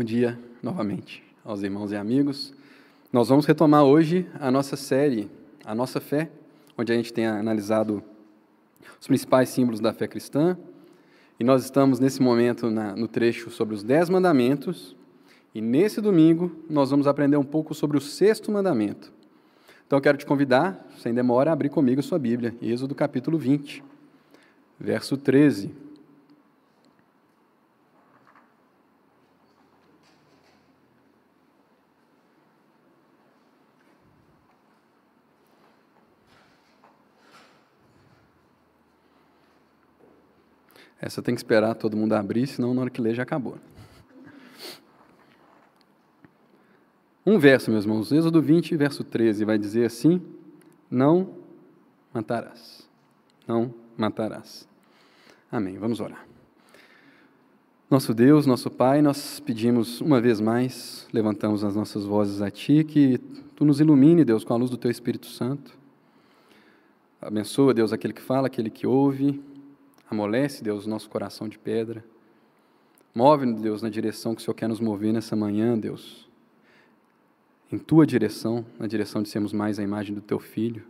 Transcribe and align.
Bom 0.00 0.04
dia 0.04 0.38
novamente 0.62 1.22
aos 1.44 1.62
irmãos 1.62 1.92
e 1.92 1.94
amigos. 1.94 2.54
Nós 3.12 3.28
vamos 3.28 3.44
retomar 3.44 3.84
hoje 3.84 4.26
a 4.40 4.50
nossa 4.50 4.74
série, 4.74 5.30
a 5.62 5.74
nossa 5.74 6.00
fé, 6.00 6.30
onde 6.78 6.90
a 6.90 6.96
gente 6.96 7.12
tem 7.12 7.26
analisado 7.26 8.02
os 8.98 9.06
principais 9.06 9.50
símbolos 9.50 9.78
da 9.78 9.92
fé 9.92 10.08
cristã. 10.08 10.56
E 11.38 11.44
nós 11.44 11.64
estamos 11.64 12.00
nesse 12.00 12.22
momento 12.22 12.70
na, 12.70 12.96
no 12.96 13.06
trecho 13.06 13.50
sobre 13.50 13.74
os 13.74 13.82
Dez 13.82 14.08
Mandamentos. 14.08 14.96
E 15.54 15.60
nesse 15.60 16.00
domingo 16.00 16.50
nós 16.70 16.88
vamos 16.88 17.06
aprender 17.06 17.36
um 17.36 17.44
pouco 17.44 17.74
sobre 17.74 17.98
o 17.98 18.00
sexto 18.00 18.50
mandamento. 18.50 19.12
Então 19.86 19.98
eu 19.98 20.02
quero 20.02 20.16
te 20.16 20.24
convidar, 20.24 20.82
sem 20.96 21.12
demora, 21.12 21.50
a 21.50 21.52
abrir 21.52 21.68
comigo 21.68 22.00
a 22.00 22.02
sua 22.02 22.18
Bíblia, 22.18 22.54
Êxodo 22.62 22.94
capítulo 22.94 23.36
20, 23.36 23.84
verso 24.80 25.18
13. 25.18 25.89
Essa 41.00 41.22
tem 41.22 41.34
que 41.34 41.40
esperar 41.40 41.74
todo 41.74 41.96
mundo 41.96 42.12
abrir, 42.12 42.46
senão 42.46 42.74
na 42.74 42.82
hora 42.82 42.90
que 42.90 43.00
ler 43.00 43.14
já 43.14 43.22
acabou. 43.22 43.56
Um 47.24 47.38
verso, 47.38 47.70
meus 47.70 47.84
irmãos, 47.84 48.10
Êxodo 48.12 48.40
20, 48.42 48.76
verso 48.76 49.04
13, 49.04 49.44
vai 49.44 49.58
dizer 49.58 49.86
assim: 49.86 50.20
Não 50.90 51.34
matarás. 52.12 52.88
Não 53.46 53.74
matarás. 53.96 54.68
Amém. 55.50 55.78
Vamos 55.78 56.00
orar. 56.00 56.26
Nosso 57.90 58.14
Deus, 58.14 58.46
nosso 58.46 58.70
Pai, 58.70 59.02
nós 59.02 59.40
pedimos 59.40 60.00
uma 60.00 60.20
vez 60.20 60.40
mais, 60.40 61.08
levantamos 61.12 61.64
as 61.64 61.74
nossas 61.74 62.04
vozes 62.04 62.40
a 62.40 62.50
Ti, 62.50 62.84
que 62.84 63.18
Tu 63.56 63.64
nos 63.64 63.80
ilumine, 63.80 64.24
Deus, 64.24 64.44
com 64.44 64.54
a 64.54 64.56
luz 64.56 64.70
do 64.70 64.76
Teu 64.76 64.90
Espírito 64.90 65.26
Santo. 65.26 65.76
Abençoa, 67.20 67.74
Deus, 67.74 67.92
aquele 67.92 68.14
que 68.14 68.22
fala, 68.22 68.46
aquele 68.46 68.70
que 68.70 68.86
ouve, 68.86 69.42
Amolece, 70.10 70.64
Deus, 70.64 70.86
o 70.86 70.90
nosso 70.90 71.08
coração 71.08 71.48
de 71.48 71.56
pedra. 71.56 72.04
Move, 73.14 73.54
Deus, 73.54 73.80
na 73.80 73.88
direção 73.88 74.34
que 74.34 74.42
o 74.42 74.44
Senhor 74.44 74.54
quer 74.54 74.68
nos 74.68 74.80
mover 74.80 75.12
nessa 75.12 75.36
manhã, 75.36 75.78
Deus. 75.78 76.28
Em 77.70 77.78
tua 77.78 78.04
direção, 78.04 78.66
na 78.76 78.88
direção 78.88 79.22
de 79.22 79.28
sermos 79.28 79.52
mais 79.52 79.78
a 79.78 79.84
imagem 79.84 80.12
do 80.12 80.20
teu 80.20 80.40
filho. 80.40 80.84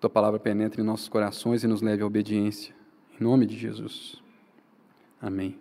Tua 0.00 0.08
palavra 0.08 0.38
penetre 0.38 0.80
em 0.80 0.84
nossos 0.84 1.08
corações 1.08 1.64
e 1.64 1.66
nos 1.66 1.82
leve 1.82 2.04
à 2.04 2.06
obediência. 2.06 2.72
Em 3.20 3.24
nome 3.24 3.44
de 3.46 3.58
Jesus. 3.58 4.22
Amém. 5.20 5.58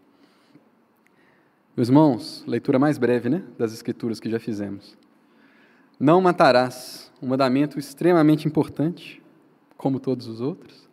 Meus 1.75 1.89
irmãos, 1.89 2.43
leitura 2.45 2.77
mais 2.77 2.99
breve, 2.99 3.29
né, 3.29 3.43
das 3.57 3.73
escrituras 3.73 4.19
que 4.19 4.29
já 4.29 4.39
fizemos. 4.39 4.95
Não 5.99 6.21
matarás, 6.21 7.11
um 7.19 7.27
mandamento 7.27 7.79
extremamente 7.79 8.47
importante, 8.47 9.23
como 9.75 9.99
todos 9.99 10.27
os 10.27 10.39
outros 10.39 10.86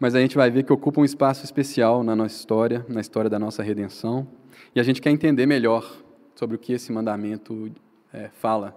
mas 0.00 0.14
a 0.14 0.20
gente 0.20 0.34
vai 0.34 0.50
ver 0.50 0.62
que 0.62 0.72
ocupa 0.72 1.02
um 1.02 1.04
espaço 1.04 1.44
especial 1.44 2.02
na 2.02 2.16
nossa 2.16 2.34
história, 2.34 2.86
na 2.88 3.02
história 3.02 3.28
da 3.28 3.38
nossa 3.38 3.62
redenção, 3.62 4.26
e 4.74 4.80
a 4.80 4.82
gente 4.82 5.02
quer 5.02 5.10
entender 5.10 5.44
melhor 5.44 6.02
sobre 6.34 6.56
o 6.56 6.58
que 6.58 6.72
esse 6.72 6.90
mandamento 6.90 7.70
é, 8.10 8.30
fala. 8.32 8.74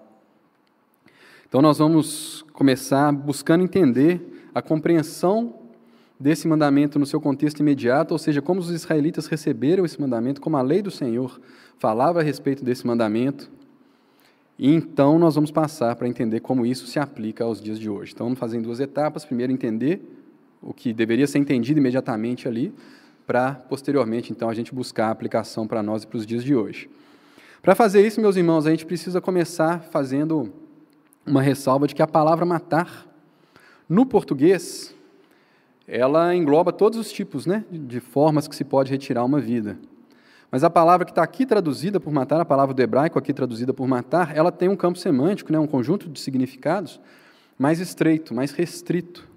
Então, 1.47 1.61
nós 1.61 1.77
vamos 1.77 2.43
começar 2.51 3.09
buscando 3.13 3.63
entender 3.63 4.49
a 4.53 4.61
compreensão 4.61 5.55
desse 6.19 6.45
mandamento 6.45 6.99
no 6.99 7.05
seu 7.05 7.21
contexto 7.21 7.61
imediato, 7.61 8.13
ou 8.13 8.17
seja, 8.17 8.41
como 8.41 8.59
os 8.59 8.69
israelitas 8.69 9.27
receberam 9.27 9.85
esse 9.85 9.99
mandamento, 10.01 10.41
como 10.41 10.57
a 10.57 10.61
lei 10.61 10.81
do 10.81 10.91
Senhor 10.91 11.39
falava 11.77 12.19
a 12.19 12.23
respeito 12.23 12.65
desse 12.65 12.85
mandamento, 12.85 13.49
e 14.59 14.73
então 14.73 15.17
nós 15.17 15.35
vamos 15.35 15.51
passar 15.51 15.95
para 15.95 16.07
entender 16.07 16.41
como 16.41 16.65
isso 16.65 16.85
se 16.85 16.99
aplica 16.99 17.45
aos 17.45 17.61
dias 17.61 17.79
de 17.79 17.89
hoje. 17.89 18.11
Então, 18.13 18.25
vamos 18.25 18.39
fazer 18.39 18.57
em 18.57 18.61
duas 18.61 18.79
etapas. 18.81 19.23
Primeiro, 19.23 19.53
entender 19.53 20.01
o 20.63 20.73
que 20.73 20.93
deveria 20.93 21.27
ser 21.27 21.39
entendido 21.39 21.79
imediatamente 21.79 22.47
ali, 22.47 22.73
para 23.27 23.53
posteriormente, 23.53 24.31
então, 24.31 24.49
a 24.49 24.53
gente 24.53 24.73
buscar 24.73 25.07
a 25.07 25.11
aplicação 25.11 25.67
para 25.67 25.83
nós 25.83 26.03
e 26.03 26.07
para 26.07 26.17
os 26.17 26.25
dias 26.25 26.43
de 26.43 26.55
hoje. 26.55 26.89
Para 27.61 27.75
fazer 27.75 28.05
isso, 28.05 28.19
meus 28.19 28.35
irmãos, 28.35 28.65
a 28.65 28.71
gente 28.71 28.85
precisa 28.85 29.21
começar 29.21 29.81
fazendo 29.83 30.51
uma 31.25 31.41
ressalva 31.41 31.87
de 31.87 31.95
que 31.95 32.01
a 32.01 32.07
palavra 32.07 32.45
matar, 32.45 33.07
no 33.87 34.05
português, 34.05 34.93
ela 35.87 36.35
engloba 36.35 36.73
todos 36.73 36.99
os 36.99 37.11
tipos 37.11 37.45
né, 37.45 37.63
de 37.71 37.99
formas 37.99 38.47
que 38.47 38.55
se 38.55 38.63
pode 38.63 38.91
retirar 38.91 39.23
uma 39.23 39.39
vida. 39.39 39.77
Mas 40.51 40.63
a 40.63 40.69
palavra 40.69 41.05
que 41.05 41.11
está 41.11 41.23
aqui 41.23 41.45
traduzida 41.45 41.99
por 41.99 42.11
matar, 42.11 42.39
a 42.39 42.45
palavra 42.45 42.73
do 42.73 42.81
hebraico 42.81 43.17
aqui 43.17 43.33
traduzida 43.33 43.73
por 43.73 43.87
matar, 43.87 44.35
ela 44.35 44.51
tem 44.51 44.69
um 44.69 44.75
campo 44.75 44.99
semântico, 44.99 45.51
né, 45.51 45.59
um 45.59 45.67
conjunto 45.67 46.09
de 46.09 46.19
significados 46.19 46.99
mais 47.57 47.79
estreito, 47.79 48.33
mais 48.33 48.51
restrito. 48.51 49.32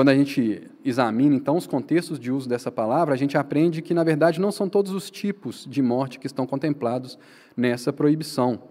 Quando 0.00 0.08
a 0.08 0.14
gente 0.14 0.66
examina, 0.82 1.36
então, 1.36 1.58
os 1.58 1.66
contextos 1.66 2.18
de 2.18 2.32
uso 2.32 2.48
dessa 2.48 2.72
palavra, 2.72 3.12
a 3.12 3.18
gente 3.18 3.36
aprende 3.36 3.82
que, 3.82 3.92
na 3.92 4.02
verdade, 4.02 4.40
não 4.40 4.50
são 4.50 4.66
todos 4.66 4.92
os 4.92 5.10
tipos 5.10 5.66
de 5.68 5.82
morte 5.82 6.18
que 6.18 6.26
estão 6.26 6.46
contemplados 6.46 7.18
nessa 7.54 7.92
proibição. 7.92 8.62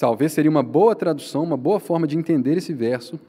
Talvez 0.00 0.32
seria 0.32 0.50
uma 0.50 0.62
boa 0.62 0.96
tradução, 0.96 1.44
uma 1.44 1.58
boa 1.58 1.78
forma 1.78 2.06
de 2.06 2.16
entender 2.16 2.56
esse 2.56 2.72
verso, 2.72 3.20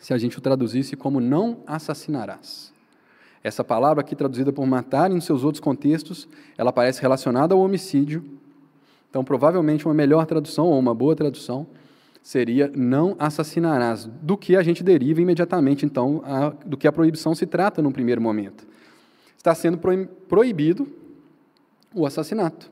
se 0.00 0.12
a 0.12 0.18
gente 0.18 0.38
o 0.38 0.40
traduzisse 0.40 0.96
como 0.96 1.20
não 1.20 1.58
assassinarás. 1.64 2.72
Essa 3.40 3.62
palavra 3.62 4.00
aqui 4.00 4.16
traduzida 4.16 4.52
por 4.52 4.66
matar, 4.66 5.12
em 5.12 5.20
seus 5.20 5.44
outros 5.44 5.60
contextos, 5.60 6.26
ela 6.58 6.72
parece 6.72 7.00
relacionada 7.00 7.54
ao 7.54 7.60
homicídio. 7.60 8.24
Então, 9.08 9.22
provavelmente, 9.22 9.86
uma 9.86 9.94
melhor 9.94 10.26
tradução, 10.26 10.66
ou 10.66 10.80
uma 10.80 10.96
boa 10.96 11.14
tradução, 11.14 11.64
seria 12.22 12.70
não 12.74 13.16
assassinarás, 13.18 14.06
do 14.22 14.36
que 14.36 14.56
a 14.56 14.62
gente 14.62 14.82
deriva 14.82 15.20
imediatamente, 15.20 15.84
então, 15.84 16.22
a, 16.24 16.50
do 16.50 16.76
que 16.76 16.86
a 16.86 16.92
proibição 16.92 17.34
se 17.34 17.46
trata 17.46 17.80
num 17.80 17.92
primeiro 17.92 18.20
momento. 18.20 18.66
Está 19.36 19.54
sendo 19.54 19.78
proibido 20.28 20.86
o 21.94 22.06
assassinato, 22.06 22.70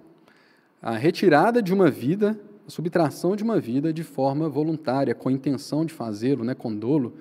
a 0.82 0.92
retirada 0.92 1.62
de 1.62 1.72
uma 1.72 1.90
vida, 1.90 2.38
a 2.66 2.70
subtração 2.70 3.34
de 3.34 3.42
uma 3.42 3.58
vida 3.58 3.92
de 3.92 4.04
forma 4.04 4.48
voluntária, 4.48 5.14
com 5.14 5.30
intenção 5.30 5.84
de 5.84 5.92
fazê-lo, 5.92 6.44
né, 6.44 6.54
com 6.54 6.74
dolo, 6.74 7.14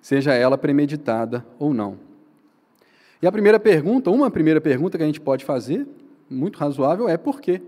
seja 0.00 0.32
ela 0.32 0.56
premeditada 0.56 1.44
ou 1.58 1.74
não. 1.74 1.98
E 3.20 3.26
a 3.26 3.32
primeira 3.32 3.60
pergunta, 3.60 4.10
uma 4.10 4.30
primeira 4.30 4.60
pergunta 4.60 4.96
que 4.96 5.04
a 5.04 5.06
gente 5.06 5.20
pode 5.20 5.44
fazer, 5.44 5.86
muito 6.28 6.58
razoável, 6.58 7.08
é 7.08 7.16
por 7.16 7.40
quê? 7.40 7.60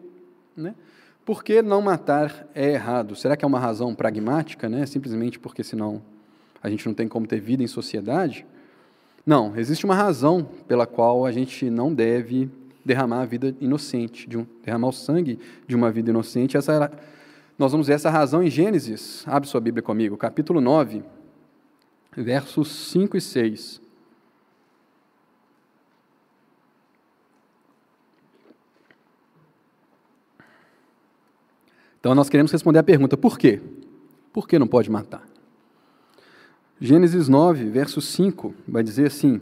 Né? 0.56 0.74
Por 1.24 1.42
que 1.42 1.62
não 1.62 1.80
matar 1.80 2.46
é 2.54 2.72
errado? 2.72 3.16
Será 3.16 3.36
que 3.36 3.44
é 3.44 3.48
uma 3.48 3.58
razão 3.58 3.94
pragmática, 3.94 4.68
né? 4.68 4.84
simplesmente 4.84 5.38
porque 5.38 5.64
senão 5.64 6.02
a 6.62 6.68
gente 6.68 6.86
não 6.86 6.94
tem 6.94 7.08
como 7.08 7.26
ter 7.26 7.40
vida 7.40 7.62
em 7.62 7.66
sociedade? 7.66 8.44
Não, 9.24 9.56
existe 9.56 9.86
uma 9.86 9.94
razão 9.94 10.46
pela 10.68 10.86
qual 10.86 11.24
a 11.24 11.32
gente 11.32 11.70
não 11.70 11.94
deve 11.94 12.50
derramar 12.84 13.22
a 13.22 13.24
vida 13.24 13.56
inocente, 13.58 14.28
de 14.28 14.36
um, 14.36 14.46
derramar 14.62 14.88
o 14.88 14.92
sangue 14.92 15.38
de 15.66 15.74
uma 15.74 15.90
vida 15.90 16.10
inocente. 16.10 16.58
Essa 16.58 16.92
nós 17.58 17.72
vamos 17.72 17.86
ver 17.86 17.94
essa 17.94 18.10
razão 18.10 18.42
em 18.42 18.50
Gênesis. 18.50 19.24
Abre 19.26 19.48
sua 19.48 19.60
Bíblia 19.60 19.82
comigo, 19.82 20.16
capítulo 20.18 20.60
9, 20.60 21.02
versos 22.16 22.90
5 22.90 23.16
e 23.16 23.20
6. 23.20 23.83
Então 32.04 32.14
nós 32.14 32.28
queremos 32.28 32.52
responder 32.52 32.80
a 32.80 32.82
pergunta: 32.82 33.16
por 33.16 33.38
quê? 33.38 33.62
Por 34.30 34.46
que 34.46 34.58
não 34.58 34.66
pode 34.66 34.90
matar? 34.90 35.26
Gênesis 36.78 37.30
9, 37.30 37.64
verso 37.70 37.98
5, 38.02 38.54
vai 38.68 38.82
dizer 38.82 39.06
assim: 39.06 39.40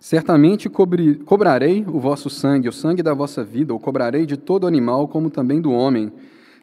Certamente 0.00 0.68
cobri, 0.68 1.14
cobrarei 1.14 1.84
o 1.86 2.00
vosso 2.00 2.28
sangue, 2.28 2.68
o 2.68 2.72
sangue 2.72 3.04
da 3.04 3.14
vossa 3.14 3.44
vida, 3.44 3.72
o 3.72 3.78
cobrarei 3.78 4.26
de 4.26 4.36
todo 4.36 4.66
animal, 4.66 5.06
como 5.06 5.30
também 5.30 5.60
do 5.60 5.70
homem. 5.70 6.12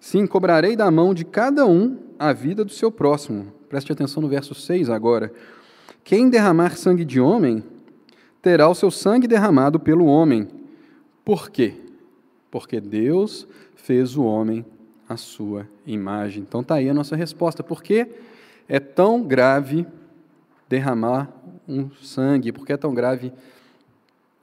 Sim, 0.01 0.27
cobrarei 0.27 0.75
da 0.75 0.91
mão 0.91 1.13
de 1.13 1.23
cada 1.23 1.65
um 1.65 1.97
a 2.19 2.33
vida 2.33 2.65
do 2.65 2.71
seu 2.73 2.91
próximo. 2.91 3.53
Preste 3.69 3.93
atenção 3.93 4.21
no 4.21 4.27
verso 4.27 4.53
6 4.53 4.89
agora. 4.89 5.31
Quem 6.03 6.29
derramar 6.29 6.75
sangue 6.75 7.05
de 7.05 7.21
homem, 7.21 7.63
terá 8.41 8.67
o 8.67 8.75
seu 8.75 8.91
sangue 8.91 9.25
derramado 9.25 9.79
pelo 9.79 10.03
homem. 10.03 10.49
Por 11.23 11.49
quê? 11.49 11.75
Porque 12.51 12.81
Deus 12.81 13.47
fez 13.83 14.15
o 14.15 14.23
homem 14.23 14.65
à 15.07 15.17
sua 15.17 15.67
imagem. 15.85 16.43
Então 16.43 16.61
está 16.61 16.75
aí 16.75 16.89
a 16.89 16.93
nossa 16.93 17.15
resposta. 17.15 17.63
Por 17.63 17.81
que 17.81 18.07
é 18.67 18.79
tão 18.79 19.23
grave 19.23 19.85
derramar 20.67 21.29
um 21.67 21.89
sangue? 22.01 22.51
Por 22.51 22.65
que 22.65 22.73
é 22.73 22.77
tão 22.77 22.93
grave 22.93 23.33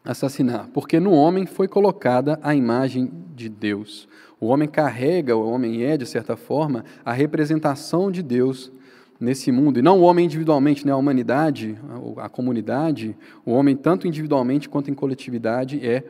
assassinar? 0.05 0.69
Porque 0.73 0.99
no 0.99 1.13
homem 1.13 1.47
foi 1.47 1.69
colocada 1.69 2.39
a 2.43 2.55
imagem 2.55 3.11
de 3.35 3.49
Deus. 3.49 4.09
O 4.41 4.47
homem 4.47 4.69
carrega, 4.69 5.37
o 5.37 5.49
homem 5.49 5.85
é, 5.85 5.97
de 5.97 6.07
certa 6.07 6.37
forma, 6.37 6.85
a 7.05 7.13
representação 7.13 8.11
de 8.11 8.23
Deus 8.23 8.73
nesse 9.21 9.53
mundo. 9.53 9.79
E 9.79 9.83
não 9.83 10.01
o 10.01 10.03
homem 10.03 10.25
individualmente, 10.25 10.87
né? 10.87 10.93
a 10.93 10.97
humanidade, 10.97 11.79
a 12.17 12.29
comunidade, 12.29 13.17
o 13.45 13.53
homem, 13.53 13.77
tanto 13.77 14.07
individualmente 14.07 14.69
quanto 14.69 14.91
em 14.91 14.95
coletividade, 14.95 15.87
é 15.87 16.05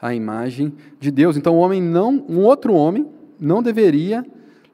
a 0.00 0.14
imagem 0.14 0.72
de 0.98 1.10
Deus. 1.10 1.36
Então, 1.36 1.56
o 1.56 1.58
homem 1.58 1.82
não, 1.82 2.24
um 2.28 2.40
outro 2.40 2.72
homem 2.74 3.06
não 3.38 3.62
deveria 3.62 4.24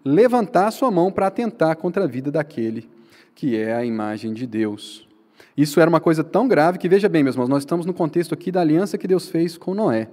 levantar 0.04 0.70
sua 0.70 0.90
mão 0.90 1.10
para 1.10 1.26
atentar 1.26 1.76
contra 1.76 2.04
a 2.04 2.06
vida 2.06 2.30
daquele 2.30 2.96
que 3.36 3.54
é 3.54 3.74
a 3.74 3.84
imagem 3.84 4.32
de 4.32 4.46
Deus. 4.46 5.06
Isso 5.54 5.78
era 5.78 5.88
uma 5.88 6.00
coisa 6.00 6.24
tão 6.24 6.48
grave 6.48 6.78
que, 6.78 6.88
veja 6.88 7.08
bem, 7.08 7.22
meus 7.22 7.36
irmãos, 7.36 7.50
nós 7.50 7.62
estamos 7.62 7.84
no 7.84 7.92
contexto 7.92 8.32
aqui 8.32 8.50
da 8.50 8.62
aliança 8.62 8.96
que 8.96 9.06
Deus 9.06 9.28
fez 9.28 9.58
com 9.58 9.74
Noé. 9.74 10.08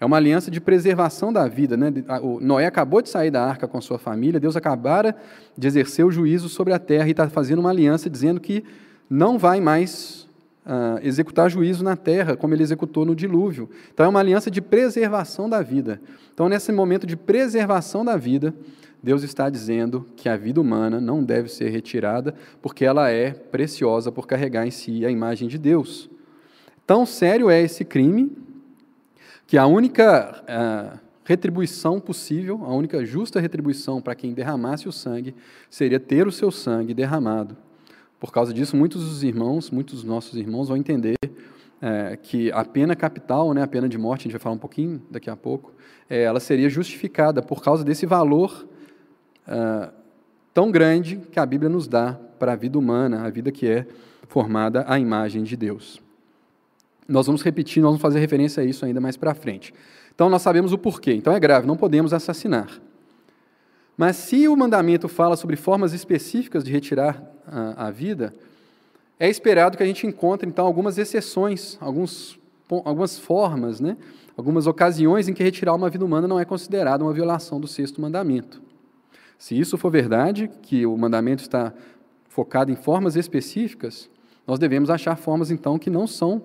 É 0.00 0.06
uma 0.06 0.16
aliança 0.16 0.48
de 0.48 0.60
preservação 0.60 1.32
da 1.32 1.48
vida. 1.48 1.76
Né? 1.76 1.92
O 2.22 2.38
Noé 2.40 2.66
acabou 2.66 3.02
de 3.02 3.08
sair 3.08 3.32
da 3.32 3.44
arca 3.44 3.66
com 3.66 3.80
sua 3.80 3.98
família, 3.98 4.38
Deus 4.38 4.56
acabara 4.56 5.16
de 5.56 5.66
exercer 5.66 6.06
o 6.06 6.12
juízo 6.12 6.48
sobre 6.48 6.72
a 6.72 6.78
terra 6.78 7.08
e 7.08 7.10
está 7.10 7.28
fazendo 7.28 7.58
uma 7.58 7.70
aliança 7.70 8.08
dizendo 8.08 8.38
que 8.38 8.64
não 9.10 9.36
vai 9.36 9.60
mais 9.60 10.27
uh, 10.68 11.00
executar 11.02 11.50
juízo 11.50 11.82
na 11.82 11.96
terra, 11.96 12.36
como 12.36 12.54
ele 12.54 12.62
executou 12.62 13.04
no 13.04 13.16
dilúvio. 13.16 13.70
Então 13.92 14.04
é 14.04 14.08
uma 14.08 14.20
aliança 14.20 14.50
de 14.50 14.60
preservação 14.60 15.48
da 15.48 15.62
vida. 15.62 16.00
Então, 16.34 16.48
nesse 16.48 16.70
momento 16.70 17.06
de 17.06 17.16
preservação 17.16 18.04
da 18.04 18.16
vida, 18.16 18.54
Deus 19.02 19.22
está 19.22 19.48
dizendo 19.48 20.06
que 20.16 20.28
a 20.28 20.36
vida 20.36 20.60
humana 20.60 21.00
não 21.00 21.24
deve 21.24 21.48
ser 21.48 21.70
retirada, 21.70 22.34
porque 22.60 22.84
ela 22.84 23.08
é 23.10 23.30
preciosa 23.30 24.12
por 24.12 24.26
carregar 24.26 24.66
em 24.66 24.70
si 24.70 25.06
a 25.06 25.10
imagem 25.10 25.48
de 25.48 25.56
Deus. 25.56 26.10
Tão 26.86 27.06
sério 27.06 27.48
é 27.48 27.60
esse 27.60 27.84
crime 27.84 28.36
que 29.46 29.56
a 29.56 29.66
única 29.66 30.44
uh, 30.44 30.98
retribuição 31.24 32.00
possível, 32.00 32.60
a 32.64 32.74
única 32.74 33.04
justa 33.04 33.40
retribuição 33.40 34.00
para 34.00 34.14
quem 34.14 34.34
derramasse 34.34 34.88
o 34.88 34.92
sangue, 34.92 35.34
seria 35.70 35.98
ter 35.98 36.26
o 36.26 36.32
seu 36.32 36.50
sangue 36.50 36.92
derramado. 36.92 37.56
Por 38.18 38.32
causa 38.32 38.52
disso, 38.52 38.76
muitos 38.76 39.04
dos 39.04 39.22
irmãos, 39.22 39.70
muitos 39.70 39.96
dos 39.96 40.04
nossos 40.04 40.34
irmãos 40.38 40.68
vão 40.68 40.76
entender 40.76 41.16
é, 41.80 42.16
que 42.16 42.50
a 42.52 42.64
pena 42.64 42.96
capital, 42.96 43.54
né, 43.54 43.62
a 43.62 43.66
pena 43.66 43.88
de 43.88 43.96
morte, 43.96 44.22
a 44.22 44.24
gente 44.24 44.32
vai 44.32 44.40
falar 44.40 44.56
um 44.56 44.58
pouquinho 44.58 45.00
daqui 45.10 45.30
a 45.30 45.36
pouco, 45.36 45.72
é, 46.10 46.22
ela 46.22 46.40
seria 46.40 46.68
justificada 46.68 47.40
por 47.40 47.62
causa 47.62 47.84
desse 47.84 48.06
valor 48.06 48.66
é, 49.46 49.90
tão 50.52 50.70
grande 50.70 51.16
que 51.30 51.38
a 51.38 51.46
Bíblia 51.46 51.70
nos 51.70 51.86
dá 51.86 52.18
para 52.38 52.52
a 52.52 52.56
vida 52.56 52.78
humana, 52.78 53.24
a 53.24 53.30
vida 53.30 53.52
que 53.52 53.66
é 53.66 53.86
formada 54.26 54.84
à 54.88 54.98
imagem 54.98 55.42
de 55.44 55.56
Deus. 55.56 56.00
Nós 57.06 57.26
vamos 57.26 57.42
repetir, 57.42 57.80
nós 57.82 57.90
vamos 57.90 58.02
fazer 58.02 58.18
referência 58.18 58.62
a 58.62 58.66
isso 58.66 58.84
ainda 58.84 59.00
mais 59.00 59.16
para 59.16 59.34
frente. 59.34 59.72
Então, 60.14 60.28
nós 60.28 60.42
sabemos 60.42 60.72
o 60.72 60.78
porquê. 60.78 61.12
Então, 61.12 61.32
é 61.32 61.40
grave, 61.40 61.66
não 61.66 61.76
podemos 61.76 62.12
assassinar. 62.12 62.68
Mas 63.96 64.16
se 64.16 64.46
o 64.46 64.56
mandamento 64.56 65.08
fala 65.08 65.36
sobre 65.36 65.56
formas 65.56 65.92
específicas 65.92 66.62
de 66.64 66.70
retirar 66.70 67.37
a, 67.76 67.90
vida, 67.90 68.34
é 69.18 69.28
esperado 69.28 69.76
que 69.76 69.82
a 69.82 69.86
gente 69.86 70.06
encontre, 70.06 70.48
então, 70.48 70.66
algumas 70.66 70.98
exceções, 70.98 71.76
alguns, 71.80 72.38
algumas 72.68 73.18
formas, 73.18 73.80
né? 73.80 73.96
algumas 74.36 74.66
ocasiões 74.66 75.28
em 75.28 75.34
que 75.34 75.42
retirar 75.42 75.74
uma 75.74 75.90
vida 75.90 76.04
humana 76.04 76.28
não 76.28 76.38
é 76.38 76.44
considerada 76.44 77.02
uma 77.02 77.12
violação 77.12 77.60
do 77.60 77.66
sexto 77.66 78.00
mandamento. 78.00 78.62
Se 79.38 79.58
isso 79.58 79.76
for 79.76 79.90
verdade, 79.90 80.50
que 80.62 80.86
o 80.86 80.96
mandamento 80.96 81.42
está 81.42 81.72
focado 82.28 82.70
em 82.70 82.76
formas 82.76 83.16
específicas, 83.16 84.08
nós 84.46 84.58
devemos 84.58 84.90
achar 84.90 85.16
formas, 85.16 85.50
então, 85.50 85.78
que 85.78 85.90
não 85.90 86.06
são 86.06 86.42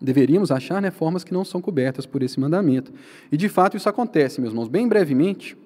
Deveríamos 0.00 0.50
achar 0.50 0.80
né, 0.80 0.90
formas 0.90 1.22
que 1.22 1.34
não 1.34 1.44
são 1.44 1.60
cobertas 1.60 2.06
por 2.06 2.22
esse 2.22 2.40
mandamento. 2.40 2.90
E 3.30 3.36
de 3.36 3.48
fato 3.50 3.76
isso 3.76 3.88
acontece, 3.88 4.40
meus 4.40 4.52
irmãos. 4.52 4.68
Bem 4.68 4.88
brevemente, 4.88 5.56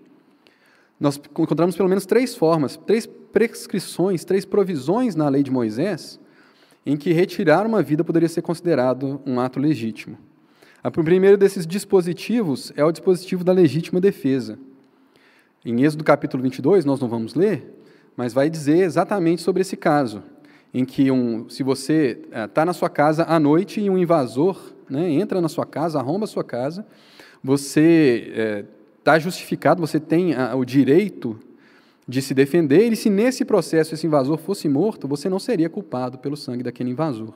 nós 0.98 1.16
encontramos 1.16 1.76
pelo 1.76 1.88
menos 1.88 2.06
três 2.06 2.34
formas, 2.34 2.76
três 2.76 3.06
prescrições, 3.06 4.24
três 4.24 4.44
provisões 4.44 5.14
na 5.14 5.28
lei 5.28 5.42
de 5.42 5.50
Moisés 5.50 6.20
em 6.86 6.96
que 6.96 7.12
retirar 7.12 7.66
uma 7.66 7.82
vida 7.82 8.04
poderia 8.04 8.28
ser 8.28 8.42
considerado 8.42 9.20
um 9.24 9.40
ato 9.40 9.58
legítimo. 9.58 10.18
O 10.84 10.90
primeiro 10.90 11.38
desses 11.38 11.66
dispositivos 11.66 12.72
é 12.76 12.84
o 12.84 12.92
dispositivo 12.92 13.42
da 13.42 13.52
legítima 13.52 14.00
defesa. 14.00 14.58
Em 15.64 15.82
Êxodo 15.82 16.04
capítulo 16.04 16.42
22, 16.42 16.84
nós 16.84 17.00
não 17.00 17.08
vamos 17.08 17.34
ler, 17.34 17.74
mas 18.14 18.34
vai 18.34 18.50
dizer 18.50 18.78
exatamente 18.78 19.40
sobre 19.40 19.62
esse 19.62 19.76
caso 19.78 20.22
em 20.74 20.84
que 20.84 21.10
um, 21.10 21.48
se 21.48 21.62
você 21.62 22.20
está 22.46 22.62
é, 22.62 22.64
na 22.64 22.72
sua 22.72 22.90
casa 22.90 23.24
à 23.24 23.38
noite 23.38 23.80
e 23.80 23.88
um 23.88 23.96
invasor 23.96 24.74
né, 24.90 25.08
entra 25.08 25.40
na 25.40 25.48
sua 25.48 25.64
casa, 25.64 25.98
arromba 25.98 26.24
a 26.24 26.28
sua 26.28 26.44
casa, 26.44 26.84
você 27.42 28.66
está 29.04 29.18
justificado, 29.18 29.82
você 29.82 30.00
tem 30.00 30.34
a, 30.34 30.56
o 30.56 30.64
direito 30.64 31.38
de 32.08 32.22
se 32.22 32.32
defender, 32.32 32.90
e 32.90 32.96
se 32.96 33.10
nesse 33.10 33.44
processo 33.44 33.94
esse 33.94 34.06
invasor 34.06 34.38
fosse 34.38 34.66
morto, 34.66 35.06
você 35.06 35.28
não 35.28 35.38
seria 35.38 35.68
culpado 35.68 36.18
pelo 36.18 36.36
sangue 36.36 36.62
daquele 36.62 36.90
invasor. 36.90 37.34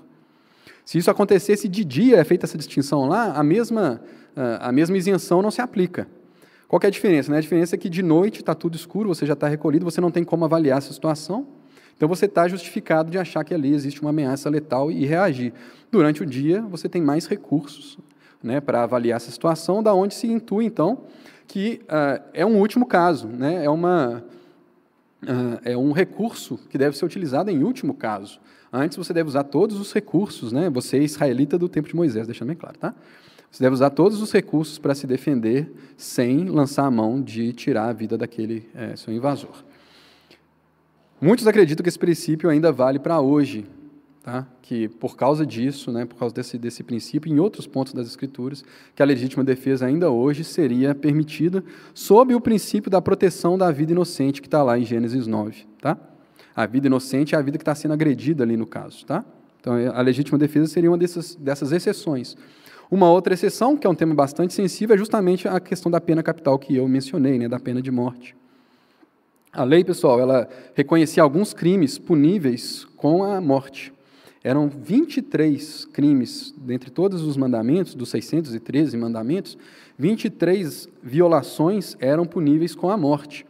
Se 0.85 0.97
isso 0.97 1.11
acontecesse 1.11 1.69
de 1.69 1.85
dia, 1.85 2.17
é 2.17 2.25
feita 2.25 2.47
essa 2.47 2.57
distinção 2.57 3.07
lá, 3.07 3.33
a 3.33 3.43
mesma, 3.43 4.01
a 4.35 4.73
mesma 4.73 4.97
isenção 4.97 5.43
não 5.43 5.51
se 5.51 5.61
aplica. 5.61 6.09
Qual 6.67 6.81
é 6.83 6.87
a 6.87 6.91
diferença? 6.91 7.31
Né? 7.31 7.37
A 7.37 7.41
diferença 7.41 7.77
é 7.77 7.79
que 7.79 7.91
de 7.91 8.03
noite 8.03 8.41
está 8.41 8.55
tudo 8.55 8.75
escuro, 8.75 9.09
você 9.11 9.27
já 9.27 9.35
está 9.35 9.47
recolhido, 9.47 9.85
você 9.85 10.01
não 10.01 10.11
tem 10.11 10.25
como 10.25 10.47
avaliar 10.47 10.79
essa 10.79 10.93
situação, 10.93 11.47
então 11.97 12.09
você 12.09 12.25
está 12.25 12.49
justificado 12.49 13.11
de 13.11 13.19
achar 13.19 13.45
que 13.45 13.53
ali 13.53 13.75
existe 13.75 14.01
uma 14.01 14.11
ameaça 14.11 14.49
letal 14.49 14.91
e 14.91 15.05
reagir. 15.05 15.53
Durante 15.91 16.23
o 16.23 16.27
dia, 16.27 16.63
você 16.63 16.89
tem 16.89 17.03
mais 17.03 17.27
recursos 17.27 17.99
né, 18.43 18.61
para 18.61 18.83
avaliar 18.83 19.17
essa 19.17 19.31
situação, 19.31 19.83
da 19.83 19.93
onde 19.93 20.15
se 20.15 20.27
intui, 20.27 20.65
então, 20.65 21.03
que 21.49 21.81
uh, 21.85 22.23
é 22.35 22.45
um 22.45 22.61
último 22.61 22.87
caso, 22.87 23.27
né, 23.27 23.65
é, 23.65 23.71
uma, 23.71 24.23
uh, 25.23 25.59
é 25.65 25.77
um 25.77 25.93
recurso 25.93 26.61
que 26.69 26.77
deve 26.77 26.97
ser 26.97 27.07
utilizado 27.07 27.51
em 27.51 27.65
último 27.65 27.95
caso. 27.95 28.39
Antes 28.71 28.99
você 28.99 29.15
deve 29.15 29.31
usar 29.31 29.45
todos 29.45 29.81
os 29.81 29.91
recursos, 29.93 30.53
né, 30.53 30.69
você 30.69 30.99
é 30.99 31.03
israelita 31.03 31.59
do 31.59 31.67
tempo 31.69 31.89
de 31.89 31.97
Moisés, 31.97 32.27
deixando 32.27 32.49
bem 32.49 32.57
claro, 32.57 32.79
tá? 32.79 32.95
Você 33.51 33.65
deve 33.65 33.73
usar 33.73 33.89
todos 33.89 34.21
os 34.21 34.31
recursos 34.31 34.79
para 34.79 34.95
se 34.95 35.07
defender 35.07 35.73
sem 35.97 36.45
lançar 36.45 36.85
a 36.85 36.91
mão 36.91 37.19
de 37.19 37.55
tirar 37.55 37.89
a 37.89 37.93
vida 37.95 38.19
daquele 38.19 38.69
é, 38.75 38.95
seu 38.95 39.11
invasor. 39.11 39.65
Muitos 41.19 41.47
acreditam 41.47 41.83
que 41.83 41.89
esse 41.89 41.99
princípio 41.99 42.51
ainda 42.51 42.71
vale 42.71 42.99
para 42.99 43.21
hoje, 43.21 43.65
tá? 44.29 44.47
que 44.61 44.89
por 44.89 45.17
causa 45.17 45.47
disso, 45.47 45.91
né, 45.91 46.05
por 46.05 46.17
causa 46.17 46.35
desse, 46.35 46.59
desse 46.59 46.83
princípio, 46.83 47.33
em 47.33 47.39
outros 47.39 47.67
pontos 47.67 47.95
das 47.95 48.07
Escrituras, 48.07 48.63
que 48.95 49.03
a 49.03 49.07
legítima 49.07 49.43
defesa 49.43 49.87
ainda 49.87 50.11
hoje 50.11 50.45
seria 50.45 50.95
permitida 50.95 51.65
sob 51.95 52.35
o 52.35 52.41
princípio 52.41 52.91
da 52.91 53.01
proteção 53.01 53.57
da 53.57 53.71
vida 53.71 53.93
inocente 53.93 54.43
que 54.43 54.47
está 54.47 54.63
lá 54.63 54.79
em 54.79 54.85
Gênesis 54.85 55.27
9. 55.27 55.67
Tá? 55.81 55.97
A 56.55 56.67
vida 56.67 56.89
inocente 56.89 57.35
é 57.35 57.39
a 57.39 57.41
vida 57.41 57.57
que 57.57 57.63
está 57.63 57.75
sendo 57.75 57.95
agredida 57.95 58.45
ali 58.45 58.55
no 58.55 58.67
caso. 58.67 59.07
Tá? 59.07 59.25
Então, 59.61 59.73
a 59.95 60.03
legítima 60.03 60.37
defesa 60.37 60.67
seria 60.67 60.91
uma 60.91 60.99
dessas, 60.99 61.35
dessas 61.35 61.73
exceções. 61.73 62.37
Uma 62.91 63.11
outra 63.11 63.33
exceção, 63.33 63.79
que 63.79 63.87
é 63.87 63.91
um 63.91 63.95
tema 63.95 64.15
bastante 64.15 64.53
sensível, 64.53 64.95
é 64.95 64.99
justamente 64.99 65.49
a 65.49 65.59
questão 65.59 65.91
da 65.91 66.03
pena 66.03 66.23
capital 66.23 66.59
que 66.59 66.77
eu 66.77 66.87
mencionei, 66.87 67.39
né, 67.39 67.49
da 67.49 67.59
pena 67.59 67.81
de 67.81 67.91
morte. 67.91 68.37
A 69.51 69.65
lei, 69.65 69.83
pessoal, 69.83 70.21
ela 70.21 70.47
reconhecia 70.75 71.23
alguns 71.23 71.55
crimes 71.55 71.97
puníveis 71.99 72.85
com 72.97 73.25
a 73.25 73.41
morte. 73.41 73.97
Eram 74.43 74.69
23 74.69 75.85
crimes, 75.87 76.55
dentre 76.57 76.91
todos 76.91 77.23
os 77.23 77.37
mandamentos, 77.37 77.95
dos 77.95 78.09
613 78.11 78.97
mandamentos, 78.97 79.59
23 79.99 80.89
violações 81.03 81.97
eram 81.99 82.25
puníveis 82.25 82.75
com 82.75 82.89
a 82.89 82.97
morte. 82.97 83.45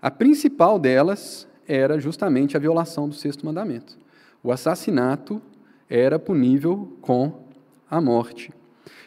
A 0.00 0.10
principal 0.10 0.78
delas 0.78 1.46
era 1.66 1.98
justamente 1.98 2.56
a 2.56 2.60
violação 2.60 3.08
do 3.08 3.14
sexto 3.14 3.44
mandamento. 3.44 3.98
O 4.42 4.52
assassinato 4.52 5.40
era 5.88 6.18
punível 6.18 6.96
com 7.00 7.32
a 7.90 8.00
morte. 8.00 8.50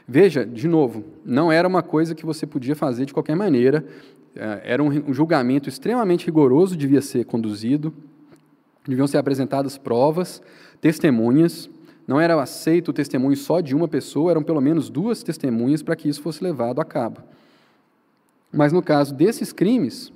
Veja, 0.08 0.46
de 0.46 0.68
novo, 0.68 1.04
não 1.26 1.52
era 1.52 1.68
uma 1.68 1.82
coisa 1.82 2.14
que 2.14 2.26
você 2.26 2.46
podia 2.46 2.76
fazer 2.76 3.06
de 3.06 3.14
qualquer 3.14 3.36
maneira, 3.36 3.86
é, 4.36 4.62
era 4.66 4.84
um 4.84 5.14
julgamento 5.14 5.70
extremamente 5.70 6.26
rigoroso, 6.26 6.76
devia 6.76 7.02
ser 7.02 7.26
conduzido, 7.26 7.94
deviam 8.88 9.08
ser 9.08 9.18
apresentadas 9.18 9.78
provas, 9.78 10.42
testemunhas. 10.80 11.70
Não 12.08 12.20
era 12.20 12.40
aceito 12.42 12.90
o 12.90 12.94
testemunho 12.94 13.36
só 13.36 13.60
de 13.60 13.76
uma 13.76 13.88
pessoa, 13.88 14.32
eram 14.32 14.44
pelo 14.44 14.62
menos 14.62 14.90
duas 14.90 15.24
testemunhas 15.24 15.82
para 15.82 15.96
que 15.96 16.08
isso 16.08 16.22
fosse 16.22 16.44
levado 16.44 16.80
a 16.80 16.86
cabo. 16.86 17.22
Mas 18.52 18.72
no 18.72 18.82
caso 18.82 19.14
desses 19.14 19.52
crimes, 19.52 20.14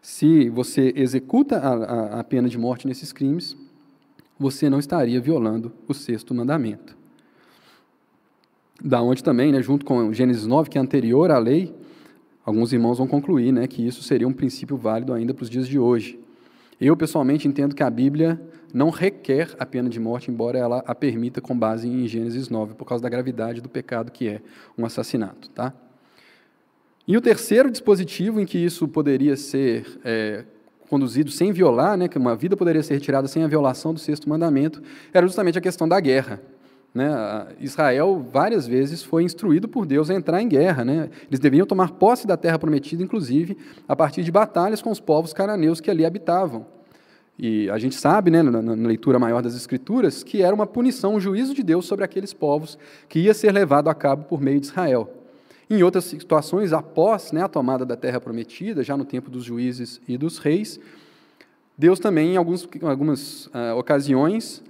se 0.00 0.48
você 0.48 0.92
executa 0.96 1.58
a, 1.58 1.74
a, 1.74 2.20
a 2.20 2.24
pena 2.24 2.48
de 2.48 2.58
morte 2.58 2.88
nesses 2.88 3.12
crimes, 3.12 3.56
você 4.38 4.68
não 4.68 4.80
estaria 4.80 5.20
violando 5.20 5.72
o 5.86 5.94
sexto 5.94 6.34
mandamento. 6.34 6.96
Da 8.82 9.00
onde 9.00 9.22
também, 9.22 9.52
né, 9.52 9.62
junto 9.62 9.86
com 9.86 10.12
Gênesis 10.12 10.44
9, 10.44 10.68
que 10.68 10.76
é 10.76 10.80
anterior 10.80 11.30
à 11.30 11.38
lei, 11.38 11.72
alguns 12.44 12.72
irmãos 12.72 12.98
vão 12.98 13.06
concluir 13.06 13.52
né, 13.52 13.68
que 13.68 13.86
isso 13.86 14.02
seria 14.02 14.26
um 14.26 14.32
princípio 14.32 14.76
válido 14.76 15.12
ainda 15.12 15.32
para 15.32 15.44
os 15.44 15.48
dias 15.48 15.68
de 15.68 15.78
hoje. 15.78 16.18
Eu, 16.84 16.96
pessoalmente, 16.96 17.46
entendo 17.46 17.76
que 17.76 17.82
a 17.84 17.88
Bíblia 17.88 18.42
não 18.74 18.90
requer 18.90 19.54
a 19.56 19.64
pena 19.64 19.88
de 19.88 20.00
morte, 20.00 20.32
embora 20.32 20.58
ela 20.58 20.82
a 20.84 20.92
permita 20.92 21.40
com 21.40 21.56
base 21.56 21.86
em 21.86 22.08
Gênesis 22.08 22.48
9, 22.48 22.74
por 22.74 22.84
causa 22.84 23.00
da 23.00 23.08
gravidade 23.08 23.60
do 23.60 23.68
pecado 23.68 24.10
que 24.10 24.28
é 24.28 24.40
um 24.76 24.84
assassinato. 24.84 25.48
Tá? 25.50 25.72
E 27.06 27.16
o 27.16 27.20
terceiro 27.20 27.70
dispositivo 27.70 28.40
em 28.40 28.44
que 28.44 28.58
isso 28.58 28.88
poderia 28.88 29.36
ser 29.36 30.00
é, 30.04 30.44
conduzido 30.90 31.30
sem 31.30 31.52
violar, 31.52 31.96
né, 31.96 32.08
que 32.08 32.18
uma 32.18 32.34
vida 32.34 32.56
poderia 32.56 32.82
ser 32.82 32.94
retirada 32.94 33.28
sem 33.28 33.44
a 33.44 33.46
violação 33.46 33.94
do 33.94 34.00
sexto 34.00 34.28
mandamento, 34.28 34.82
era 35.14 35.24
justamente 35.24 35.56
a 35.56 35.60
questão 35.60 35.88
da 35.88 36.00
guerra. 36.00 36.42
Né? 36.94 37.08
Israel 37.58 38.24
várias 38.30 38.66
vezes 38.66 39.02
foi 39.02 39.24
instruído 39.24 39.66
por 39.66 39.86
Deus 39.86 40.10
a 40.10 40.14
entrar 40.14 40.42
em 40.42 40.48
guerra. 40.48 40.84
Né? 40.84 41.10
Eles 41.28 41.40
deviam 41.40 41.66
tomar 41.66 41.92
posse 41.92 42.26
da 42.26 42.36
terra 42.36 42.58
prometida, 42.58 43.02
inclusive, 43.02 43.56
a 43.88 43.96
partir 43.96 44.22
de 44.22 44.30
batalhas 44.30 44.82
com 44.82 44.90
os 44.90 45.00
povos 45.00 45.32
cananeus 45.32 45.80
que 45.80 45.90
ali 45.90 46.04
habitavam. 46.04 46.66
E 47.38 47.68
a 47.70 47.78
gente 47.78 47.94
sabe, 47.94 48.30
né, 48.30 48.42
na, 48.42 48.60
na, 48.60 48.86
leitura 48.86 49.18
maior 49.18 49.42
das 49.42 49.56
Escrituras, 49.56 50.22
que 50.22 50.42
era 50.42 50.54
uma 50.54 50.66
punição, 50.66 51.14
um 51.14 51.20
juízo 51.20 51.54
de 51.54 51.62
Deus 51.62 51.86
sobre 51.86 52.04
aqueles 52.04 52.32
povos 52.32 52.78
que 53.08 53.20
ia 53.20 53.32
ser 53.32 53.52
levado 53.52 53.88
a 53.88 53.94
cabo 53.94 54.24
por 54.24 54.40
meio 54.40 54.60
de 54.60 54.66
Israel. 54.66 55.10
Em 55.68 55.82
outras 55.82 56.04
situações, 56.04 56.72
após 56.72 57.32
né, 57.32 57.42
a 57.42 57.48
tomada 57.48 57.86
da 57.86 57.96
terra 57.96 58.20
prometida, 58.20 58.84
já 58.84 58.96
no 58.96 59.06
tempo 59.06 59.30
dos 59.30 59.44
juízes 59.44 60.00
e 60.06 60.18
dos 60.18 60.36
reis, 60.36 60.78
Deus 61.76 61.98
também, 61.98 62.34
em 62.34 62.36
alguns, 62.36 62.68
algumas 62.82 63.46
uh, 63.46 63.76
ocasiões, 63.78 64.62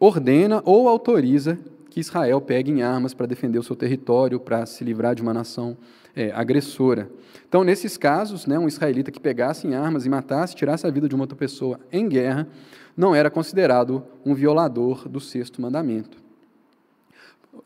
ordena 0.00 0.62
ou 0.64 0.88
autoriza 0.88 1.58
que 1.90 2.00
Israel 2.00 2.40
pegue 2.40 2.70
em 2.70 2.82
armas 2.82 3.12
para 3.12 3.26
defender 3.26 3.58
o 3.58 3.62
seu 3.62 3.76
território, 3.76 4.40
para 4.40 4.64
se 4.64 4.82
livrar 4.82 5.14
de 5.14 5.20
uma 5.20 5.34
nação 5.34 5.76
é, 6.16 6.30
agressora. 6.32 7.10
Então, 7.46 7.62
nesses 7.62 7.96
casos, 7.96 8.46
né, 8.46 8.58
um 8.58 8.68
israelita 8.68 9.10
que 9.10 9.20
pegasse 9.20 9.66
em 9.66 9.74
armas 9.74 10.06
e 10.06 10.08
matasse, 10.08 10.54
tirasse 10.54 10.86
a 10.86 10.90
vida 10.90 11.08
de 11.08 11.14
uma 11.14 11.24
outra 11.24 11.36
pessoa 11.36 11.78
em 11.92 12.08
guerra, 12.08 12.48
não 12.96 13.14
era 13.14 13.28
considerado 13.28 14.02
um 14.24 14.34
violador 14.34 15.08
do 15.08 15.20
sexto 15.20 15.60
mandamento. 15.60 16.18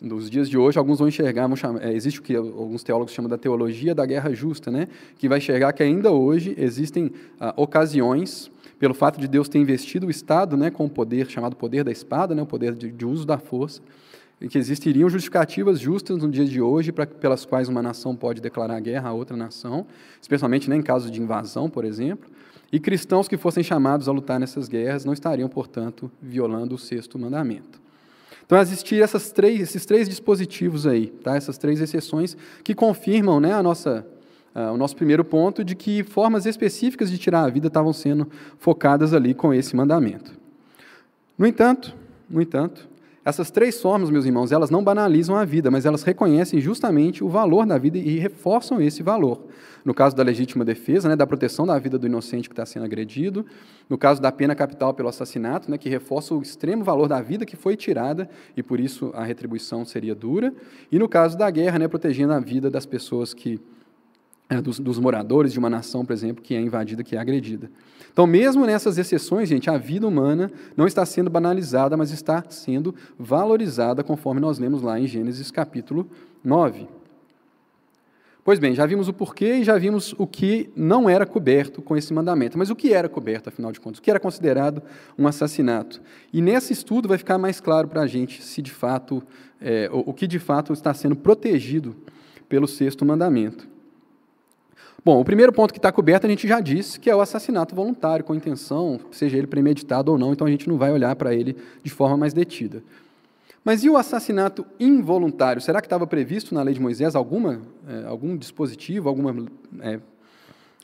Nos 0.00 0.28
dias 0.28 0.48
de 0.48 0.58
hoje, 0.58 0.78
alguns 0.78 0.98
vão 0.98 1.08
enxergar, 1.08 1.46
vão 1.46 1.56
chamar, 1.56 1.84
é, 1.84 1.92
existe 1.92 2.18
o 2.18 2.22
que 2.22 2.34
alguns 2.34 2.82
teólogos 2.82 3.12
chamam 3.12 3.28
da 3.28 3.38
teologia 3.38 3.94
da 3.94 4.04
guerra 4.04 4.32
justa, 4.34 4.70
né, 4.70 4.88
que 5.18 5.28
vai 5.28 5.38
enxergar 5.38 5.72
que 5.72 5.82
ainda 5.82 6.10
hoje 6.10 6.54
existem 6.58 7.12
ah, 7.38 7.54
ocasiões 7.56 8.50
pelo 8.78 8.94
fato 8.94 9.20
de 9.20 9.28
Deus 9.28 9.48
ter 9.48 9.58
investido 9.58 10.06
o 10.06 10.10
Estado 10.10 10.56
né, 10.56 10.70
com 10.70 10.84
o 10.84 10.90
poder 10.90 11.28
chamado 11.28 11.56
poder 11.56 11.84
da 11.84 11.92
espada, 11.92 12.34
né, 12.34 12.42
o 12.42 12.46
poder 12.46 12.74
de, 12.74 12.90
de 12.90 13.06
uso 13.06 13.26
da 13.26 13.38
força, 13.38 13.80
e 14.40 14.48
que 14.48 14.58
existiriam 14.58 15.08
justificativas 15.08 15.78
justas 15.78 16.18
no 16.18 16.28
dia 16.28 16.44
de 16.44 16.60
hoje 16.60 16.92
pra, 16.92 17.06
pelas 17.06 17.44
quais 17.44 17.68
uma 17.68 17.82
nação 17.82 18.14
pode 18.14 18.40
declarar 18.40 18.80
guerra 18.80 19.10
a 19.10 19.12
outra 19.12 19.36
nação, 19.36 19.86
especialmente 20.20 20.68
né, 20.68 20.76
em 20.76 20.82
caso 20.82 21.10
de 21.10 21.20
invasão, 21.20 21.70
por 21.70 21.84
exemplo, 21.84 22.30
e 22.72 22.80
cristãos 22.80 23.28
que 23.28 23.36
fossem 23.36 23.62
chamados 23.62 24.08
a 24.08 24.12
lutar 24.12 24.40
nessas 24.40 24.68
guerras 24.68 25.04
não 25.04 25.12
estariam, 25.12 25.48
portanto, 25.48 26.10
violando 26.20 26.74
o 26.74 26.78
sexto 26.78 27.18
mandamento. 27.18 27.80
Então, 28.44 28.60
existiam 28.60 29.02
essas 29.02 29.30
três, 29.32 29.60
esses 29.60 29.86
três 29.86 30.08
dispositivos 30.08 30.86
aí, 30.86 31.06
tá? 31.06 31.36
essas 31.36 31.56
três 31.56 31.80
exceções 31.80 32.36
que 32.62 32.74
confirmam 32.74 33.40
né, 33.40 33.52
a 33.52 33.62
nossa 33.62 34.06
Uh, 34.54 34.73
o 34.73 34.76
nosso 34.76 34.94
primeiro 34.94 35.25
ponto 35.25 35.64
de 35.64 35.75
que 35.75 36.04
formas 36.04 36.46
específicas 36.46 37.11
de 37.11 37.18
tirar 37.18 37.42
a 37.42 37.50
vida 37.50 37.66
estavam 37.66 37.92
sendo 37.92 38.28
focadas 38.56 39.12
ali 39.12 39.34
com 39.34 39.52
esse 39.52 39.75
mandamento. 39.75 40.32
No 41.37 41.44
entanto, 41.44 41.92
no 42.30 42.40
entanto, 42.40 42.88
essas 43.25 43.50
três 43.50 43.80
formas, 43.80 44.11
meus 44.11 44.26
irmãos, 44.26 44.52
elas 44.52 44.68
não 44.68 44.84
banalizam 44.84 45.34
a 45.34 45.46
vida, 45.46 45.70
mas 45.70 45.87
elas 45.87 46.02
reconhecem 46.02 46.61
justamente 46.61 47.25
o 47.25 47.28
valor 47.28 47.64
da 47.64 47.78
vida 47.78 47.96
e 47.96 48.18
reforçam 48.18 48.82
esse 48.82 49.02
valor. 49.02 49.46
No 49.82 49.94
caso 49.94 50.14
da 50.14 50.23
legítima 50.23 50.62
defesa, 50.62 51.08
né, 51.08 51.16
da 51.16 51.26
proteção 51.26 51.66
da 51.66 51.78
vida 51.78 51.99
do 51.99 52.06
inocente 52.06 52.50
que 52.50 52.52
está 52.52 52.66
sendo 52.66 52.84
agredido, 52.84 53.46
no 53.88 53.96
caso 53.96 54.20
da 54.20 54.30
pena 54.30 54.54
capital 54.54 54.92
pelo 54.92 55.08
assassinato, 55.08 55.70
né, 55.70 55.78
que 55.78 55.88
reforça 55.88 56.34
o 56.34 56.42
extremo 56.42 56.84
valor 56.84 57.08
da 57.08 57.23
vida 57.23 57.46
que 57.46 57.56
foi 57.56 57.76
tirada 57.76 58.28
e 58.54 58.62
por 58.62 58.78
isso 58.78 59.11
a 59.14 59.25
retribuição 59.25 59.87
seria 59.87 60.14
dura, 60.14 60.52
e 60.92 60.99
no 60.99 61.08
caso 61.08 61.37
da 61.37 61.50
guerra, 61.50 61.78
né, 61.78 61.88
protegendo 61.88 62.34
a 62.34 62.40
vida 62.40 62.70
das 62.70 62.84
pessoas 62.84 63.32
que 63.32 63.58
é, 64.54 64.62
dos, 64.62 64.78
dos, 64.78 64.99
moradores 64.99 65.52
de 65.52 65.58
uma 65.58 65.68
nação, 65.68 66.04
por 66.04 66.12
exemplo, 66.12 66.42
que 66.42 66.54
é 66.54 66.61
invadida, 66.61 67.02
que 67.02 67.16
é 67.16 67.18
agredida. 67.18 67.70
Então, 68.12 68.26
mesmo 68.26 68.64
nessas 68.64 68.96
exceções, 68.96 69.49
gente, 69.49 69.68
a 69.68 69.76
vida 69.76 70.06
humana 70.06 70.50
não 70.76 70.87
está 70.87 71.04
sendo 71.04 71.28
banalizada, 71.28 71.96
mas 71.96 72.12
está 72.12 72.44
sendo 72.49 72.94
valorizada, 73.18 74.04
conforme 74.04 74.40
nós 74.40 74.58
lemos 74.58 74.82
lá 74.82 74.99
em 75.00 75.06
Gênesis 75.06 75.50
capítulo 75.50 76.08
9. 76.44 76.87
Pois 78.44 78.58
bem, 78.58 78.75
já 78.75 78.84
vimos 78.84 79.08
o 79.08 79.12
porquê 79.12 79.54
e 79.54 79.64
já 79.64 79.76
vimos 79.78 80.14
o 80.18 80.26
que 80.26 80.70
não 80.76 81.08
era 81.08 81.25
coberto 81.25 81.80
com 81.80 81.96
esse 81.96 82.12
mandamento. 82.12 82.58
Mas 82.58 82.68
o 82.68 82.76
que 82.76 82.92
era 82.92 83.08
coberto, 83.08 83.49
afinal 83.49 83.73
de 83.73 83.80
contas? 83.80 83.99
O 83.99 84.02
que 84.02 84.11
era 84.11 84.20
considerado 84.20 84.82
um 85.18 85.26
assassinato? 85.26 86.00
E 86.30 86.42
nesse 86.42 86.73
estudo 86.73 87.08
vai 87.08 87.16
ficar 87.16 87.38
mais 87.38 87.58
claro 87.58 87.88
para 87.88 88.02
a 88.02 88.06
gente 88.06 88.42
se 88.42 88.61
de 88.61 88.70
fato, 88.70 89.23
é, 89.61 89.88
o, 89.90 90.11
o 90.11 90.14
que 90.14 90.26
de 90.26 90.38
fato 90.38 90.75
está 90.75 90.92
sendo 90.92 91.16
protegido 91.16 91.96
pelo 92.46 92.68
sexto 92.68 93.04
mandamento. 93.04 93.73
Bom, 95.04 95.20
o 95.20 95.25
primeiro 95.25 95.52
ponto 95.52 95.70
que 95.70 95.78
está 95.78 95.92
coberto 95.92 96.26
a 96.26 96.30
gente 96.30 96.49
já 96.49 96.61
disse, 96.61 96.99
que 96.99 97.11
é 97.11 97.14
o 97.14 97.20
assassinato 97.20 97.75
voluntário, 97.75 98.25
com 98.25 98.34
intenção, 98.34 98.99
seja 99.12 99.37
ele 99.37 99.46
premeditado 99.46 100.11
ou 100.11 100.16
não, 100.16 100.32
então 100.32 100.46
a 100.46 100.50
gente 100.50 100.66
não 100.66 100.78
vai 100.78 100.90
olhar 100.90 101.14
para 101.14 101.34
ele 101.34 101.54
de 101.82 101.90
forma 101.90 102.16
mais 102.16 102.32
detida. 102.32 102.82
Mas 103.62 103.84
e 103.84 103.90
o 103.90 103.99
assassinato 103.99 104.64
involuntário? 104.80 105.61
Será 105.61 105.82
que 105.82 105.87
estava 105.87 106.06
previsto 106.06 106.54
na 106.54 106.62
lei 106.62 106.73
de 106.73 106.80
Moisés 106.80 107.14
alguma, 107.14 107.61
é, 107.87 108.06
algum 108.06 108.34
dispositivo, 108.34 109.06
alguma, 109.11 109.46
é, 109.80 110.00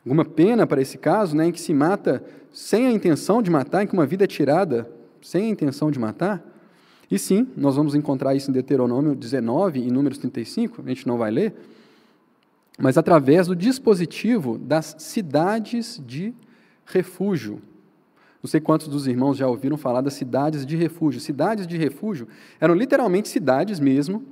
alguma 0.05 0.25
pena 0.27 0.67
para 0.67 0.83
esse 0.83 0.99
caso, 0.99 1.35
né, 1.35 1.47
em 1.47 1.53
que 1.53 1.61
se 1.61 1.73
mata 1.73 2.23
sem 2.53 2.87
a 2.89 2.93
intenção 2.93 3.41
de 3.41 3.51
matar, 3.51 3.85
em 3.85 3.87
que 3.87 3.95
uma 3.95 4.05
vida 4.05 4.25
é 4.25 4.27
tirada 4.27 4.87
sem 5.23 5.47
a 5.47 5.49
intenção 5.49 5.91
de 5.91 5.99
matar? 5.99 6.47
E 7.11 7.19
sim, 7.19 7.49
nós 7.57 7.75
vamos 7.75 7.95
encontrar 7.95 8.35
isso 8.35 8.51
em 8.51 8.53
Deuteronômio 8.53 9.15
19 9.15 9.81
e 9.81 9.91
Números 9.91 10.19
35, 10.19 10.83
a 10.85 10.89
gente 10.91 11.07
não 11.07 11.17
vai 11.17 11.31
ler, 11.31 11.55
mas 12.81 12.97
através 12.97 13.47
do 13.47 13.55
dispositivo 13.55 14.57
das 14.57 14.97
cidades 14.99 16.01
de 16.05 16.35
refúgio. 16.87 17.61
Não 18.43 18.49
sei 18.49 18.59
quantos 18.59 18.89
dos 18.89 19.07
irmãos 19.07 19.37
já 19.37 19.47
ouviram 19.47 19.77
falar 19.77 20.01
das 20.01 20.15
cidades 20.15 20.65
de 20.65 20.77
refúgio. 20.77 21.21
Cidades 21.21 21.67
de 21.67 21.77
refúgio 21.77 22.27
eram 22.59 22.75
literalmente 22.75 23.29
cidades 23.29 23.79
mesmo, 23.79 24.25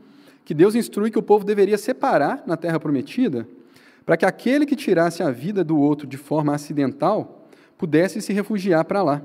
que 0.46 0.54
Deus 0.54 0.74
instrui 0.74 1.10
que 1.10 1.18
o 1.18 1.22
povo 1.22 1.44
deveria 1.44 1.76
separar 1.76 2.42
na 2.46 2.56
terra 2.56 2.80
prometida, 2.80 3.46
para 4.06 4.16
que 4.16 4.24
aquele 4.24 4.64
que 4.64 4.74
tirasse 4.74 5.22
a 5.22 5.30
vida 5.30 5.62
do 5.62 5.78
outro 5.78 6.06
de 6.06 6.16
forma 6.16 6.54
acidental 6.54 7.46
pudesse 7.76 8.22
se 8.22 8.32
refugiar 8.32 8.82
para 8.86 9.02
lá. 9.02 9.22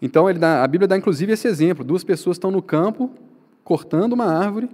Então, 0.00 0.32
dá, 0.32 0.64
a 0.64 0.66
Bíblia 0.66 0.88
dá 0.88 0.96
inclusive 0.96 1.32
esse 1.32 1.46
exemplo: 1.46 1.84
duas 1.84 2.02
pessoas 2.02 2.36
estão 2.36 2.50
no 2.50 2.62
campo 2.62 3.10
cortando 3.62 4.14
uma 4.14 4.24
árvore, 4.24 4.70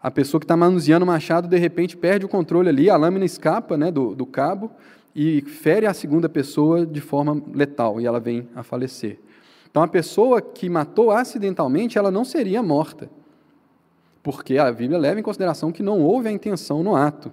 a 0.00 0.10
pessoa 0.10 0.40
que 0.40 0.44
está 0.44 0.56
manuseando 0.56 1.04
o 1.04 1.06
machado, 1.06 1.48
de 1.48 1.58
repente, 1.58 1.96
perde 1.96 2.24
o 2.24 2.28
controle 2.28 2.68
ali, 2.68 2.88
a 2.88 2.96
lâmina 2.96 3.24
escapa 3.24 3.76
né, 3.76 3.90
do, 3.90 4.14
do 4.14 4.24
cabo 4.24 4.70
e 5.14 5.42
fere 5.42 5.86
a 5.86 5.92
segunda 5.92 6.28
pessoa 6.28 6.86
de 6.86 7.00
forma 7.00 7.42
letal, 7.52 8.00
e 8.00 8.06
ela 8.06 8.20
vem 8.20 8.48
a 8.54 8.62
falecer. 8.62 9.18
Então, 9.70 9.82
a 9.82 9.88
pessoa 9.88 10.40
que 10.40 10.68
matou 10.68 11.10
acidentalmente, 11.10 11.98
ela 11.98 12.10
não 12.10 12.24
seria 12.24 12.62
morta, 12.62 13.10
porque 14.22 14.56
a 14.56 14.70
Bíblia 14.70 14.98
leva 14.98 15.18
em 15.18 15.22
consideração 15.22 15.72
que 15.72 15.82
não 15.82 16.00
houve 16.00 16.28
a 16.28 16.32
intenção 16.32 16.82
no 16.82 16.94
ato. 16.94 17.32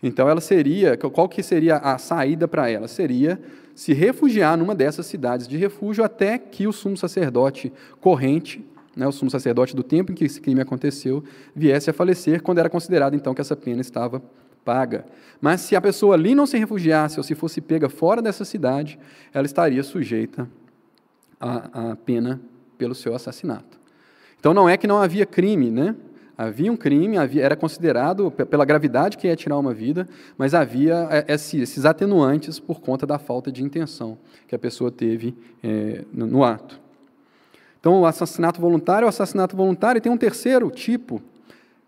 Então, 0.00 0.28
ela 0.28 0.40
seria, 0.40 0.96
qual 0.96 1.28
que 1.28 1.42
seria 1.42 1.78
a 1.78 1.98
saída 1.98 2.46
para 2.46 2.70
ela? 2.70 2.86
Seria 2.86 3.40
se 3.74 3.92
refugiar 3.92 4.56
numa 4.56 4.74
dessas 4.74 5.06
cidades 5.06 5.48
de 5.48 5.56
refúgio 5.56 6.04
até 6.04 6.38
que 6.38 6.66
o 6.68 6.72
sumo 6.72 6.96
sacerdote 6.96 7.72
corrente 8.00 8.64
né, 8.98 9.06
o 9.06 9.12
sumo 9.12 9.30
sacerdote 9.30 9.76
do 9.76 9.84
tempo 9.84 10.10
em 10.10 10.14
que 10.14 10.24
esse 10.24 10.40
crime 10.40 10.60
aconteceu, 10.60 11.22
viesse 11.54 11.88
a 11.88 11.92
falecer, 11.92 12.42
quando 12.42 12.58
era 12.58 12.68
considerado 12.68 13.14
então 13.14 13.32
que 13.32 13.40
essa 13.40 13.54
pena 13.54 13.80
estava 13.80 14.20
paga. 14.64 15.06
Mas 15.40 15.60
se 15.60 15.76
a 15.76 15.80
pessoa 15.80 16.14
ali 16.14 16.34
não 16.34 16.46
se 16.46 16.58
refugiasse 16.58 17.18
ou 17.18 17.22
se 17.22 17.34
fosse 17.36 17.60
pega 17.60 17.88
fora 17.88 18.20
dessa 18.20 18.44
cidade, 18.44 18.98
ela 19.32 19.46
estaria 19.46 19.82
sujeita 19.84 20.50
à, 21.40 21.92
à 21.92 21.96
pena 21.96 22.40
pelo 22.76 22.94
seu 22.94 23.14
assassinato. 23.14 23.78
Então 24.38 24.52
não 24.52 24.68
é 24.68 24.76
que 24.76 24.86
não 24.86 25.00
havia 25.00 25.24
crime, 25.24 25.70
né? 25.70 25.94
Havia 26.36 26.70
um 26.70 26.76
crime, 26.76 27.16
havia, 27.16 27.44
era 27.44 27.56
considerado 27.56 28.30
pela 28.30 28.64
gravidade 28.64 29.16
que 29.16 29.26
é 29.26 29.34
tirar 29.34 29.58
uma 29.58 29.74
vida, 29.74 30.08
mas 30.36 30.54
havia 30.54 31.08
é, 31.10 31.34
esses 31.34 31.84
atenuantes 31.84 32.60
por 32.60 32.80
conta 32.80 33.06
da 33.06 33.18
falta 33.18 33.50
de 33.50 33.64
intenção 33.64 34.18
que 34.46 34.54
a 34.54 34.58
pessoa 34.58 34.90
teve 34.90 35.36
é, 35.62 36.04
no 36.12 36.44
ato. 36.44 36.87
Então, 37.80 38.00
o 38.00 38.06
assassinato 38.06 38.60
voluntário, 38.60 39.06
o 39.06 39.08
assassinato 39.08 39.56
voluntário 39.56 40.00
tem 40.00 40.10
um 40.10 40.16
terceiro 40.16 40.70
tipo. 40.70 41.22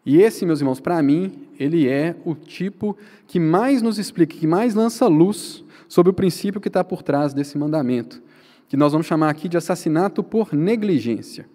E 0.04 0.20
esse, 0.20 0.47
meus 0.47 0.61
irmãos, 0.61 0.80
para 0.80 1.02
mim, 1.02 1.49
ele 1.59 1.88
é 1.88 2.16
o 2.25 2.35
tipo 2.35 2.97
que 3.26 3.38
mais 3.38 3.82
nos 3.82 3.99
explica, 3.99 4.37
que 4.37 4.47
mais 4.47 4.75
lança 4.75 5.06
luz 5.06 5.64
sobre 5.88 6.11
o 6.11 6.14
princípio 6.14 6.61
que 6.61 6.68
está 6.68 6.82
por 6.82 7.02
trás 7.02 7.35
desse 7.35 7.59
mandamento, 7.59 8.23
que 8.68 8.76
nós 8.76 8.92
vamos 8.92 9.06
chamar 9.06 9.28
aqui 9.28 9.49
de 9.49 9.56
assassinato 9.56 10.23
por 10.23 10.54
negligência. 10.54 11.47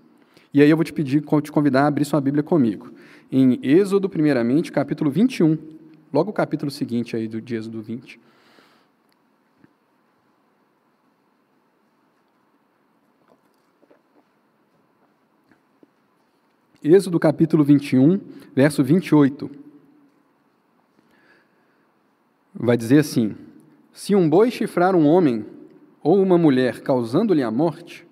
E 0.54 0.62
aí 0.62 0.70
eu 0.70 0.78
vou 0.78 0.84
te 0.84 0.94
pedir, 0.94 1.24
te 1.42 1.52
convidar 1.52 1.84
a 1.84 1.88
abrir 1.88 2.06
sua 2.06 2.22
Bíblia 2.22 2.44
comigo. 2.44 2.92
Em 3.32 3.60
Êxodo, 3.64 4.08
primeiramente, 4.08 4.72
capítulo 4.72 5.10
21, 5.10 5.58
logo 6.14 6.30
o 6.30 6.34
capítulo 6.34 6.70
seguinte 6.70 7.16
aí 7.16 7.28
do 7.28 7.42
de 7.42 7.56
Êxodo 7.56 7.82
20. 7.82 8.20
Êxodo 16.88 17.20
capítulo 17.20 17.64
21, 17.64 18.22
verso 18.56 18.84
28. 18.84 19.50
Vai 22.54 22.78
dizer 22.78 23.00
assim: 23.00 23.36
Se 23.92 24.14
um 24.14 24.30
boi 24.30 24.52
chifrar 24.52 24.96
um 24.96 25.08
homem 25.08 25.44
ou 26.04 26.22
uma 26.22 26.38
mulher, 26.38 26.82
causando-lhe 26.82 27.42
a 27.42 27.50
morte, 27.50 28.06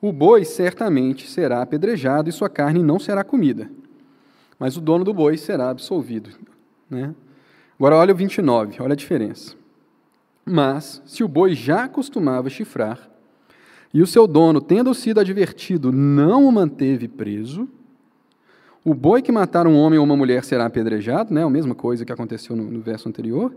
O 0.00 0.12
boi 0.12 0.44
certamente 0.44 1.30
será 1.30 1.62
apedrejado 1.62 2.28
e 2.28 2.32
sua 2.32 2.50
carne 2.50 2.82
não 2.82 2.98
será 2.98 3.22
comida, 3.22 3.70
mas 4.58 4.76
o 4.76 4.80
dono 4.80 5.04
do 5.04 5.14
boi 5.14 5.36
será 5.36 5.70
absolvido. 5.70 6.30
Né? 6.90 7.14
Agora, 7.78 7.98
olha 7.98 8.12
o 8.12 8.16
29, 8.16 8.82
olha 8.82 8.94
a 8.94 8.96
diferença. 8.96 9.54
Mas, 10.44 11.00
se 11.06 11.22
o 11.22 11.28
boi 11.28 11.54
já 11.54 11.86
costumava 11.86 12.50
chifrar, 12.50 13.08
e 13.94 14.02
o 14.02 14.06
seu 14.08 14.26
dono, 14.26 14.60
tendo 14.60 14.92
sido 14.92 15.20
advertido, 15.20 15.92
não 15.92 16.46
o 16.46 16.52
manteve 16.52 17.06
preso, 17.06 17.68
o 18.86 18.94
boi 18.94 19.20
que 19.20 19.32
matar 19.32 19.66
um 19.66 19.76
homem 19.76 19.98
ou 19.98 20.04
uma 20.04 20.16
mulher 20.16 20.44
será 20.44 20.64
apedrejado, 20.64 21.34
né? 21.34 21.42
a 21.42 21.50
mesma 21.50 21.74
coisa 21.74 22.04
que 22.04 22.12
aconteceu 22.12 22.54
no, 22.54 22.70
no 22.70 22.80
verso 22.80 23.08
anterior, 23.08 23.52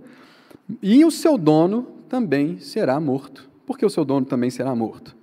e 0.82 1.06
o 1.06 1.12
seu 1.12 1.38
dono 1.38 1.84
também 2.10 2.58
será 2.58 3.00
morto. 3.00 3.48
Por 3.64 3.78
que 3.78 3.86
o 3.86 3.92
seu 3.92 4.04
dono 4.04 4.26
também 4.26 4.50
será 4.50 4.74
morto? 4.74 5.16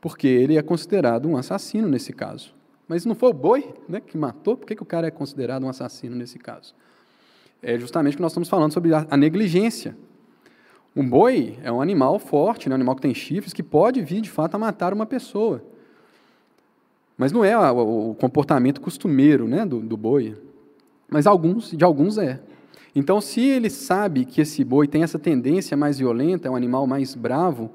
Porque 0.00 0.26
ele 0.26 0.56
é 0.56 0.62
considerado 0.62 1.28
um 1.28 1.36
assassino 1.36 1.86
nesse 1.86 2.10
caso. 2.10 2.54
Mas 2.88 3.04
não 3.04 3.14
foi 3.14 3.28
o 3.28 3.34
boi 3.34 3.74
né, 3.86 4.00
que 4.00 4.16
matou, 4.16 4.56
por 4.56 4.66
que, 4.66 4.74
que 4.74 4.82
o 4.82 4.86
cara 4.86 5.08
é 5.08 5.10
considerado 5.10 5.64
um 5.64 5.68
assassino 5.68 6.16
nesse 6.16 6.38
caso? 6.38 6.74
É 7.62 7.78
justamente 7.78 8.16
que 8.16 8.22
nós 8.22 8.32
estamos 8.32 8.48
falando 8.48 8.72
sobre 8.72 8.94
a, 8.94 9.06
a 9.10 9.16
negligência. 9.16 9.94
Um 10.96 11.06
boi 11.06 11.58
é 11.62 11.70
um 11.70 11.82
animal 11.82 12.18
forte, 12.18 12.66
né, 12.66 12.72
um 12.72 12.76
animal 12.76 12.96
que 12.96 13.02
tem 13.02 13.12
chifres, 13.12 13.52
que 13.52 13.62
pode 13.62 14.00
vir 14.00 14.22
de 14.22 14.30
fato 14.30 14.54
a 14.54 14.58
matar 14.58 14.94
uma 14.94 15.04
pessoa. 15.04 15.62
Mas 17.20 17.32
não 17.32 17.44
é 17.44 17.54
o 17.70 18.16
comportamento 18.18 18.80
costumeiro 18.80 19.46
né, 19.46 19.66
do, 19.66 19.78
do 19.80 19.94
boi. 19.94 20.34
Mas 21.06 21.26
alguns, 21.26 21.70
de 21.70 21.84
alguns 21.84 22.16
é. 22.16 22.40
Então, 22.96 23.20
se 23.20 23.42
ele 23.42 23.68
sabe 23.68 24.24
que 24.24 24.40
esse 24.40 24.64
boi 24.64 24.88
tem 24.88 25.02
essa 25.02 25.18
tendência 25.18 25.76
mais 25.76 25.98
violenta, 25.98 26.48
é 26.48 26.50
um 26.50 26.56
animal 26.56 26.86
mais 26.86 27.14
bravo, 27.14 27.72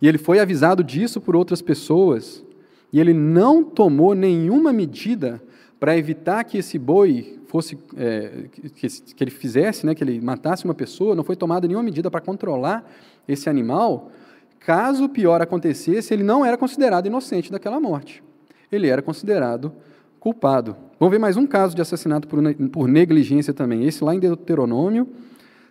e 0.00 0.08
ele 0.08 0.16
foi 0.16 0.38
avisado 0.38 0.82
disso 0.82 1.20
por 1.20 1.36
outras 1.36 1.60
pessoas, 1.60 2.42
e 2.90 2.98
ele 2.98 3.12
não 3.12 3.62
tomou 3.62 4.14
nenhuma 4.14 4.72
medida 4.72 5.42
para 5.78 5.94
evitar 5.94 6.42
que 6.44 6.56
esse 6.56 6.78
boi 6.78 7.38
fosse, 7.48 7.76
é, 7.98 8.46
que, 8.50 8.88
que, 8.88 9.22
ele 9.22 9.30
fizesse, 9.30 9.84
né, 9.84 9.94
que 9.94 10.02
ele 10.02 10.22
matasse 10.22 10.64
uma 10.64 10.74
pessoa, 10.74 11.14
não 11.14 11.22
foi 11.22 11.36
tomada 11.36 11.68
nenhuma 11.68 11.84
medida 11.84 12.10
para 12.10 12.22
controlar 12.22 12.90
esse 13.28 13.50
animal, 13.50 14.10
caso 14.58 15.04
o 15.04 15.08
pior 15.10 15.42
acontecesse, 15.42 16.14
ele 16.14 16.24
não 16.24 16.42
era 16.42 16.56
considerado 16.56 17.04
inocente 17.04 17.52
daquela 17.52 17.78
morte 17.78 18.24
ele 18.70 18.88
era 18.88 19.02
considerado 19.02 19.72
culpado. 20.18 20.76
Vamos 20.98 21.12
ver 21.12 21.18
mais 21.18 21.36
um 21.36 21.46
caso 21.46 21.74
de 21.76 21.82
assassinato 21.82 22.26
por, 22.26 22.42
por 22.72 22.88
negligência 22.88 23.54
também. 23.54 23.84
Esse 23.84 24.02
lá 24.02 24.14
em 24.14 24.18
Deuteronômio, 24.18 25.08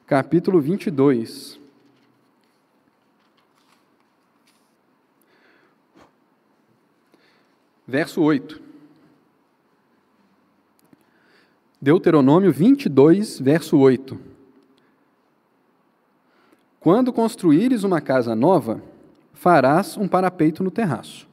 capítulo 0.06 0.62
22. 0.62 1.60
Verso 7.88 8.22
8. 8.22 8.62
Deuteronômio 11.82 12.52
22, 12.52 13.40
verso 13.40 13.78
8. 13.78 14.18
Quando 16.80 17.12
construíres 17.12 17.84
uma 17.84 18.00
casa 18.00 18.36
nova, 18.36 18.82
farás 19.34 19.98
um 19.98 20.08
parapeito 20.08 20.64
no 20.64 20.72
terraço 20.72 21.28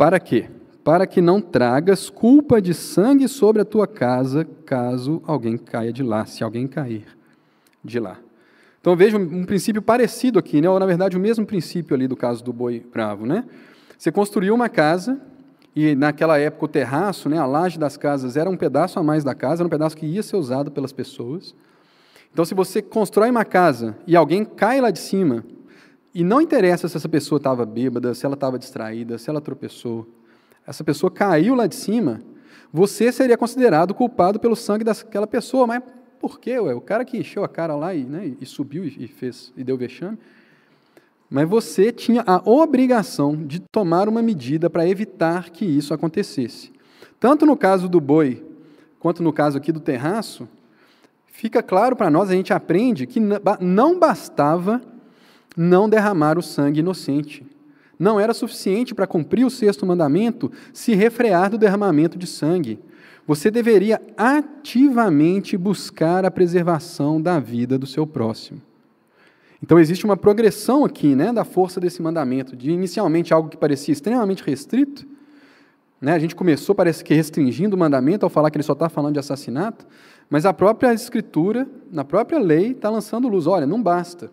para 0.00 0.18
quê? 0.18 0.48
Para 0.82 1.06
que 1.06 1.20
não 1.20 1.42
tragas 1.42 2.08
culpa 2.08 2.58
de 2.58 2.72
sangue 2.72 3.28
sobre 3.28 3.60
a 3.60 3.66
tua 3.66 3.86
casa, 3.86 4.46
caso 4.64 5.22
alguém 5.26 5.58
caia 5.58 5.92
de 5.92 6.02
lá, 6.02 6.24
se 6.24 6.42
alguém 6.42 6.66
cair 6.66 7.04
de 7.84 8.00
lá. 8.00 8.16
Então 8.80 8.96
veja 8.96 9.18
um, 9.18 9.44
princípio 9.44 9.82
parecido 9.82 10.38
aqui, 10.38 10.58
né? 10.58 10.70
ou 10.70 10.80
na 10.80 10.86
verdade 10.86 11.18
o 11.18 11.20
mesmo 11.20 11.44
princípio 11.44 11.94
ali 11.94 12.08
do 12.08 12.16
caso 12.16 12.42
do 12.42 12.50
boi 12.50 12.82
bravo. 12.90 13.26
Né? 13.26 13.44
Você 13.98 14.10
construiu 14.10 14.54
uma 14.54 14.70
casa, 14.70 15.20
e 15.76 15.94
naquela 15.94 16.38
época 16.38 16.64
o 16.64 16.68
terraço, 16.68 17.28
né, 17.28 17.36
a 17.36 17.44
laje 17.44 17.78
das 17.78 17.98
casas, 17.98 18.38
era 18.38 18.48
um 18.48 18.56
pedaço 18.56 18.98
a 18.98 19.02
mais 19.02 19.22
da 19.22 19.34
casa, 19.34 19.60
era 19.60 19.66
um 19.66 19.70
pedaço 19.70 19.98
que 19.98 20.06
ia 20.06 20.22
ser 20.22 20.36
usado 20.36 20.70
pelas 20.70 20.94
pessoas. 20.94 21.54
Então, 22.32 22.42
se 22.46 22.54
você 22.54 22.80
constrói 22.80 23.28
uma 23.28 23.44
casa 23.44 23.98
e 24.06 24.16
alguém 24.16 24.46
cai 24.46 24.80
lá 24.80 24.90
de 24.90 24.98
cima, 24.98 25.44
e 26.14 26.24
não 26.24 26.40
interessa 26.40 26.88
se 26.88 26.96
essa 26.96 27.08
pessoa 27.08 27.36
estava 27.36 27.64
bêbada, 27.64 28.14
se 28.14 28.26
ela 28.26 28.34
estava 28.34 28.58
distraída, 28.58 29.16
se 29.18 29.30
ela 29.30 29.40
tropeçou. 29.40 30.08
Essa 30.66 30.82
pessoa 30.82 31.10
caiu 31.10 31.54
lá 31.54 31.66
de 31.66 31.74
cima, 31.74 32.20
você 32.72 33.10
seria 33.12 33.36
considerado 33.36 33.94
culpado 33.94 34.38
pelo 34.38 34.56
sangue 34.56 34.84
daquela 34.84 35.26
pessoa. 35.26 35.66
Mas 35.66 35.82
por 36.18 36.38
quê? 36.38 36.58
Ué? 36.58 36.74
O 36.74 36.80
cara 36.80 37.04
que 37.04 37.16
encheu 37.16 37.44
a 37.44 37.48
cara 37.48 37.74
lá 37.74 37.94
e, 37.94 38.04
né, 38.04 38.34
e 38.40 38.46
subiu 38.46 38.84
e 38.84 39.08
fez 39.08 39.52
e 39.56 39.64
deu 39.64 39.76
vexame. 39.76 40.18
Mas 41.28 41.48
você 41.48 41.92
tinha 41.92 42.24
a 42.26 42.42
obrigação 42.44 43.36
de 43.36 43.60
tomar 43.60 44.08
uma 44.08 44.20
medida 44.20 44.68
para 44.68 44.88
evitar 44.88 45.50
que 45.50 45.64
isso 45.64 45.94
acontecesse. 45.94 46.72
Tanto 47.20 47.46
no 47.46 47.56
caso 47.56 47.88
do 47.88 48.00
boi, 48.00 48.44
quanto 48.98 49.22
no 49.22 49.32
caso 49.32 49.56
aqui 49.56 49.70
do 49.70 49.78
terraço, 49.78 50.48
fica 51.26 51.62
claro 51.62 51.94
para 51.94 52.10
nós, 52.10 52.30
a 52.30 52.34
gente 52.34 52.52
aprende 52.52 53.06
que 53.06 53.20
não 53.60 53.98
bastava 53.98 54.80
não 55.60 55.90
derramar 55.90 56.38
o 56.38 56.42
sangue 56.42 56.80
inocente. 56.80 57.46
Não 57.98 58.18
era 58.18 58.32
suficiente 58.32 58.94
para 58.94 59.06
cumprir 59.06 59.44
o 59.44 59.50
sexto 59.50 59.84
mandamento 59.84 60.50
se 60.72 60.94
refrear 60.94 61.50
do 61.50 61.58
derramamento 61.58 62.16
de 62.16 62.26
sangue. 62.26 62.78
Você 63.26 63.50
deveria 63.50 64.00
ativamente 64.16 65.58
buscar 65.58 66.24
a 66.24 66.30
preservação 66.30 67.20
da 67.20 67.38
vida 67.38 67.78
do 67.78 67.86
seu 67.86 68.06
próximo. 68.06 68.62
Então 69.62 69.78
existe 69.78 70.06
uma 70.06 70.16
progressão 70.16 70.82
aqui, 70.82 71.14
né, 71.14 71.30
da 71.30 71.44
força 71.44 71.78
desse 71.78 72.00
mandamento, 72.00 72.56
de 72.56 72.70
inicialmente 72.70 73.34
algo 73.34 73.50
que 73.50 73.58
parecia 73.58 73.92
extremamente 73.92 74.42
restrito, 74.42 75.06
né, 76.00 76.14
a 76.14 76.18
gente 76.18 76.34
começou 76.34 76.74
parece 76.74 77.04
que 77.04 77.12
restringindo 77.12 77.76
o 77.76 77.78
mandamento 77.78 78.24
ao 78.24 78.30
falar 78.30 78.50
que 78.50 78.56
ele 78.56 78.64
só 78.64 78.72
está 78.72 78.88
falando 78.88 79.12
de 79.12 79.20
assassinato, 79.20 79.86
mas 80.30 80.46
a 80.46 80.54
própria 80.54 80.94
escritura, 80.94 81.68
na 81.92 82.02
própria 82.02 82.38
lei, 82.38 82.70
está 82.70 82.88
lançando 82.88 83.28
luz. 83.28 83.46
Olha, 83.46 83.66
não 83.66 83.82
basta. 83.82 84.30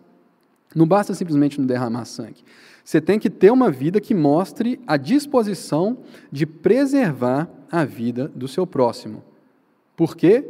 Não 0.74 0.86
basta 0.86 1.14
simplesmente 1.14 1.58
não 1.58 1.66
derramar 1.66 2.04
sangue. 2.04 2.44
Você 2.84 3.00
tem 3.00 3.18
que 3.18 3.28
ter 3.28 3.50
uma 3.50 3.70
vida 3.70 4.00
que 4.00 4.14
mostre 4.14 4.80
a 4.86 4.96
disposição 4.96 5.98
de 6.30 6.46
preservar 6.46 7.48
a 7.70 7.84
vida 7.84 8.28
do 8.34 8.48
seu 8.48 8.66
próximo. 8.66 9.22
Por 9.96 10.16
quê? 10.16 10.44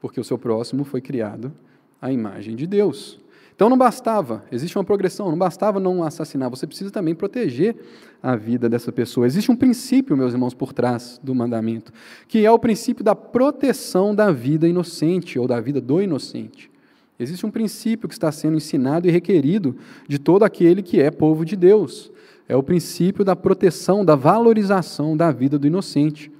Porque 0.00 0.20
o 0.20 0.24
seu 0.24 0.38
próximo 0.38 0.84
foi 0.84 1.00
criado 1.00 1.52
à 2.00 2.12
imagem 2.12 2.54
de 2.54 2.66
Deus. 2.66 3.18
Então 3.58 3.68
não 3.68 3.76
bastava, 3.76 4.44
existe 4.52 4.78
uma 4.78 4.84
progressão, 4.84 5.30
não 5.30 5.36
bastava 5.36 5.80
não 5.80 6.04
assassinar, 6.04 6.48
você 6.48 6.64
precisa 6.64 6.92
também 6.92 7.12
proteger 7.12 7.74
a 8.22 8.36
vida 8.36 8.68
dessa 8.68 8.92
pessoa. 8.92 9.26
Existe 9.26 9.50
um 9.50 9.56
princípio, 9.56 10.16
meus 10.16 10.32
irmãos, 10.32 10.54
por 10.54 10.72
trás 10.72 11.20
do 11.24 11.34
mandamento, 11.34 11.92
que 12.28 12.46
é 12.46 12.50
o 12.52 12.58
princípio 12.58 13.02
da 13.02 13.16
proteção 13.16 14.14
da 14.14 14.30
vida 14.30 14.68
inocente 14.68 15.40
ou 15.40 15.48
da 15.48 15.60
vida 15.60 15.80
do 15.80 16.00
inocente. 16.00 16.70
Existe 17.18 17.44
um 17.44 17.50
princípio 17.50 18.08
que 18.08 18.14
está 18.14 18.30
sendo 18.30 18.56
ensinado 18.56 19.08
e 19.08 19.10
requerido 19.10 19.76
de 20.06 20.18
todo 20.18 20.44
aquele 20.44 20.82
que 20.82 21.00
é 21.00 21.10
povo 21.10 21.44
de 21.44 21.56
Deus. 21.56 22.12
É 22.48 22.54
o 22.54 22.62
princípio 22.62 23.24
da 23.24 23.34
proteção, 23.34 24.04
da 24.04 24.14
valorização 24.14 25.16
da 25.16 25.32
vida 25.32 25.58
do 25.58 25.66
inocente. 25.66 26.30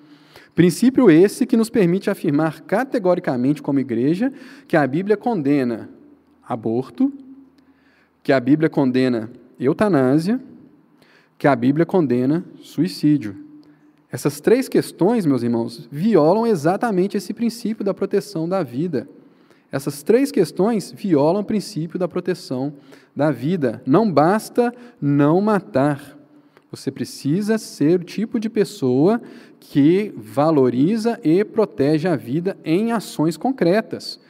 Princípio 0.55 1.11
esse 1.11 1.47
que 1.47 1.57
nos 1.57 1.69
permite 1.69 2.11
afirmar 2.11 2.63
categoricamente, 2.63 3.63
como 3.63 3.81
igreja, 3.81 4.33
que 4.67 4.77
a 4.77 4.87
Bíblia 4.87 5.17
condena 5.17 5.89
aborto, 6.43 7.13
que 8.23 8.33
a 8.33 8.41
Bíblia 8.41 8.69
condena 8.69 9.31
eutanásia, 9.59 10.41
que 11.37 11.47
a 11.47 11.55
Bíblia 11.55 11.87
condena 11.87 12.45
suicídio. 12.61 13.37
Essas 14.11 14.41
três 14.41 14.69
questões, 14.69 15.27
meus 15.27 15.43
irmãos, 15.43 15.89
violam 15.93 16.47
exatamente 16.47 17.17
esse 17.17 17.35
princípio 17.35 17.85
da 17.85 17.93
proteção 17.93 18.49
da 18.49 18.63
vida. 18.63 19.09
Essas 19.71 20.03
três 20.03 20.33
questões 20.33 20.93
violam 20.93 21.43
o 21.43 21.45
princípio 21.45 21.99
da 21.99 22.09
proteção 22.09 22.73
da 23.15 23.31
vida. 23.31 23.83
Não 23.87 24.11
basta 24.11 24.75
não 25.01 25.41
matar. 25.41 26.17
Você 26.71 26.91
precisa 26.91 27.59
ser 27.59 28.01
o 28.01 28.05
tipo 28.05 28.39
de 28.39 28.49
pessoa 28.49 29.21
que 29.59 30.13
valoriza 30.17 31.19
e 31.23 31.45
protege 31.45 32.09
a 32.09 32.17
vida 32.17 32.57
em 32.65 32.93
ações 32.93 33.37
concretas. 33.37 34.21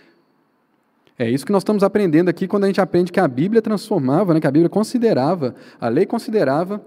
É 1.18 1.28
isso 1.28 1.44
que 1.44 1.50
nós 1.50 1.62
estamos 1.62 1.82
aprendendo 1.82 2.28
aqui 2.28 2.46
quando 2.46 2.64
a 2.64 2.66
gente 2.68 2.80
aprende 2.80 3.10
que 3.10 3.18
a 3.18 3.26
Bíblia 3.26 3.60
transformava, 3.60 4.32
né, 4.32 4.40
que 4.40 4.46
a 4.46 4.50
Bíblia 4.52 4.68
considerava, 4.68 5.54
a 5.80 5.88
lei 5.88 6.06
considerava 6.06 6.80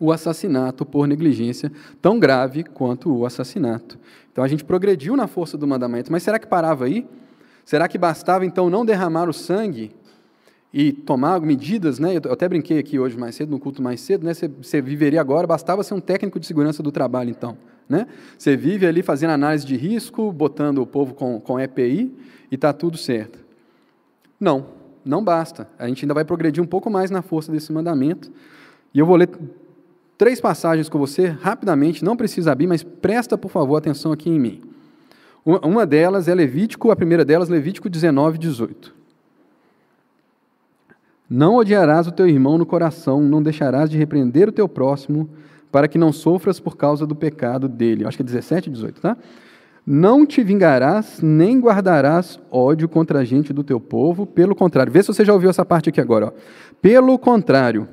o 0.00 0.10
assassinato 0.10 0.86
por 0.86 1.06
negligência 1.06 1.70
tão 2.00 2.18
grave 2.18 2.64
quanto 2.64 3.14
o 3.14 3.26
assassinato. 3.26 3.98
Então 4.32 4.42
a 4.42 4.48
gente 4.48 4.64
progrediu 4.64 5.16
na 5.16 5.26
força 5.26 5.58
do 5.58 5.66
mandamento, 5.66 6.10
mas 6.10 6.22
será 6.22 6.38
que 6.38 6.46
parava 6.46 6.86
aí? 6.86 7.06
Será 7.72 7.88
que 7.88 7.96
bastava 7.96 8.44
então 8.44 8.68
não 8.68 8.84
derramar 8.84 9.30
o 9.30 9.32
sangue 9.32 9.92
e 10.74 10.92
tomar 10.92 11.40
medidas, 11.40 11.98
né? 11.98 12.20
Eu 12.22 12.30
até 12.30 12.46
brinquei 12.46 12.78
aqui 12.78 12.98
hoje 12.98 13.16
mais 13.16 13.34
cedo, 13.34 13.48
no 13.48 13.58
culto 13.58 13.80
mais 13.80 13.98
cedo, 14.02 14.26
né? 14.26 14.34
Você, 14.34 14.82
viveria 14.82 15.18
agora, 15.18 15.46
bastava 15.46 15.82
ser 15.82 15.94
um 15.94 16.00
técnico 16.00 16.38
de 16.38 16.46
segurança 16.46 16.82
do 16.82 16.92
trabalho, 16.92 17.30
então. 17.30 17.56
Né? 17.88 18.06
Você 18.36 18.58
vive 18.58 18.86
ali 18.86 19.02
fazendo 19.02 19.30
análise 19.30 19.64
de 19.64 19.74
risco, 19.74 20.30
botando 20.30 20.82
o 20.82 20.86
povo 20.86 21.14
com, 21.14 21.40
com 21.40 21.58
EPI 21.58 22.14
e 22.50 22.56
está 22.56 22.74
tudo 22.74 22.98
certo. 22.98 23.38
Não, 24.38 24.66
não 25.02 25.24
basta. 25.24 25.66
A 25.78 25.88
gente 25.88 26.04
ainda 26.04 26.12
vai 26.12 26.26
progredir 26.26 26.62
um 26.62 26.66
pouco 26.66 26.90
mais 26.90 27.10
na 27.10 27.22
força 27.22 27.50
desse 27.50 27.72
mandamento. 27.72 28.30
E 28.92 28.98
eu 28.98 29.06
vou 29.06 29.16
ler 29.16 29.30
três 30.18 30.42
passagens 30.42 30.90
com 30.90 30.98
você, 30.98 31.28
rapidamente, 31.28 32.04
não 32.04 32.18
precisa 32.18 32.52
abrir, 32.52 32.66
mas 32.66 32.82
presta, 32.82 33.38
por 33.38 33.50
favor, 33.50 33.76
atenção 33.76 34.12
aqui 34.12 34.28
em 34.28 34.38
mim. 34.38 34.71
Uma 35.44 35.84
delas 35.84 36.28
é 36.28 36.34
Levítico, 36.34 36.90
a 36.90 36.96
primeira 36.96 37.24
delas, 37.24 37.48
Levítico 37.48 37.88
19, 37.88 38.38
18. 38.38 38.94
Não 41.28 41.56
odiarás 41.56 42.06
o 42.06 42.12
teu 42.12 42.28
irmão 42.28 42.58
no 42.58 42.66
coração, 42.66 43.22
não 43.22 43.42
deixarás 43.42 43.90
de 43.90 43.96
repreender 43.96 44.48
o 44.48 44.52
teu 44.52 44.68
próximo, 44.68 45.28
para 45.72 45.88
que 45.88 45.98
não 45.98 46.12
sofras 46.12 46.60
por 46.60 46.76
causa 46.76 47.06
do 47.06 47.16
pecado 47.16 47.66
dele. 47.68 48.04
Acho 48.06 48.18
que 48.18 48.22
é 48.22 48.26
17 48.26 48.68
e 48.68 48.72
18, 48.72 49.00
tá? 49.00 49.16
Não 49.84 50.24
te 50.24 50.44
vingarás, 50.44 51.20
nem 51.20 51.58
guardarás 51.58 52.38
ódio 52.50 52.88
contra 52.88 53.20
a 53.20 53.24
gente 53.24 53.52
do 53.52 53.64
teu 53.64 53.80
povo, 53.80 54.26
pelo 54.26 54.54
contrário. 54.54 54.92
Vê 54.92 55.02
se 55.02 55.08
você 55.08 55.24
já 55.24 55.32
ouviu 55.32 55.50
essa 55.50 55.64
parte 55.64 55.88
aqui 55.88 56.00
agora. 56.00 56.26
Ó. 56.26 56.32
Pelo 56.80 57.18
contrário, 57.18 57.88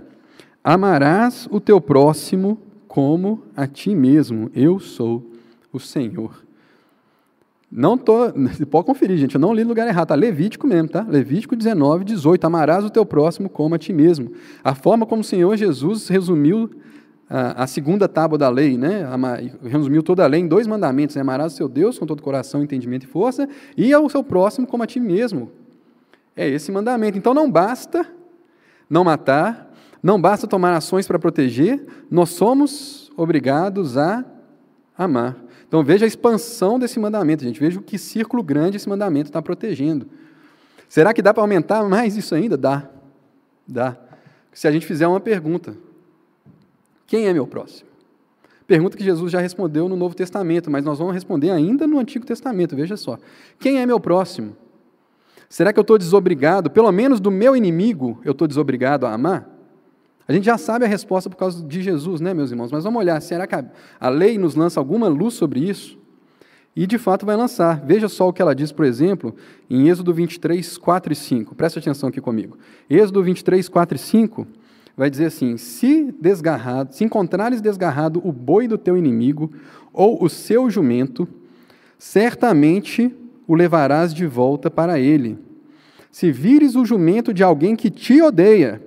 amarás 0.63 1.47
o 1.49 1.59
teu 1.59 1.81
próximo 1.81 2.59
como 2.87 3.41
a 3.55 3.65
ti 3.65 3.95
mesmo. 3.95 4.51
Eu 4.53 4.79
sou 4.79 5.31
o 5.73 5.79
Senhor. 5.79 6.48
Não 7.71 7.97
tô, 7.97 8.31
pode 8.69 8.85
conferir, 8.85 9.17
gente, 9.17 9.35
eu 9.35 9.41
não 9.41 9.53
li 9.53 9.63
no 9.63 9.69
lugar 9.69 9.87
errado, 9.87 10.07
tá? 10.07 10.15
Levítico 10.15 10.65
mesmo, 10.65 10.89
tá? 10.89 11.05
Levítico 11.07 11.55
19, 11.55 12.03
18. 12.03 12.45
Amarás 12.45 12.83
o 12.83 12.89
teu 12.89 13.05
próximo 13.05 13.49
como 13.49 13.75
a 13.75 13.77
ti 13.77 13.93
mesmo. 13.93 14.31
A 14.63 14.73
forma 14.73 15.05
como 15.05 15.21
o 15.21 15.23
Senhor 15.23 15.55
Jesus 15.55 16.07
resumiu 16.07 16.69
a, 17.29 17.63
a 17.63 17.67
segunda 17.67 18.07
tábua 18.07 18.37
da 18.37 18.49
lei, 18.49 18.77
né? 18.77 19.05
resumiu 19.63 20.01
toda 20.01 20.23
a 20.23 20.27
lei 20.27 20.41
em 20.41 20.47
dois 20.47 20.65
mandamentos: 20.65 21.15
né? 21.15 21.21
amarás 21.21 21.53
o 21.53 21.55
seu 21.55 21.69
Deus 21.69 21.99
com 21.99 22.05
todo 22.05 22.23
coração, 22.23 22.63
entendimento 22.63 23.03
e 23.03 23.07
força, 23.07 23.47
e 23.77 23.93
ao 23.93 24.09
seu 24.09 24.23
próximo 24.23 24.65
como 24.65 24.81
a 24.81 24.87
ti 24.87 24.99
mesmo. 24.99 25.51
É 26.35 26.47
esse 26.47 26.71
mandamento. 26.71 27.17
Então 27.17 27.33
não 27.33 27.51
basta 27.51 28.05
não 28.89 29.03
matar, 29.03 29.71
não 30.01 30.19
basta 30.19 30.47
tomar 30.47 30.75
ações 30.75 31.05
para 31.05 31.19
proteger, 31.19 31.85
nós 32.09 32.29
somos 32.29 33.11
obrigados 33.15 33.97
a 33.97 34.25
amar. 34.97 35.37
Então 35.69 35.83
veja 35.83 36.03
a 36.03 36.07
expansão 36.07 36.79
desse 36.79 36.99
mandamento, 36.99 37.43
gente. 37.43 37.59
Veja 37.59 37.79
o 37.79 37.83
que 37.83 37.97
círculo 37.97 38.41
grande 38.41 38.77
esse 38.77 38.89
mandamento 38.89 39.29
está 39.29 39.39
protegendo. 39.39 40.07
Será 40.89 41.13
que 41.13 41.21
dá 41.21 41.31
para 41.31 41.43
aumentar 41.43 41.87
mais 41.87 42.17
isso 42.17 42.33
ainda? 42.33 42.57
Dá. 42.57 42.89
Dá. 43.67 43.95
Se 44.51 44.67
a 44.67 44.71
gente 44.71 44.87
fizer 44.87 45.07
uma 45.07 45.19
pergunta, 45.19 45.77
quem 47.05 47.27
é 47.27 47.33
meu 47.33 47.45
próximo? 47.45 47.87
Pergunta 48.65 48.97
que 48.97 49.03
Jesus 49.03 49.31
já 49.31 49.39
respondeu 49.39 49.87
no 49.87 49.95
Novo 49.95 50.15
Testamento, 50.15 50.71
mas 50.71 50.83
nós 50.83 50.97
vamos 50.97 51.13
responder 51.13 51.51
ainda 51.51 51.85
no 51.85 51.99
Antigo 51.99 52.25
Testamento, 52.25 52.75
veja 52.75 52.97
só. 52.97 53.19
Quem 53.59 53.79
é 53.79 53.85
meu 53.85 53.99
próximo? 53.99 54.57
Será 55.47 55.71
que 55.71 55.77
eu 55.77 55.81
estou 55.81 55.99
desobrigado, 55.99 56.71
pelo 56.71 56.91
menos 56.91 57.19
do 57.19 57.29
meu 57.29 57.55
inimigo, 57.55 58.19
eu 58.25 58.31
estou 58.31 58.47
desobrigado 58.47 59.05
a 59.05 59.13
amar? 59.13 59.47
A 60.29 60.31
gente 60.31 60.45
já 60.45 60.59
sabe 60.59 60.85
a 60.85 60.87
resposta 60.87 61.27
por 61.27 61.37
causa 61.37 61.65
de 61.65 61.81
Jesus, 61.81 62.21
né, 62.21 62.35
meus 62.35 62.51
irmãos? 62.51 62.71
Mas 62.71 62.83
vamos 62.83 62.99
olhar, 62.99 63.19
será 63.19 63.47
que 63.47 63.55
a 63.99 64.09
lei 64.09 64.37
nos 64.37 64.53
lança 64.53 64.79
alguma 64.79 65.07
luz 65.07 65.33
sobre 65.33 65.59
isso? 65.59 65.97
E 66.75 66.85
de 66.85 66.99
fato 66.99 67.25
vai 67.25 67.35
lançar. 67.35 67.83
Veja 67.83 68.07
só 68.07 68.27
o 68.27 68.31
que 68.31 68.39
ela 68.39 68.53
diz, 68.53 68.71
por 68.71 68.85
exemplo, 68.85 69.35
em 69.67 69.89
Êxodo 69.89 70.13
23, 70.13 70.77
4 70.77 71.13
e 71.13 71.15
5. 71.15 71.55
Preste 71.55 71.79
atenção 71.79 72.09
aqui 72.09 72.21
comigo. 72.21 72.59
Êxodo 72.87 73.23
23, 73.23 73.67
4 73.67 73.95
e 73.95 73.99
5 73.99 74.47
vai 74.95 75.09
dizer 75.09 75.25
assim: 75.25 75.57
se 75.57 76.13
desgarrado, 76.21 76.93
se 76.93 77.03
encontrares 77.03 77.59
desgarrado 77.59 78.21
o 78.23 78.31
boi 78.31 78.67
do 78.67 78.77
teu 78.77 78.95
inimigo 78.95 79.51
ou 79.91 80.23
o 80.23 80.29
seu 80.29 80.69
jumento, 80.69 81.27
certamente 81.97 83.11
o 83.47 83.55
levarás 83.55 84.13
de 84.13 84.27
volta 84.27 84.69
para 84.69 84.99
ele. 84.99 85.39
Se 86.11 86.31
vires 86.31 86.75
o 86.75 86.85
jumento 86.85 87.33
de 87.33 87.43
alguém 87.43 87.75
que 87.75 87.89
te 87.89 88.21
odeia, 88.21 88.79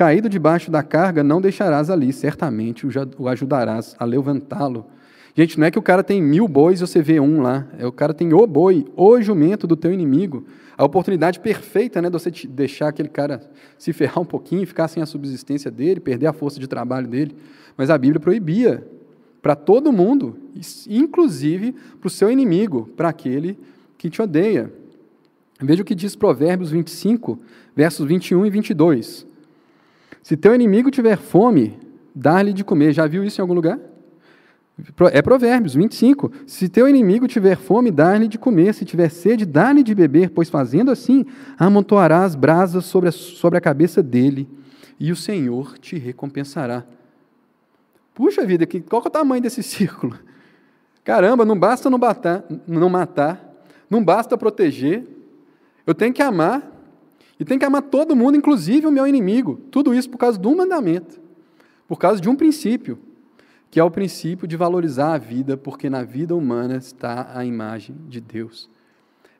caído 0.00 0.30
debaixo 0.30 0.70
da 0.70 0.82
carga, 0.82 1.22
não 1.22 1.42
deixarás 1.42 1.90
ali, 1.90 2.10
certamente 2.10 2.86
o 3.18 3.28
ajudarás 3.28 3.94
a 3.98 4.04
levantá-lo. 4.06 4.86
Gente, 5.34 5.60
não 5.60 5.66
é 5.66 5.70
que 5.70 5.78
o 5.78 5.82
cara 5.82 6.02
tem 6.02 6.22
mil 6.22 6.48
bois 6.48 6.80
e 6.80 6.86
você 6.86 7.02
vê 7.02 7.20
um 7.20 7.42
lá, 7.42 7.66
é 7.78 7.86
o 7.86 7.92
cara 7.92 8.14
tem 8.14 8.32
o 8.32 8.46
boi, 8.46 8.86
o 8.96 9.20
jumento 9.20 9.66
do 9.66 9.76
teu 9.76 9.92
inimigo 9.92 10.46
a 10.80 10.84
oportunidade 10.86 11.40
perfeita 11.40 12.00
né, 12.00 12.08
de 12.08 12.12
você 12.14 12.30
deixar 12.48 12.88
aquele 12.88 13.10
cara 13.10 13.42
se 13.76 13.92
ferrar 13.92 14.20
um 14.20 14.24
pouquinho, 14.24 14.66
ficar 14.66 14.88
sem 14.88 15.02
a 15.02 15.06
subsistência 15.06 15.70
dele, 15.70 16.00
perder 16.00 16.26
a 16.26 16.32
força 16.32 16.58
de 16.58 16.66
trabalho 16.66 17.06
dele. 17.06 17.36
Mas 17.76 17.90
a 17.90 17.98
Bíblia 17.98 18.18
proibia 18.18 18.82
para 19.42 19.54
todo 19.54 19.92
mundo, 19.92 20.38
inclusive 20.88 21.74
para 22.00 22.06
o 22.06 22.10
seu 22.10 22.30
inimigo, 22.30 22.88
para 22.96 23.10
aquele 23.10 23.58
que 23.98 24.08
te 24.08 24.22
odeia. 24.22 24.72
Veja 25.60 25.82
o 25.82 25.84
que 25.84 25.94
diz 25.94 26.16
Provérbios 26.16 26.70
25, 26.70 27.38
versos 27.76 28.06
21 28.06 28.46
e 28.46 28.50
22. 28.50 29.29
Se 30.22 30.36
teu 30.36 30.54
inimigo 30.54 30.90
tiver 30.90 31.16
fome, 31.16 31.78
dá-lhe 32.14 32.52
de 32.52 32.64
comer. 32.64 32.92
Já 32.92 33.06
viu 33.06 33.24
isso 33.24 33.40
em 33.40 33.42
algum 33.42 33.54
lugar? 33.54 33.78
É 35.12 35.20
Provérbios 35.20 35.74
25. 35.74 36.32
Se 36.46 36.68
teu 36.68 36.88
inimigo 36.88 37.26
tiver 37.26 37.56
fome, 37.56 37.90
dá-lhe 37.90 38.28
de 38.28 38.38
comer. 38.38 38.74
Se 38.74 38.84
tiver 38.84 39.10
sede, 39.10 39.44
dá-lhe 39.44 39.82
de 39.82 39.94
beber, 39.94 40.30
pois 40.30 40.48
fazendo 40.48 40.90
assim, 40.90 41.24
amontoarás 41.58 42.34
brasas 42.34 42.84
sobre 42.84 43.08
a, 43.08 43.12
sobre 43.12 43.58
a 43.58 43.60
cabeça 43.60 44.02
dele, 44.02 44.48
e 44.98 45.10
o 45.12 45.16
Senhor 45.16 45.78
te 45.78 45.98
recompensará. 45.98 46.84
Puxa 48.14 48.44
vida, 48.44 48.66
qual 48.66 49.02
é 49.02 49.06
o 49.06 49.10
tamanho 49.10 49.42
desse 49.42 49.62
círculo? 49.64 50.18
Caramba, 51.02 51.44
não 51.44 51.58
basta 51.58 51.88
não, 51.88 51.98
batar, 51.98 52.44
não 52.66 52.88
matar, 52.88 53.64
não 53.88 54.04
basta 54.04 54.36
proteger, 54.36 55.04
eu 55.86 55.94
tenho 55.94 56.12
que 56.12 56.22
amar, 56.22 56.70
e 57.40 57.44
tenho 57.44 57.58
que 57.58 57.64
amar 57.64 57.82
todo 57.82 58.14
mundo, 58.14 58.36
inclusive 58.36 58.86
o 58.86 58.92
meu 58.92 59.06
inimigo. 59.06 59.58
Tudo 59.70 59.94
isso 59.94 60.10
por 60.10 60.18
causa 60.18 60.38
de 60.38 60.46
um 60.46 60.54
mandamento, 60.54 61.18
por 61.88 61.98
causa 61.98 62.20
de 62.20 62.28
um 62.28 62.36
princípio 62.36 62.98
que 63.70 63.78
é 63.78 63.84
o 63.84 63.90
princípio 63.90 64.48
de 64.48 64.56
valorizar 64.56 65.14
a 65.14 65.18
vida, 65.18 65.56
porque 65.56 65.88
na 65.88 66.02
vida 66.02 66.34
humana 66.34 66.76
está 66.76 67.30
a 67.32 67.44
imagem 67.44 67.94
de 68.08 68.20
Deus. 68.20 68.68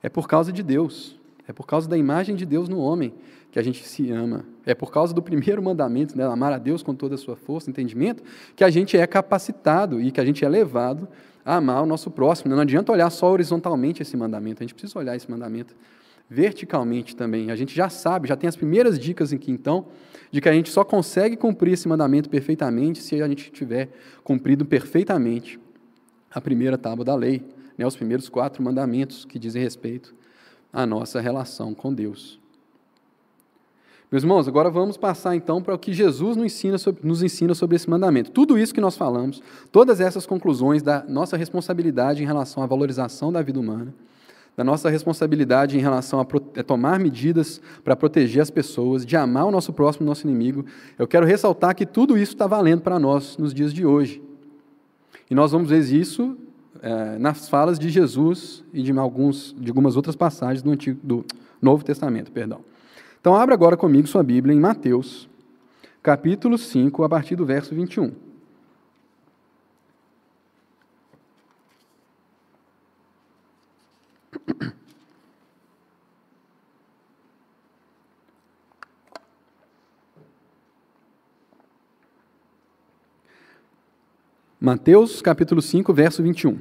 É 0.02 0.08
por 0.08 0.28
causa 0.28 0.52
de 0.52 0.62
Deus, 0.62 1.18
é 1.48 1.52
por 1.52 1.66
causa 1.66 1.88
da 1.88 1.98
imagem 1.98 2.36
de 2.36 2.46
Deus 2.46 2.68
no 2.68 2.78
homem 2.78 3.12
que 3.50 3.58
a 3.58 3.62
gente 3.62 3.84
se 3.84 4.10
ama. 4.12 4.44
É 4.64 4.72
por 4.72 4.92
causa 4.92 5.12
do 5.12 5.20
primeiro 5.20 5.60
mandamento, 5.60 6.16
né, 6.16 6.24
amar 6.24 6.52
a 6.52 6.58
Deus 6.58 6.80
com 6.80 6.94
toda 6.94 7.16
a 7.16 7.18
sua 7.18 7.34
força, 7.34 7.68
entendimento, 7.68 8.22
que 8.54 8.62
a 8.62 8.70
gente 8.70 8.96
é 8.96 9.04
capacitado 9.04 10.00
e 10.00 10.12
que 10.12 10.20
a 10.20 10.24
gente 10.24 10.44
é 10.44 10.48
levado 10.48 11.08
a 11.44 11.56
amar 11.56 11.82
o 11.82 11.86
nosso 11.86 12.08
próximo. 12.08 12.54
Não 12.54 12.62
adianta 12.62 12.92
olhar 12.92 13.10
só 13.10 13.32
horizontalmente 13.32 14.00
esse 14.00 14.16
mandamento, 14.16 14.62
a 14.62 14.64
gente 14.64 14.74
precisa 14.74 14.96
olhar 14.96 15.16
esse 15.16 15.28
mandamento 15.28 15.74
verticalmente 16.30 17.16
também. 17.16 17.50
A 17.50 17.56
gente 17.56 17.74
já 17.74 17.88
sabe, 17.88 18.28
já 18.28 18.36
tem 18.36 18.46
as 18.46 18.54
primeiras 18.54 18.96
dicas 18.96 19.32
aqui 19.32 19.50
então, 19.50 19.86
de 20.30 20.40
que 20.40 20.48
a 20.48 20.52
gente 20.52 20.70
só 20.70 20.84
consegue 20.84 21.36
cumprir 21.36 21.72
esse 21.72 21.88
mandamento 21.88 22.30
perfeitamente 22.30 23.02
se 23.02 23.20
a 23.20 23.26
gente 23.26 23.50
tiver 23.50 23.88
cumprido 24.22 24.64
perfeitamente 24.64 25.58
a 26.30 26.40
primeira 26.40 26.78
tábua 26.78 27.04
da 27.04 27.16
lei, 27.16 27.42
né, 27.76 27.84
os 27.84 27.96
primeiros 27.96 28.28
quatro 28.28 28.62
mandamentos 28.62 29.24
que 29.24 29.40
dizem 29.40 29.60
respeito 29.60 30.14
à 30.72 30.86
nossa 30.86 31.20
relação 31.20 31.74
com 31.74 31.92
Deus. 31.92 32.38
Meus 34.12 34.22
irmãos, 34.22 34.46
agora 34.46 34.70
vamos 34.70 34.96
passar 34.96 35.34
então 35.34 35.60
para 35.60 35.74
o 35.74 35.78
que 35.78 35.92
Jesus 35.92 36.36
nos 36.36 36.46
ensina, 36.46 36.78
sobre, 36.78 37.06
nos 37.06 37.22
ensina 37.22 37.54
sobre 37.54 37.76
esse 37.76 37.90
mandamento. 37.90 38.30
Tudo 38.30 38.58
isso 38.58 38.74
que 38.74 38.80
nós 38.80 38.96
falamos, 38.96 39.42
todas 39.72 40.00
essas 40.00 40.26
conclusões 40.26 40.82
da 40.82 41.04
nossa 41.08 41.36
responsabilidade 41.36 42.22
em 42.22 42.26
relação 42.26 42.62
à 42.62 42.66
valorização 42.66 43.32
da 43.32 43.42
vida 43.42 43.58
humana, 43.58 43.94
da 44.60 44.64
nossa 44.64 44.90
responsabilidade 44.90 45.78
em 45.78 45.80
relação 45.80 46.20
a, 46.20 46.26
a 46.60 46.62
tomar 46.62 47.00
medidas 47.00 47.62
para 47.82 47.96
proteger 47.96 48.42
as 48.42 48.50
pessoas, 48.50 49.06
de 49.06 49.16
amar 49.16 49.46
o 49.46 49.50
nosso 49.50 49.72
próximo, 49.72 50.04
o 50.04 50.06
nosso 50.06 50.28
inimigo, 50.28 50.66
eu 50.98 51.08
quero 51.08 51.24
ressaltar 51.24 51.74
que 51.74 51.86
tudo 51.86 52.18
isso 52.18 52.34
está 52.34 52.46
valendo 52.46 52.82
para 52.82 52.98
nós 52.98 53.38
nos 53.38 53.54
dias 53.54 53.72
de 53.72 53.86
hoje. 53.86 54.20
E 55.30 55.34
nós 55.34 55.52
vamos 55.52 55.70
ver 55.70 55.80
isso 55.80 56.36
é, 56.82 57.16
nas 57.18 57.48
falas 57.48 57.78
de 57.78 57.88
Jesus 57.88 58.62
e 58.70 58.82
de, 58.82 58.92
alguns, 58.98 59.56
de 59.58 59.70
algumas 59.70 59.96
outras 59.96 60.14
passagens 60.14 60.62
do, 60.62 60.72
Antigo, 60.72 61.00
do 61.02 61.24
Novo 61.62 61.82
Testamento. 61.82 62.30
Perdão. 62.30 62.60
Então, 63.18 63.34
abra 63.34 63.54
agora 63.54 63.78
comigo 63.78 64.06
sua 64.08 64.22
Bíblia 64.22 64.54
em 64.54 64.60
Mateus, 64.60 65.26
capítulo 66.02 66.58
5, 66.58 67.02
a 67.02 67.08
partir 67.08 67.34
do 67.34 67.46
verso 67.46 67.74
21. 67.74 68.12
Mateus 84.60 85.22
capítulo 85.22 85.60
5, 85.60 85.92
verso 85.92 86.22
21. 86.22 86.58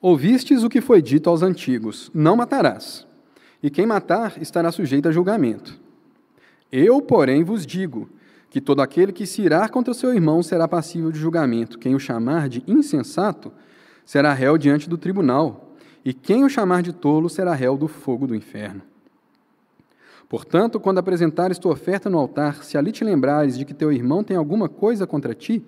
Ouvistes 0.00 0.62
o 0.62 0.68
que 0.68 0.80
foi 0.80 1.02
dito 1.02 1.28
aos 1.28 1.42
antigos: 1.42 2.10
Não 2.14 2.36
matarás, 2.36 3.06
e 3.62 3.70
quem 3.70 3.86
matar 3.86 4.40
estará 4.40 4.72
sujeito 4.72 5.08
a 5.08 5.12
julgamento. 5.12 5.78
Eu, 6.70 7.02
porém, 7.02 7.44
vos 7.44 7.66
digo 7.66 8.08
que 8.48 8.60
todo 8.60 8.80
aquele 8.80 9.12
que 9.12 9.26
se 9.26 9.42
irá 9.42 9.68
contra 9.68 9.94
seu 9.94 10.14
irmão 10.14 10.42
será 10.42 10.66
passível 10.66 11.12
de 11.12 11.18
julgamento. 11.18 11.78
Quem 11.78 11.94
o 11.94 12.00
chamar 12.00 12.48
de 12.48 12.62
insensato 12.66 13.52
será 14.04 14.32
réu 14.32 14.58
diante 14.58 14.88
do 14.88 14.98
tribunal, 14.98 15.71
e 16.04 16.12
quem 16.12 16.44
o 16.44 16.48
chamar 16.48 16.82
de 16.82 16.92
tolo 16.92 17.28
será 17.28 17.54
réu 17.54 17.76
do 17.76 17.88
fogo 17.88 18.26
do 18.26 18.34
inferno. 18.34 18.82
Portanto, 20.28 20.80
quando 20.80 20.98
apresentares 20.98 21.58
tua 21.58 21.72
oferta 21.72 22.08
no 22.08 22.18
altar, 22.18 22.64
se 22.64 22.78
ali 22.78 22.90
te 22.90 23.04
lembrares 23.04 23.58
de 23.58 23.64
que 23.66 23.74
teu 23.74 23.92
irmão 23.92 24.24
tem 24.24 24.34
alguma 24.36 24.66
coisa 24.68 25.06
contra 25.06 25.34
ti, 25.34 25.62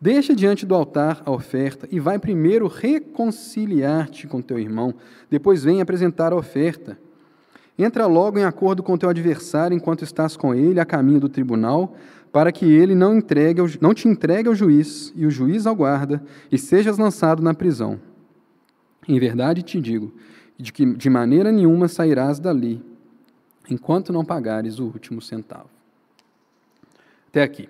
deixa 0.00 0.34
diante 0.34 0.66
do 0.66 0.74
altar 0.74 1.22
a 1.24 1.30
oferta 1.30 1.86
e 1.90 2.00
vai 2.00 2.18
primeiro 2.18 2.66
reconciliar-te 2.66 4.26
com 4.26 4.42
teu 4.42 4.58
irmão, 4.58 4.92
depois 5.30 5.62
vem 5.62 5.80
apresentar 5.80 6.32
a 6.32 6.36
oferta. 6.36 6.98
Entra 7.78 8.06
logo 8.06 8.38
em 8.38 8.44
acordo 8.44 8.82
com 8.82 8.98
teu 8.98 9.08
adversário 9.08 9.76
enquanto 9.76 10.02
estás 10.02 10.36
com 10.36 10.52
ele 10.54 10.80
a 10.80 10.84
caminho 10.84 11.20
do 11.20 11.28
tribunal, 11.28 11.94
para 12.32 12.50
que 12.50 12.64
ele 12.66 12.94
não, 12.94 13.16
entregue 13.16 13.78
não 13.80 13.94
te 13.94 14.08
entregue 14.08 14.48
ao 14.48 14.54
juiz 14.54 15.12
e 15.14 15.24
o 15.24 15.30
juiz 15.30 15.66
ao 15.66 15.76
guarda, 15.76 16.22
e 16.50 16.58
sejas 16.58 16.98
lançado 16.98 17.40
na 17.40 17.54
prisão. 17.54 18.00
Em 19.08 19.18
verdade 19.18 19.62
te 19.62 19.80
digo, 19.80 20.12
de 20.58 20.72
que 20.72 20.84
de 20.84 21.10
maneira 21.10 21.52
nenhuma 21.52 21.88
sairás 21.88 22.38
dali 22.38 22.82
enquanto 23.70 24.12
não 24.12 24.24
pagares 24.24 24.78
o 24.78 24.84
último 24.84 25.20
centavo. 25.20 25.70
Até 27.28 27.42
aqui. 27.42 27.68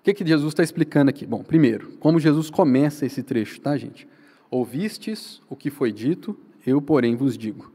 O 0.00 0.04
que, 0.04 0.14
que 0.14 0.26
Jesus 0.26 0.52
está 0.52 0.62
explicando 0.62 1.10
aqui? 1.10 1.24
Bom, 1.24 1.44
primeiro, 1.44 1.92
como 2.00 2.18
Jesus 2.18 2.50
começa 2.50 3.06
esse 3.06 3.22
trecho, 3.22 3.60
tá, 3.60 3.76
gente? 3.76 4.08
Ouvistes 4.50 5.40
o 5.48 5.54
que 5.54 5.70
foi 5.70 5.92
dito, 5.92 6.36
eu, 6.66 6.82
porém, 6.82 7.14
vos 7.14 7.38
digo. 7.38 7.70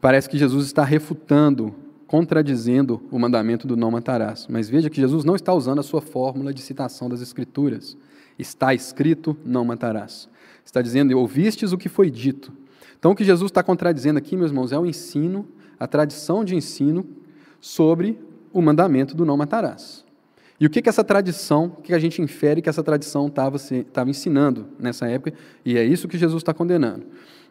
Parece 0.00 0.28
que 0.28 0.38
Jesus 0.38 0.66
está 0.66 0.84
refutando, 0.84 1.74
contradizendo 2.06 3.02
o 3.10 3.18
mandamento 3.18 3.66
do 3.66 3.76
não 3.76 3.90
matarás. 3.90 4.46
Mas 4.48 4.68
veja 4.68 4.88
que 4.88 5.00
Jesus 5.00 5.24
não 5.24 5.34
está 5.34 5.52
usando 5.52 5.80
a 5.80 5.82
sua 5.82 6.00
fórmula 6.00 6.54
de 6.54 6.62
citação 6.62 7.08
das 7.08 7.20
Escrituras. 7.20 7.96
Está 8.40 8.72
escrito, 8.72 9.36
não 9.44 9.64
matarás. 9.64 10.28
Está 10.64 10.80
dizendo, 10.80 11.18
ouvistes 11.18 11.72
o 11.72 11.78
que 11.78 11.88
foi 11.88 12.10
dito. 12.10 12.52
Então, 12.98 13.12
o 13.12 13.14
que 13.14 13.24
Jesus 13.24 13.50
está 13.50 13.62
contradizendo 13.62 14.18
aqui, 14.18 14.36
meus 14.36 14.50
irmãos, 14.50 14.72
é 14.72 14.78
o 14.78 14.86
ensino, 14.86 15.46
a 15.78 15.86
tradição 15.86 16.44
de 16.44 16.54
ensino 16.54 17.06
sobre 17.60 18.18
o 18.52 18.62
mandamento 18.62 19.14
do 19.14 19.24
não 19.24 19.36
matarás. 19.36 20.04
E 20.58 20.66
o 20.66 20.70
que, 20.70 20.82
que 20.82 20.88
essa 20.88 21.02
tradição, 21.02 21.76
o 21.78 21.82
que 21.82 21.94
a 21.94 21.98
gente 21.98 22.20
infere 22.20 22.60
que 22.60 22.68
essa 22.68 22.82
tradição 22.82 23.28
estava 23.28 24.10
ensinando 24.10 24.68
nessa 24.78 25.08
época, 25.08 25.32
e 25.64 25.76
é 25.76 25.84
isso 25.84 26.06
que 26.06 26.18
Jesus 26.18 26.42
está 26.42 26.52
condenando. 26.52 27.06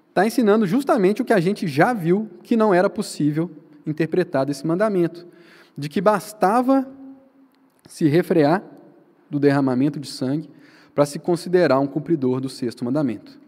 Está 0.09 0.25
ensinando 0.25 0.65
justamente 0.67 1.21
o 1.21 1.25
que 1.25 1.33
a 1.33 1.39
gente 1.39 1.67
já 1.67 1.93
viu 1.93 2.29
que 2.43 2.55
não 2.55 2.73
era 2.73 2.89
possível 2.89 3.49
interpretar 3.85 4.45
desse 4.45 4.65
mandamento, 4.65 5.25
de 5.75 5.89
que 5.89 6.01
bastava 6.01 6.87
se 7.87 8.07
refrear 8.07 8.63
do 9.29 9.39
derramamento 9.39 9.99
de 9.99 10.07
sangue 10.07 10.49
para 10.93 11.05
se 11.05 11.19
considerar 11.19 11.79
um 11.79 11.87
cumpridor 11.87 12.39
do 12.39 12.49
sexto 12.49 12.83
mandamento. 12.83 13.39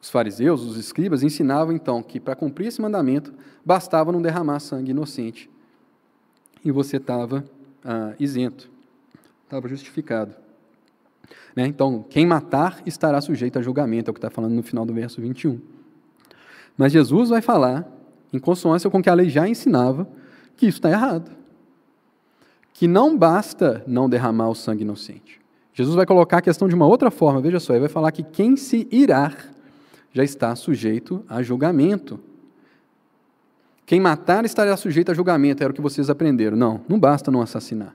Os 0.00 0.10
fariseus, 0.10 0.62
os 0.62 0.76
escribas, 0.76 1.22
ensinavam 1.22 1.74
então 1.74 2.02
que 2.02 2.20
para 2.20 2.36
cumprir 2.36 2.66
esse 2.66 2.80
mandamento 2.80 3.32
bastava 3.64 4.12
não 4.12 4.20
derramar 4.20 4.60
sangue 4.60 4.90
inocente. 4.90 5.48
E 6.64 6.70
você 6.70 6.98
estava 6.98 7.44
ah, 7.84 8.12
isento, 8.18 8.70
estava 9.44 9.66
justificado. 9.68 10.34
Né? 11.54 11.66
Então, 11.66 12.04
quem 12.08 12.26
matar 12.26 12.82
estará 12.84 13.20
sujeito 13.20 13.58
a 13.58 13.62
julgamento, 13.62 14.08
é 14.08 14.10
o 14.10 14.14
que 14.14 14.18
está 14.18 14.30
falando 14.30 14.52
no 14.54 14.62
final 14.62 14.84
do 14.84 14.92
verso 14.92 15.20
21. 15.20 15.60
Mas 16.76 16.92
Jesus 16.92 17.30
vai 17.30 17.40
falar, 17.40 17.88
em 18.32 18.38
consonância 18.38 18.90
com 18.90 18.98
o 18.98 19.02
que 19.02 19.10
a 19.10 19.14
lei 19.14 19.28
já 19.28 19.48
ensinava, 19.48 20.08
que 20.56 20.66
isso 20.66 20.78
está 20.78 20.90
errado. 20.90 21.30
Que 22.72 22.88
não 22.88 23.16
basta 23.16 23.84
não 23.86 24.08
derramar 24.08 24.48
o 24.48 24.54
sangue 24.54 24.82
inocente. 24.82 25.40
Jesus 25.74 25.96
vai 25.96 26.06
colocar 26.06 26.38
a 26.38 26.42
questão 26.42 26.68
de 26.68 26.74
uma 26.74 26.86
outra 26.86 27.10
forma, 27.10 27.40
veja 27.40 27.60
só, 27.60 27.72
ele 27.72 27.80
vai 27.80 27.88
falar 27.88 28.12
que 28.12 28.22
quem 28.22 28.56
se 28.56 28.88
irar 28.90 29.52
já 30.12 30.22
está 30.22 30.54
sujeito 30.54 31.24
a 31.28 31.42
julgamento. 31.42 32.20
Quem 33.84 34.00
matar 34.00 34.44
estará 34.44 34.76
sujeito 34.76 35.10
a 35.10 35.14
julgamento, 35.14 35.62
era 35.62 35.72
o 35.72 35.74
que 35.74 35.82
vocês 35.82 36.08
aprenderam. 36.08 36.56
Não, 36.56 36.80
não 36.88 36.98
basta 36.98 37.30
não 37.30 37.42
assassinar. 37.42 37.92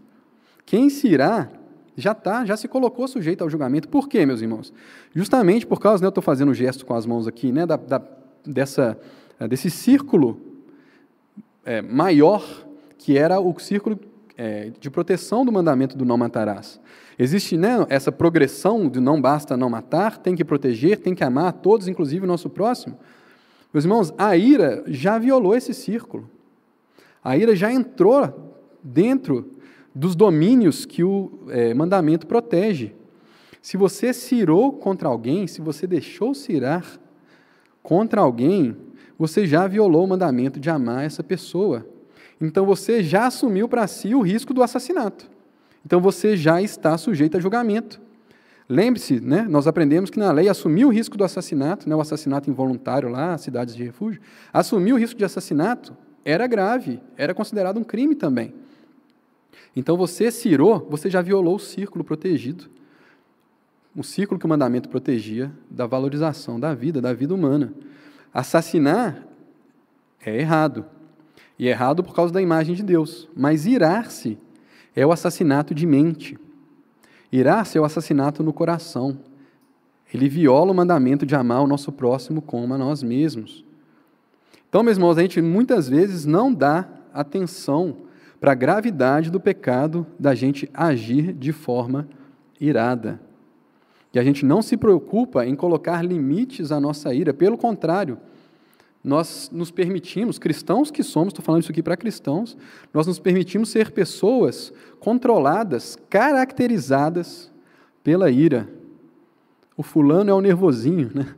Quem 0.66 0.90
se 0.90 1.08
irá 1.08 1.50
já 1.96 2.12
está, 2.12 2.46
já 2.46 2.56
se 2.58 2.68
colocou 2.68 3.08
sujeito 3.08 3.44
ao 3.44 3.50
julgamento. 3.50 3.88
Por 3.88 4.08
quê, 4.08 4.26
meus 4.26 4.42
irmãos? 4.42 4.74
Justamente 5.16 5.66
por 5.66 5.80
causa, 5.80 6.02
né, 6.02 6.08
eu 6.08 6.10
estou 6.10 6.22
fazendo 6.22 6.50
um 6.50 6.54
gesto 6.54 6.86
com 6.86 6.94
as 6.94 7.06
mãos 7.06 7.28
aqui, 7.28 7.52
né, 7.52 7.66
da, 7.66 7.78
da, 7.78 8.02
dessa, 8.46 9.00
desse 9.50 9.70
círculo 9.72 10.40
é, 11.66 11.82
maior 11.82 12.46
que 12.98 13.18
era 13.18 13.40
o 13.40 13.58
círculo 13.58 14.00
é, 14.38 14.72
de 14.80 14.90
proteção 14.90 15.46
do 15.46 15.52
mandamento 15.52 15.98
do 15.98 16.06
não 16.06 16.18
matarás. 16.18 16.80
Existe 17.22 17.58
né, 17.58 17.86
essa 17.90 18.14
progressão 18.14 18.88
de 18.88 19.02
não 19.02 19.20
basta 19.20 19.58
não 19.58 19.70
matar, 19.70 20.18
tem 20.18 20.38
que 20.38 20.46
proteger, 20.46 21.00
tem 21.00 21.14
que 21.14 21.22
amar 21.22 21.48
a 21.48 21.52
todos, 21.52 21.90
inclusive 21.90 22.24
o 22.24 22.28
nosso 22.28 22.50
próximo. 22.50 22.98
Meus 23.74 23.84
irmãos, 23.84 24.14
a 24.18 24.38
ira 24.38 24.86
já 24.88 25.20
violou 25.20 25.54
esse 25.54 25.74
círculo. 25.74 26.30
A 27.22 27.36
ira 27.36 27.54
já 27.58 27.70
entrou 27.70 28.56
dentro 28.82 29.52
dos 29.94 30.16
domínios 30.16 30.86
que 30.86 31.04
o 31.04 31.42
é, 31.50 31.74
mandamento 31.74 32.26
protege. 32.26 32.96
Se 33.62 33.76
você 33.76 34.14
se 34.14 34.36
irou 34.36 34.72
contra 34.72 35.10
alguém, 35.10 35.46
se 35.46 35.60
você 35.60 35.86
deixou 35.86 36.34
se 36.34 36.54
irar 36.54 36.86
contra 37.84 38.22
alguém, 38.22 38.78
você 39.18 39.46
já 39.46 39.68
violou 39.68 40.06
o 40.06 40.08
mandamento 40.08 40.58
de 40.58 40.70
amar 40.70 41.04
essa 41.04 41.22
pessoa. 41.22 41.86
Então 42.40 42.66
você 42.66 43.04
já 43.04 43.28
assumiu 43.28 43.68
para 43.68 43.86
si 43.88 44.16
o 44.16 44.22
risco 44.22 44.54
do 44.54 44.64
assassinato. 44.64 45.30
Então 45.86 46.00
você 46.00 46.36
já 46.36 46.62
está 46.62 46.98
sujeito 46.98 47.38
a 47.38 47.40
julgamento. 47.40 48.02
Lembre-se, 48.68 49.20
né, 49.20 49.48
nós 49.50 49.66
aprendemos 49.66 50.12
que 50.12 50.20
na 50.20 50.32
lei 50.32 50.48
assumir 50.48 50.86
o 50.86 50.90
risco 50.90 51.18
do 51.18 51.24
assassinato, 51.24 51.90
né, 51.90 51.96
o 51.96 52.02
assassinato 52.02 52.50
involuntário 52.50 53.10
lá, 53.10 53.36
cidades 53.38 53.76
de 53.76 53.84
refúgio, 53.84 54.22
assumir 54.54 54.94
o 54.94 54.98
risco 54.98 55.18
de 55.18 55.26
assassinato 55.26 55.98
era 56.24 56.46
grave, 56.46 57.00
era 57.18 57.34
considerado 57.34 57.80
um 57.80 57.84
crime 57.84 58.14
também. 58.14 58.54
Então 59.76 59.98
você 59.98 60.30
se 60.30 60.50
irou, 60.50 60.88
você 60.90 61.10
já 61.10 61.22
violou 61.22 61.56
o 61.56 61.60
círculo 61.60 62.04
protegido, 62.04 62.70
o 63.96 64.04
círculo 64.04 64.40
que 64.40 64.46
o 64.46 64.50
mandamento 64.50 64.88
protegia 64.88 65.52
da 65.70 65.88
valorização 65.88 66.60
da 66.60 66.76
vida, 66.76 67.02
da 67.02 67.12
vida 67.12 67.34
humana. 67.34 67.74
Assassinar 68.32 69.26
é 70.24 70.38
errado, 70.38 70.86
e 71.58 71.68
é 71.68 71.72
errado 71.72 72.04
por 72.04 72.14
causa 72.14 72.32
da 72.32 72.42
imagem 72.42 72.76
de 72.76 72.84
Deus, 72.84 73.28
mas 73.36 73.66
irar-se 73.66 74.38
é 74.96 75.06
o 75.06 75.12
assassinato 75.12 75.74
de 75.74 75.86
mente. 75.86 76.38
Irá-se 77.32 77.78
é 77.78 77.82
o 77.82 77.86
assassinato 77.86 78.44
no 78.44 78.52
coração. 78.52 79.20
Ele 80.14 80.28
viola 80.28 80.72
o 80.72 80.76
mandamento 80.76 81.26
de 81.26 81.36
amar 81.36 81.62
o 81.62 81.68
nosso 81.68 81.92
próximo 81.92 82.42
como 82.42 82.74
a 82.74 82.78
nós 82.78 83.04
mesmos. 83.04 83.64
Então, 84.68 84.84
meus 84.84 84.98
irmãos, 84.98 85.18
a 85.18 85.22
gente 85.22 85.42
muitas 85.42 85.88
vezes 85.88 86.26
não 86.26 86.54
dá 86.54 86.88
atenção 87.14 87.98
para 88.40 88.52
a 88.52 88.56
gravidade 88.56 89.30
do 89.30 89.40
pecado 89.40 90.06
da 90.18 90.34
gente 90.34 90.70
agir 90.74 91.34
de 91.34 91.52
forma 91.52 92.08
irada. 92.60 93.20
E 94.14 94.20
a 94.20 94.24
gente 94.24 94.46
não 94.46 94.62
se 94.62 94.76
preocupa 94.76 95.46
em 95.46 95.56
colocar 95.56 96.04
limites 96.04 96.72
à 96.72 96.80
nossa 96.80 97.14
ira, 97.14 97.34
pelo 97.34 97.58
contrário, 97.58 98.18
nós 99.04 99.50
nos 99.54 99.72
permitimos, 99.72 100.38
cristãos 100.38 100.92
que 100.92 101.04
somos, 101.04 101.30
estou 101.30 101.44
falando 101.44 101.62
isso 101.62 101.72
aqui 101.72 101.82
para 101.82 101.96
cristãos, 101.96 102.58
nós 102.94 103.08
nos 103.08 103.20
permitimos 103.20 103.70
ser 103.70 103.92
pessoas 103.92 104.74
controladas, 105.00 105.98
caracterizadas 106.10 107.52
pela 108.04 108.30
ira. 108.30 108.70
O 109.78 109.84
fulano 109.84 110.30
é 110.30 110.34
o 110.34 110.42
nervosinho, 110.42 111.10
né? 111.14 111.34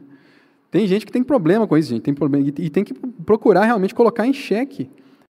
Tem 0.72 0.88
gente 0.88 1.06
que 1.06 1.12
tem 1.12 1.22
problema 1.22 1.68
com 1.68 1.78
isso, 1.78 1.90
gente, 1.90 2.02
tem 2.02 2.14
problema, 2.14 2.48
e 2.48 2.70
tem 2.70 2.84
que 2.84 2.94
procurar 2.94 3.66
realmente 3.66 3.94
colocar 3.94 4.26
em 4.26 4.34
xeque 4.34 4.90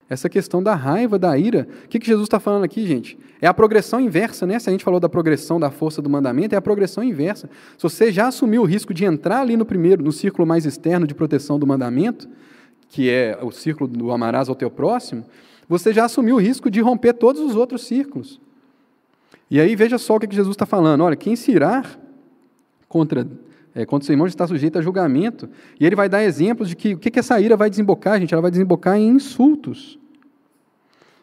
essa 0.10 0.28
questão 0.28 0.64
da 0.64 0.74
raiva, 0.74 1.20
da 1.20 1.38
ira. 1.38 1.68
O 1.86 1.88
que, 1.88 2.00
que 2.00 2.08
Jesus 2.08 2.26
está 2.26 2.40
falando 2.40 2.64
aqui, 2.64 2.86
gente? 2.88 3.18
É 3.40 3.48
a 3.48 3.54
progressão 3.54 4.00
inversa, 4.00 4.46
né? 4.48 4.58
Se 4.58 4.70
a 4.70 4.72
gente 4.72 4.84
falou 4.84 5.00
da 5.00 5.08
progressão 5.08 5.60
da 5.60 5.70
força 5.70 6.02
do 6.02 6.10
mandamento, 6.10 6.56
é 6.56 6.58
a 6.58 6.62
progressão 6.62 7.04
inversa. 7.04 7.50
Se 7.78 7.84
você 7.84 8.12
já 8.12 8.28
assumiu 8.28 8.64
o 8.64 8.66
risco 8.66 8.94
de 8.94 9.06
entrar 9.06 9.42
ali 9.42 9.56
no 9.56 9.66
primeiro, 9.66 10.04
no 10.04 10.12
círculo 10.12 10.48
mais 10.48 10.66
externo 10.66 11.06
de 11.06 11.14
proteção 11.14 11.60
do 11.60 11.68
mandamento, 11.68 12.28
que 12.90 13.10
é 13.10 13.38
o 13.42 13.52
círculo 13.52 13.88
do 13.88 14.12
amarás 14.12 14.50
ao 14.50 14.56
teu 14.56 14.72
próximo, 14.72 15.24
você 15.68 15.94
já 15.94 16.06
assumiu 16.06 16.38
o 16.38 16.40
risco 16.40 16.72
de 16.72 16.82
romper 16.82 17.14
todos 17.14 17.40
os 17.42 17.56
outros 17.56 17.86
círculos. 17.86 18.42
E 19.52 19.60
aí 19.60 19.76
veja 19.76 20.00
só 20.00 20.16
o 20.16 20.20
que, 20.20 20.28
que 20.28 20.36
Jesus 20.36 20.56
está 20.56 20.66
falando. 20.66 21.02
Olha, 21.02 21.16
quem 21.16 21.36
se 21.36 21.52
irar 21.52 22.00
contra 22.88 23.28
é, 23.76 23.86
contra 23.86 24.06
seu 24.06 24.14
irmão 24.14 24.26
está 24.26 24.48
sujeito 24.48 24.80
a 24.80 24.82
julgamento. 24.82 25.48
E 25.80 25.86
ele 25.86 25.96
vai 25.96 26.10
dar 26.10 26.24
exemplos 26.24 26.70
de 26.70 26.76
que 26.76 26.96
o 26.96 26.98
que, 26.98 27.12
que 27.12 27.20
essa 27.20 27.40
ira 27.40 27.56
vai 27.56 27.70
desembocar, 27.70 28.20
gente? 28.20 28.34
Ela 28.34 28.42
vai 28.42 28.52
desembocar 28.52 28.98
em 28.98 29.08
insultos. 29.10 29.99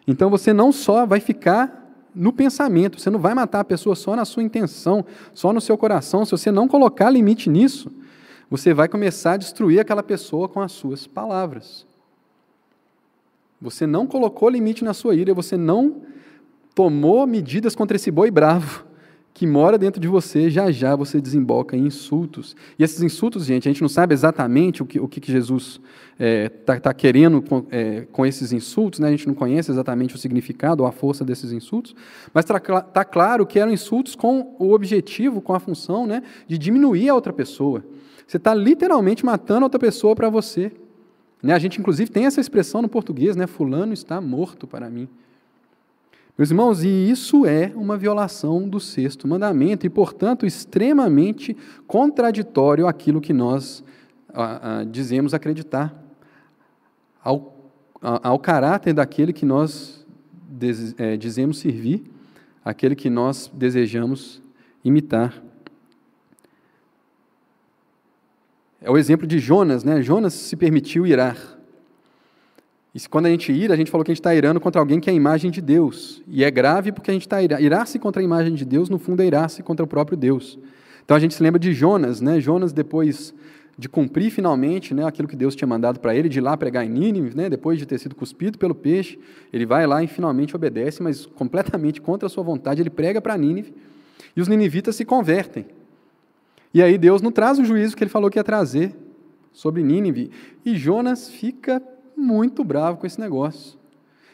Então 0.07 0.31
você 0.31 0.53
não 0.53 0.71
só 0.71 1.05
vai 1.05 1.21
ficar 1.21 1.85
no 2.15 2.33
pensamento, 2.33 2.99
você 2.99 3.11
não 3.11 3.19
vai 3.19 3.35
matar 3.35 3.61
a 3.61 3.65
pessoa 3.65 3.95
só 3.95 4.17
na 4.17 4.25
sua 4.25 4.43
intenção, 4.43 5.05
só 5.35 5.53
no 5.53 5.61
seu 5.61 5.77
coração. 5.77 6.25
Se 6.25 6.31
você 6.31 6.51
não 6.51 6.67
colocar 6.67 7.11
limite 7.11 7.51
nisso, 7.51 7.93
você 8.49 8.73
vai 8.73 8.89
começar 8.89 9.33
a 9.33 9.37
destruir 9.37 9.81
aquela 9.81 10.03
pessoa 10.03 10.49
com 10.49 10.61
as 10.61 10.73
suas 10.73 11.07
palavras. 11.07 11.87
Você 13.61 13.87
não 13.87 14.07
colocou 14.07 14.49
limite 14.49 14.85
na 14.85 14.95
sua 14.95 15.15
ira, 15.15 15.35
você 15.35 15.57
não 15.57 16.03
tomou 16.75 17.27
medidas 17.27 17.75
contra 17.75 17.97
esse 17.97 18.11
boi 18.11 18.31
bravo 18.31 18.86
que 19.37 19.47
mora 19.47 19.77
dentro 19.77 20.01
de 20.01 20.09
você, 20.09 20.49
já 20.49 20.71
já 20.71 20.97
você 20.97 21.21
desemboca 21.21 21.77
em 21.77 21.85
insultos. 21.85 22.57
E 22.79 22.83
esses 22.83 23.03
insultos, 23.03 23.45
gente, 23.45 23.69
a 23.69 23.71
gente 23.71 23.83
não 23.83 23.89
sabe 23.89 24.15
exatamente 24.15 24.83
o 24.83 24.87
que, 24.87 24.99
o 24.99 25.07
que 25.07 25.21
Jesus 25.31 25.79
está 26.19 26.25
é, 26.25 26.49
tá, 26.49 26.81
tá 26.81 26.95
querendo 26.95 27.43
com, 27.43 27.67
é, 27.71 28.07
com, 28.11 28.25
esses 28.25 28.51
insultos, 28.51 28.99
né? 28.99 29.09
a 29.09 29.11
gente 29.11 29.27
não 29.27 29.35
conhece 29.35 29.71
exatamente 29.71 30.15
o 30.15 30.19
significado 30.19 30.83
ou 30.83 30.89
a 30.89 30.93
força 30.93 31.23
desses 31.23 31.53
insultos, 31.53 31.95
mas 32.33 32.47
está 32.47 32.81
tá 32.81 33.05
claro 33.05 33.45
que 33.45 33.59
eram 33.59 33.71
insultos 33.71 34.17
com 34.17 34.57
o 34.59 34.73
objetivo, 34.73 35.43
com 35.43 35.53
a 35.53 35.61
função 35.61 36.07
né, 36.07 36.23
de 36.49 36.57
diminuir 36.57 37.11
a 37.11 37.15
outra 37.15 37.31
pessoa. 37.31 37.85
Você 38.27 38.39
está 38.39 38.55
literalmente 38.55 39.23
matando 39.23 39.61
a 39.61 39.67
outra 39.67 39.79
pessoa 39.79 40.17
para 40.17 40.31
você. 40.31 40.73
Né? 41.43 41.53
A 41.53 41.59
gente, 41.59 41.79
inclusive, 41.79 42.11
tem 42.11 42.25
essa 42.25 42.41
expressão 42.41 42.81
no 42.81 42.89
português, 42.89 43.37
né? 43.37 43.47
Fulano 43.47 43.93
está 43.93 44.19
morto 44.19 44.67
para 44.67 44.89
mim. 44.89 45.07
Meus 46.39 46.51
irmãos, 46.51 46.85
e 46.85 46.89
isso 46.89 47.47
é 47.47 47.73
uma 47.75 47.97
violação 47.97 48.69
do 48.69 48.79
sexto 48.79 49.27
mandamento 49.27 49.87
e, 49.87 49.91
portanto, 49.91 50.45
extremamente 50.45 51.57
contraditório 51.87 52.87
àquilo 52.87 53.23
que 53.23 53.33
nós 53.33 53.83
ah, 54.35 54.61
ah, 54.81 54.85
dizemos 54.85 55.33
acreditar, 55.33 55.97
ao, 57.25 57.73
ao 58.03 58.39
caráter 58.39 58.93
daquele 58.93 59.33
que 59.33 59.47
nós 59.47 60.07
des, 60.47 60.95
é, 60.99 61.17
dizemos 61.17 61.59
servir, 61.59 62.05
aquele 62.63 62.95
que 62.95 63.09
nós 63.09 63.51
desejamos 63.55 64.43
imitar. 64.85 65.43
É 68.83 68.91
o 68.91 68.99
exemplo 68.99 69.27
de 69.27 69.39
Jonas, 69.39 69.85
né? 69.85 70.03
Jonas 70.03 70.35
se 70.35 70.55
permitiu 70.55 71.07
irar. 71.07 71.56
E 72.97 73.09
quando 73.11 73.27
a 73.27 73.29
gente 73.29 73.53
ira, 73.53 73.75
a 73.75 73.77
gente 73.77 73.91
falou 73.91 74.03
que 74.03 74.11
a 74.11 74.15
gente 74.15 74.21
está 74.21 74.35
irando 74.35 74.59
contra 74.59 74.81
alguém 74.81 74.99
que 74.99 75.11
é 75.11 75.13
a 75.13 75.17
imagem 75.17 75.51
de 75.51 75.61
Deus. 75.61 76.23
E 76.27 76.43
é 76.43 76.51
grave 76.51 76.93
porque 76.93 77.11
a 77.11 77.13
gente 77.13 77.27
está. 77.27 77.43
Irar-se 77.43 77.99
contra 77.99 78.23
a 78.23 78.25
imagem 78.25 78.55
de 78.55 78.65
Deus, 78.65 78.89
no 78.89 78.99
fundo, 78.99 79.21
é 79.21 79.27
irar-se 79.27 79.63
contra 79.63 79.85
o 79.85 79.87
próprio 79.87 80.17
Deus. 80.17 80.59
Então 81.05 81.15
a 81.15 81.21
gente 81.21 81.35
se 81.35 81.43
lembra 81.43 81.61
de 81.61 81.75
Jonas, 81.75 82.23
né? 82.23 82.41
Jonas, 82.41 82.73
depois 82.73 83.35
de 83.79 83.87
cumprir 83.87 84.31
finalmente 84.31 84.95
né, 84.95 85.05
aquilo 85.05 85.29
que 85.29 85.37
Deus 85.37 85.55
tinha 85.55 85.69
mandado 85.69 86.01
para 86.01 86.17
ele, 86.17 86.31
de 86.31 86.39
ir 86.39 86.41
lá 86.41 86.57
pregar 86.57 86.87
em 86.87 86.89
Nínive, 86.89 87.37
né, 87.37 87.51
depois 87.51 87.79
de 87.79 87.85
ter 87.85 87.99
sido 87.99 88.15
cuspido 88.15 88.57
pelo 88.57 88.75
peixe, 88.75 89.19
ele 89.53 89.67
vai 89.67 89.87
lá 89.87 90.03
e 90.03 90.07
finalmente 90.07 90.57
obedece, 90.57 91.03
mas 91.03 91.27
completamente 91.27 92.01
contra 92.01 92.27
a 92.27 92.31
sua 92.31 92.43
vontade, 92.43 92.81
ele 92.81 92.89
prega 92.89 93.21
para 93.21 93.37
Nínive, 93.37 93.75
e 94.35 94.41
os 94.41 94.49
ninivitas 94.49 94.97
se 94.97 95.05
convertem. 95.05 95.67
E 96.73 96.83
aí 96.83 96.97
Deus 96.97 97.21
não 97.21 97.31
traz 97.31 97.59
o 97.59 97.67
juízo 97.67 97.95
que 97.95 98.03
ele 98.03 98.11
falou 98.11 98.31
que 98.31 98.39
ia 98.39 98.45
trazer 98.45 98.97
sobre 99.53 99.83
Nínive, 99.83 100.31
e 100.65 100.75
Jonas 100.75 101.29
fica 101.29 101.83
muito 102.17 102.65
bravo 102.65 102.99
com 102.99 103.07
esse 103.07 103.21
negócio. 103.21 103.79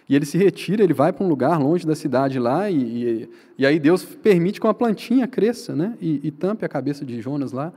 E 0.09 0.17
ele 0.17 0.27
se 0.27 0.37
retira, 0.37 0.83
ele 0.83 0.93
vai 0.93 1.13
para 1.13 1.25
um 1.25 1.29
lugar 1.29 1.59
longe 1.59 1.87
da 1.87 1.95
cidade 1.95 2.39
lá, 2.39 2.69
e, 2.69 2.77
e, 2.77 3.31
e 3.59 3.67
aí 3.67 3.79
Deus 3.79 4.05
permite 4.05 4.61
que 4.61 4.67
uma 4.67 4.75
plantinha 4.75 5.27
cresça, 5.27 5.75
né? 5.75 5.97
E, 6.01 6.21
e 6.25 6.31
tampe 6.31 6.65
a 6.65 6.69
cabeça 6.69 7.05
de 7.05 7.21
Jonas 7.21 7.53
lá, 7.53 7.73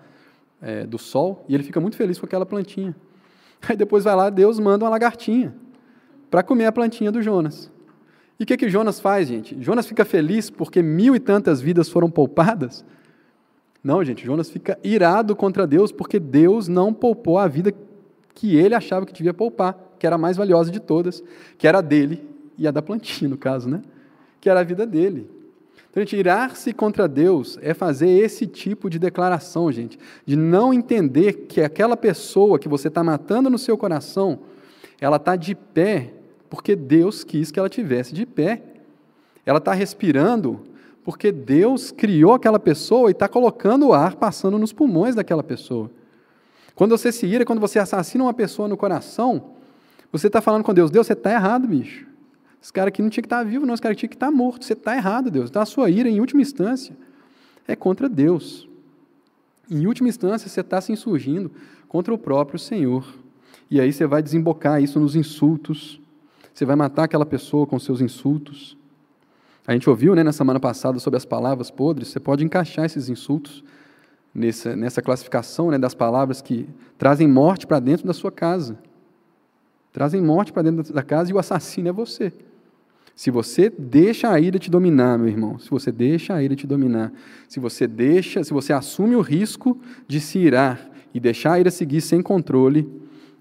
é, 0.61 0.85
do 0.85 0.97
sol, 0.97 1.45
e 1.47 1.55
ele 1.55 1.63
fica 1.63 1.79
muito 1.79 1.95
feliz 1.95 2.19
com 2.19 2.25
aquela 2.25 2.45
plantinha. 2.45 2.95
Aí 3.67 3.75
depois 3.75 4.03
vai 4.03 4.15
lá, 4.15 4.29
Deus 4.29 4.59
manda 4.59 4.83
uma 4.83 4.91
lagartinha 4.91 5.55
para 6.29 6.43
comer 6.43 6.65
a 6.65 6.71
plantinha 6.71 7.11
do 7.11 7.21
Jonas. 7.21 7.71
E 8.39 8.43
o 8.43 8.45
que, 8.45 8.57
que 8.57 8.69
Jonas 8.69 8.99
faz, 8.99 9.27
gente? 9.27 9.55
Jonas 9.61 9.87
fica 9.87 10.03
feliz 10.03 10.49
porque 10.49 10.81
mil 10.81 11.15
e 11.15 11.19
tantas 11.19 11.61
vidas 11.61 11.87
foram 11.87 12.09
poupadas? 12.09 12.83
Não, 13.83 14.03
gente, 14.03 14.25
Jonas 14.25 14.49
fica 14.49 14.77
irado 14.83 15.35
contra 15.35 15.65
Deus 15.65 15.91
porque 15.91 16.19
Deus 16.19 16.67
não 16.67 16.93
poupou 16.93 17.37
a 17.37 17.47
vida 17.47 17.73
que 18.33 18.57
ele 18.57 18.75
achava 18.75 19.05
que 19.05 19.13
devia 19.13 19.33
poupar 19.33 19.84
que 20.05 20.07
era 20.07 20.17
a 20.17 20.19
mais 20.19 20.37
valiosa 20.37 20.69
de 20.69 20.79
todas, 20.79 21.23
que 21.57 21.67
era 21.67 21.79
a 21.79 21.81
dele 21.81 22.23
e 22.59 22.67
a 22.67 22.71
da 22.71 22.79
plantinha, 22.79 23.27
no 23.27 23.37
caso, 23.37 23.67
né? 23.67 23.81
Que 24.39 24.47
era 24.47 24.59
a 24.59 24.63
vida 24.63 24.85
dele. 24.85 25.27
Então, 25.89 25.99
gente, 26.03 26.15
irar-se 26.15 26.71
contra 26.73 27.07
Deus 27.07 27.57
é 27.59 27.73
fazer 27.73 28.07
esse 28.07 28.45
tipo 28.45 28.87
de 28.87 28.99
declaração, 28.99 29.71
gente, 29.71 29.97
de 30.23 30.35
não 30.35 30.71
entender 30.71 31.47
que 31.47 31.59
aquela 31.59 31.97
pessoa 31.97 32.59
que 32.59 32.69
você 32.69 32.87
está 32.87 33.03
matando 33.03 33.49
no 33.49 33.57
seu 33.57 33.75
coração, 33.75 34.41
ela 35.01 35.17
está 35.17 35.35
de 35.35 35.55
pé 35.55 36.13
porque 36.51 36.75
Deus 36.75 37.23
quis 37.23 37.49
que 37.49 37.57
ela 37.57 37.67
tivesse 37.67 38.13
de 38.13 38.27
pé. 38.27 38.61
Ela 39.43 39.57
está 39.57 39.73
respirando 39.73 40.61
porque 41.03 41.31
Deus 41.31 41.89
criou 41.89 42.33
aquela 42.35 42.59
pessoa 42.59 43.09
e 43.09 43.11
está 43.11 43.27
colocando 43.27 43.87
o 43.87 43.93
ar 43.93 44.15
passando 44.17 44.59
nos 44.59 44.71
pulmões 44.71 45.15
daquela 45.15 45.41
pessoa. 45.41 45.89
Quando 46.75 46.95
você 46.95 47.11
se 47.11 47.25
ira, 47.25 47.43
quando 47.43 47.59
você 47.59 47.79
assassina 47.79 48.23
uma 48.23 48.33
pessoa 48.33 48.67
no 48.67 48.75
coração, 48.75 49.54
você 50.17 50.28
está 50.28 50.41
falando 50.41 50.63
com 50.63 50.73
Deus, 50.73 50.91
Deus, 50.91 51.08
você 51.08 51.13
está 51.13 51.32
errado, 51.32 51.67
bicho. 51.67 52.06
Esse 52.62 52.73
cara 52.73 52.89
aqui 52.89 53.01
não 53.01 53.10
tinha 53.10 53.21
que 53.21 53.28
estar 53.28 53.38
tá 53.38 53.43
vivo, 53.43 53.65
não, 53.65 53.73
esse 53.73 53.82
cara 53.84 53.93
tinha 53.93 54.10
que 54.10 54.15
estar 54.15 54.28
tá 54.28 54.32
morto. 54.32 54.65
Você 54.65 54.73
está 54.73 54.95
errado, 54.95 55.30
Deus. 55.30 55.49
Então 55.49 55.62
a 55.62 55.65
sua 55.65 55.89
ira, 55.89 56.10
em 56.10 56.19
última 56.19 56.41
instância, 56.41 56.95
é 57.67 57.75
contra 57.75 58.10
Deus. 58.10 58.67
Em 59.69 59.86
última 59.86 60.10
instância, 60.10 60.49
você 60.49 60.62
está 60.62 60.80
se 60.82 60.91
insurgindo 60.91 61.51
contra 61.88 62.13
o 62.13 62.17
próprio 62.17 62.58
Senhor. 62.58 63.06
E 63.69 63.80
aí 63.80 63.91
você 63.91 64.06
vai 64.06 64.21
desembocar 64.21 64.82
isso 64.82 64.99
nos 64.99 65.15
insultos. 65.15 65.99
Você 66.54 66.65
vai 66.65 66.75
matar 66.75 67.04
aquela 67.04 67.25
pessoa 67.25 67.67
com 67.67 67.78
seus 67.80 68.01
insultos. 68.01 68.78
A 69.67 69.73
gente 69.73 69.89
ouviu 69.89 70.15
né, 70.15 70.23
na 70.23 70.32
semana 70.32 70.60
passada 70.60 70.99
sobre 70.99 71.17
as 71.17 71.25
palavras 71.25 71.71
podres. 71.71 72.10
Você 72.10 72.19
pode 72.19 72.43
encaixar 72.43 72.86
esses 72.86 73.10
insultos 73.10 73.63
nessa, 74.34 74.75
nessa 74.75 75.01
classificação 75.01 75.71
né, 75.71 75.78
das 75.78 75.95
palavras 75.95 76.41
que 76.41 76.69
trazem 76.97 77.28
morte 77.28 77.65
para 77.65 77.80
dentro 77.80 78.06
da 78.06 78.13
sua 78.13 78.32
casa. 78.32 78.78
Trazem 79.95 80.21
morte 80.21 80.51
para 80.51 80.62
dentro 80.62 80.93
da 80.93 81.01
casa 81.01 81.31
e 81.31 81.34
o 81.34 81.39
assassino 81.39 81.88
é 81.88 81.91
você. 81.93 82.34
Se 83.15 83.31
você 83.31 83.69
deixa 83.69 84.29
a 84.29 84.38
ira 84.38 84.60
te 84.60 84.69
dominar, 84.69 85.17
meu 85.17 85.29
irmão, 85.29 85.58
se 85.58 85.69
você 85.69 85.89
deixa 85.89 86.34
a 86.34 86.43
ira 86.43 86.53
te 86.53 86.67
dominar, 86.67 87.13
se 87.47 87.62
você 87.62 87.88
deixa, 87.88 88.43
se 88.43 88.51
você 88.51 88.73
assume 88.73 89.15
o 89.15 89.21
risco 89.21 89.79
de 90.05 90.19
se 90.19 90.38
irar 90.38 90.91
e 91.13 91.19
deixar 91.21 91.53
a 91.53 91.60
ira 91.62 91.71
seguir 91.71 92.01
sem 92.01 92.21
controle, 92.21 92.91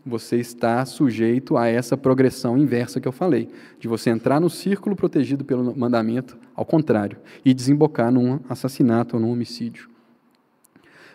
você 0.07 0.37
está 0.37 0.87
sujeito 0.87 1.57
a 1.57 1.67
essa 1.67 1.97
progressão 1.97 2.57
inversa 2.57 3.01
que 3.01 3.09
eu 3.09 3.13
falei, 3.13 3.49
de 3.81 3.89
você 3.89 4.11
entrar 4.11 4.41
no 4.41 4.49
círculo 4.49 4.95
protegido 4.95 5.45
pelo 5.45 5.77
mandamento, 5.77 6.39
ao 6.55 6.65
contrário, 6.65 7.19
e 7.45 7.53
desembocar 7.53 8.13
num 8.13 8.39
assassinato 8.49 9.17
ou 9.17 9.21
num 9.21 9.33
homicídio. 9.33 9.91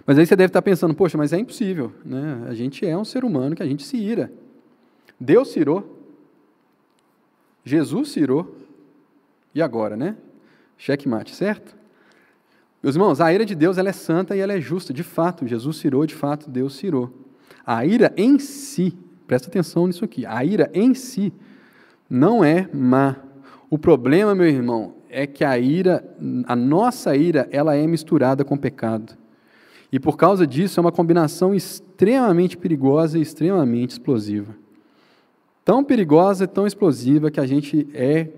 Mas 0.05 0.19
aí 0.19 0.25
você 0.25 0.35
deve 0.35 0.49
estar 0.49 0.61
pensando, 0.61 0.93
poxa, 0.93 1.17
mas 1.17 1.31
é 1.31 1.39
impossível, 1.39 1.93
né? 2.03 2.43
A 2.45 2.53
gente 2.53 2.85
é 2.85 2.97
um 2.97 3.05
ser 3.05 3.23
humano 3.23 3.55
que 3.55 3.63
a 3.63 3.65
gente 3.65 3.85
se 3.85 3.95
ira. 3.95 4.29
Deus 5.19 5.49
cirou, 5.49 5.97
Jesus 7.65 8.09
cirou, 8.09 8.55
e 9.53 9.61
agora, 9.61 9.97
né? 9.97 10.15
Checkmate, 10.77 11.35
certo? 11.35 11.75
Meus 12.81 12.95
irmãos, 12.95 13.19
a 13.19 13.33
ira 13.33 13.45
de 13.45 13.53
Deus 13.53 13.77
ela 13.77 13.89
é 13.89 13.93
santa 13.93 14.35
e 14.35 14.39
ela 14.39 14.53
é 14.53 14.61
justa. 14.61 14.93
De 14.93 15.03
fato, 15.03 15.45
Jesus 15.45 15.77
cirou, 15.77 16.05
de 16.05 16.15
fato, 16.15 16.49
Deus 16.49 16.75
cirou. 16.75 17.11
A 17.65 17.85
ira 17.85 18.13
em 18.15 18.39
si, 18.39 18.97
presta 19.27 19.49
atenção 19.49 19.87
nisso 19.87 20.05
aqui, 20.05 20.25
a 20.25 20.43
ira 20.45 20.71
em 20.73 20.93
si 20.93 21.33
não 22.09 22.43
é 22.43 22.69
má. 22.73 23.17
O 23.69 23.77
problema, 23.77 24.33
meu 24.33 24.47
irmão, 24.47 24.95
é 25.09 25.27
que 25.27 25.43
a 25.43 25.59
ira, 25.59 26.03
a 26.45 26.55
nossa 26.55 27.15
ira, 27.15 27.47
ela 27.51 27.75
é 27.75 27.85
misturada 27.85 28.45
com 28.45 28.57
pecado. 28.57 29.17
E 29.91 29.99
por 29.99 30.15
causa 30.15 30.47
disso 30.47 30.79
é 30.79 30.81
uma 30.81 30.91
combinação 30.91 31.53
extremamente 31.53 32.55
perigosa 32.55 33.17
e 33.19 33.21
extremamente 33.21 33.91
explosiva 33.91 34.55
tão 35.63 35.83
perigosa 35.83 36.45
e 36.45 36.47
tão 36.47 36.65
explosiva 36.65 37.29
que 37.29 37.39
a 37.39 37.45
gente 37.45 37.87
é, 37.93 38.29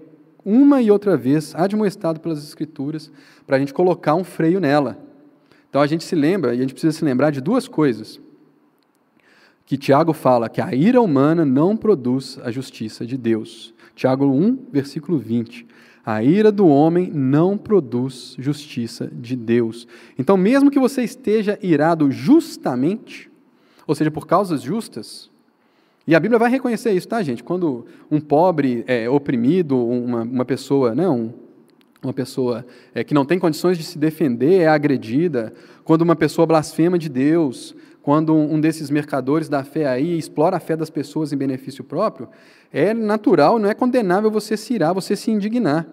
uma 0.44 0.82
e 0.82 0.90
outra 0.90 1.16
vez, 1.16 1.54
admoestado 1.56 2.20
pelas 2.20 2.44
Escrituras 2.44 3.12
para 3.46 3.58
a 3.58 3.60
gente 3.60 3.74
colocar 3.74 4.16
um 4.16 4.24
freio 4.24 4.60
nela. 4.60 4.98
Então 5.70 5.82
a 5.82 5.88
gente 5.88 6.04
se 6.04 6.16
lembra, 6.16 6.54
e 6.54 6.58
a 6.58 6.62
gente 6.62 6.74
precisa 6.74 6.98
se 6.98 7.06
lembrar 7.06 7.32
de 7.32 7.40
duas 7.40 7.68
coisas. 7.68 8.20
Que 9.66 9.78
Tiago 9.78 10.12
fala 10.12 10.50
que 10.50 10.60
a 10.60 10.76
ira 10.76 11.02
humana 11.02 11.46
não 11.46 11.78
produz 11.78 12.38
a 12.44 12.52
justiça 12.52 13.06
de 13.06 13.18
Deus. 13.18 13.74
Tiago 13.96 14.26
1, 14.26 14.66
versículo 14.70 15.18
20. 15.18 15.66
A 16.06 16.22
ira 16.22 16.52
do 16.52 16.68
homem 16.68 17.10
não 17.10 17.58
produz 17.58 18.36
justiça 18.38 19.10
de 19.14 19.34
Deus. 19.34 19.88
Então, 20.20 20.36
mesmo 20.36 20.70
que 20.70 20.78
você 20.78 21.04
esteja 21.04 21.58
irado 21.62 22.12
justamente, 22.12 23.32
ou 23.88 23.96
seja, 23.96 24.12
por 24.12 24.28
causas 24.28 24.62
justas, 24.62 25.31
e 26.08 26.15
a 26.15 26.19
Bíblia 26.19 26.39
vai 26.39 26.49
reconhecer 26.49 26.91
isso, 26.91 27.08
tá, 27.08 27.21
gente? 27.21 27.43
Quando 27.43 27.85
um 28.10 28.19
pobre 28.19 28.83
é 28.87 29.10
oprimido, 29.10 29.77
uma, 29.77 30.23
uma 30.23 30.45
pessoa, 30.45 30.95
né, 30.95 31.08
um, 31.08 31.31
uma 32.02 32.13
pessoa 32.13 32.65
é, 32.93 33.04
que 33.04 33.13
não 33.13 33.25
tem 33.25 33.37
condições 33.37 33.77
de 33.77 33.83
se 33.83 33.99
defender 33.99 34.62
é 34.62 34.67
agredida, 34.67 35.54
quando 35.83 36.02
uma 36.02 36.15
pessoa 36.15 36.47
blasfema 36.47 36.97
de 36.97 37.08
Deus, 37.08 37.75
quando 38.02 38.33
um 38.33 38.60
desses 38.60 38.89
mercadores 38.89 39.47
da 39.47 39.63
fé 39.63 39.85
aí 39.87 40.17
explora 40.17 40.58
a 40.58 40.60
fé 40.60 40.75
das 40.75 40.89
pessoas 40.89 41.31
em 41.31 41.37
benefício 41.37 41.83
próprio, 41.83 42.27
é 42.73 42.93
natural, 42.93 43.60
não 43.60 43.69
é 43.69 43.75
condenável 43.75 44.31
você 44.31 44.58
se 44.58 44.73
irar, 44.73 44.93
você 44.93 45.15
se 45.15 45.29
indignar. 45.29 45.87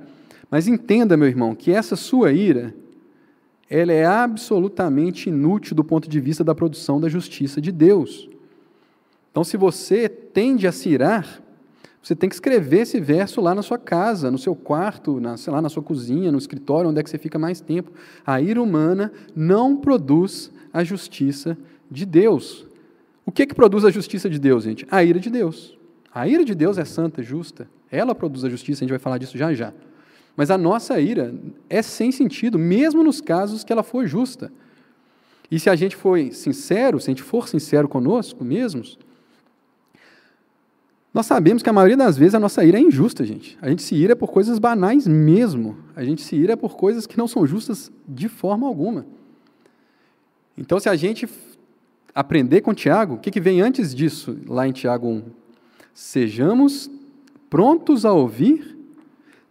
Mas 0.51 0.67
entenda, 0.67 1.17
meu 1.17 1.29
irmão, 1.29 1.55
que 1.55 1.71
essa 1.71 1.97
sua 1.97 2.33
ira, 2.33 2.75
ela 3.69 3.93
é 3.93 4.07
absolutamente 4.07 5.29
inútil 5.29 5.77
do 5.77 5.85
ponto 5.85 6.09
de 6.09 6.19
vista 6.19 6.43
da 6.43 6.55
produção 6.55 6.99
da 6.99 7.11
justiça 7.11 7.61
de 7.61 7.71
Deus. 7.71 8.31
Então, 9.39 9.45
se 9.45 9.57
você 9.57 10.09
tende 10.09 10.67
a 10.67 10.73
se 10.73 10.89
irar, 10.89 11.41
Você 12.03 12.17
tem 12.17 12.29
que 12.29 12.35
escrever 12.35 12.81
esse 12.81 12.99
verso 12.99 13.41
lá 13.41 13.55
na 13.55 13.63
sua 13.63 13.79
casa, 13.79 14.33
no 14.33 14.39
seu 14.39 14.57
quarto, 14.57 15.21
na, 15.21 15.37
sei 15.37 15.53
lá, 15.53 15.63
na 15.63 15.69
sua 15.69 15.83
cozinha, 15.83 16.33
no 16.33 16.39
escritório, 16.39 16.91
onde 16.91 16.99
é 16.99 17.05
que 17.05 17.11
você 17.11 17.19
fica 17.19 17.39
mais 17.39 17.61
tempo. 17.61 17.93
A 18.27 18.41
ira 18.41 18.61
humana 18.61 19.13
não 19.37 19.77
produz 19.77 20.51
a 20.73 20.83
justiça 20.83 21.57
de 21.89 22.05
Deus. 22.05 22.67
O 23.25 23.31
que, 23.31 23.47
que 23.47 23.55
produz 23.55 23.85
a 23.85 23.91
justiça 23.91 24.29
de 24.29 24.41
Deus, 24.41 24.65
gente? 24.65 24.85
A 24.91 25.05
ira 25.05 25.21
de 25.21 25.31
Deus. 25.31 25.79
A 26.13 26.27
ira 26.27 26.45
de 26.45 26.55
Deus 26.55 26.77
é 26.77 26.85
santa, 26.85 27.23
justa. 27.23 27.69
Ela 27.93 28.17
produz 28.17 28.43
a 28.45 28.49
justiça, 28.49 28.83
a 28.83 28.85
gente 28.85 28.91
vai 28.91 28.99
falar 28.99 29.19
disso 29.19 29.39
já 29.39 29.55
já. 29.55 29.73
Mas 30.37 30.51
a 30.51 30.59
nossa 30.59 30.99
ira 30.99 31.33
é 31.71 31.81
sem 31.81 32.11
sentido, 32.11 32.59
mesmo 32.59 33.05
nos 33.05 33.21
casos 33.21 33.63
que 33.63 33.73
ela 33.73 33.85
for 33.85 34.05
justa. 34.05 34.51
E 35.49 35.61
se 35.61 35.71
a 35.71 35.77
gente 35.77 35.95
for 35.95 36.19
sincero, 36.33 36.99
se 36.99 37.09
a 37.09 37.13
gente 37.13 37.23
for 37.23 37.47
sincero 37.49 37.87
conosco 37.87 38.45
mesmos, 38.45 38.99
nós 41.13 41.27
sabemos 41.27 41.63
que 41.63 41.71
a 41.71 41.73
maioria 41.73 41.97
das 41.97 42.17
vezes 42.17 42.35
a 42.35 42.41
nossa 42.41 42.65
ira 42.65 42.79
é 42.79 42.81
injusta, 42.81 43.25
gente. 43.25 43.59
A 43.63 43.69
gente 43.69 43.83
se 43.83 43.95
ira 43.95 44.15
por 44.15 44.31
coisas 44.31 44.59
banais 44.59 45.07
mesmo. 45.07 45.77
A 45.97 46.05
gente 46.05 46.23
se 46.23 46.37
ira 46.37 46.57
por 46.57 46.77
coisas 46.77 47.07
que 47.07 47.17
não 47.17 47.27
são 47.27 47.47
justas 47.47 47.91
de 48.07 48.29
forma 48.29 48.67
alguma. 48.67 49.07
Então, 50.57 50.79
se 50.79 50.89
a 50.89 50.97
gente 50.97 51.29
aprender 52.15 52.61
com 52.61 52.75
Tiago, 52.75 53.15
o 53.15 53.19
que, 53.19 53.31
que 53.31 53.41
vem 53.41 53.61
antes 53.61 53.95
disso, 53.95 54.37
lá 54.47 54.67
em 54.67 54.73
Tiago 54.73 55.09
1? 55.09 55.23
Sejamos 55.95 56.91
prontos 57.49 58.05
a 58.05 58.13
ouvir, 58.13 58.77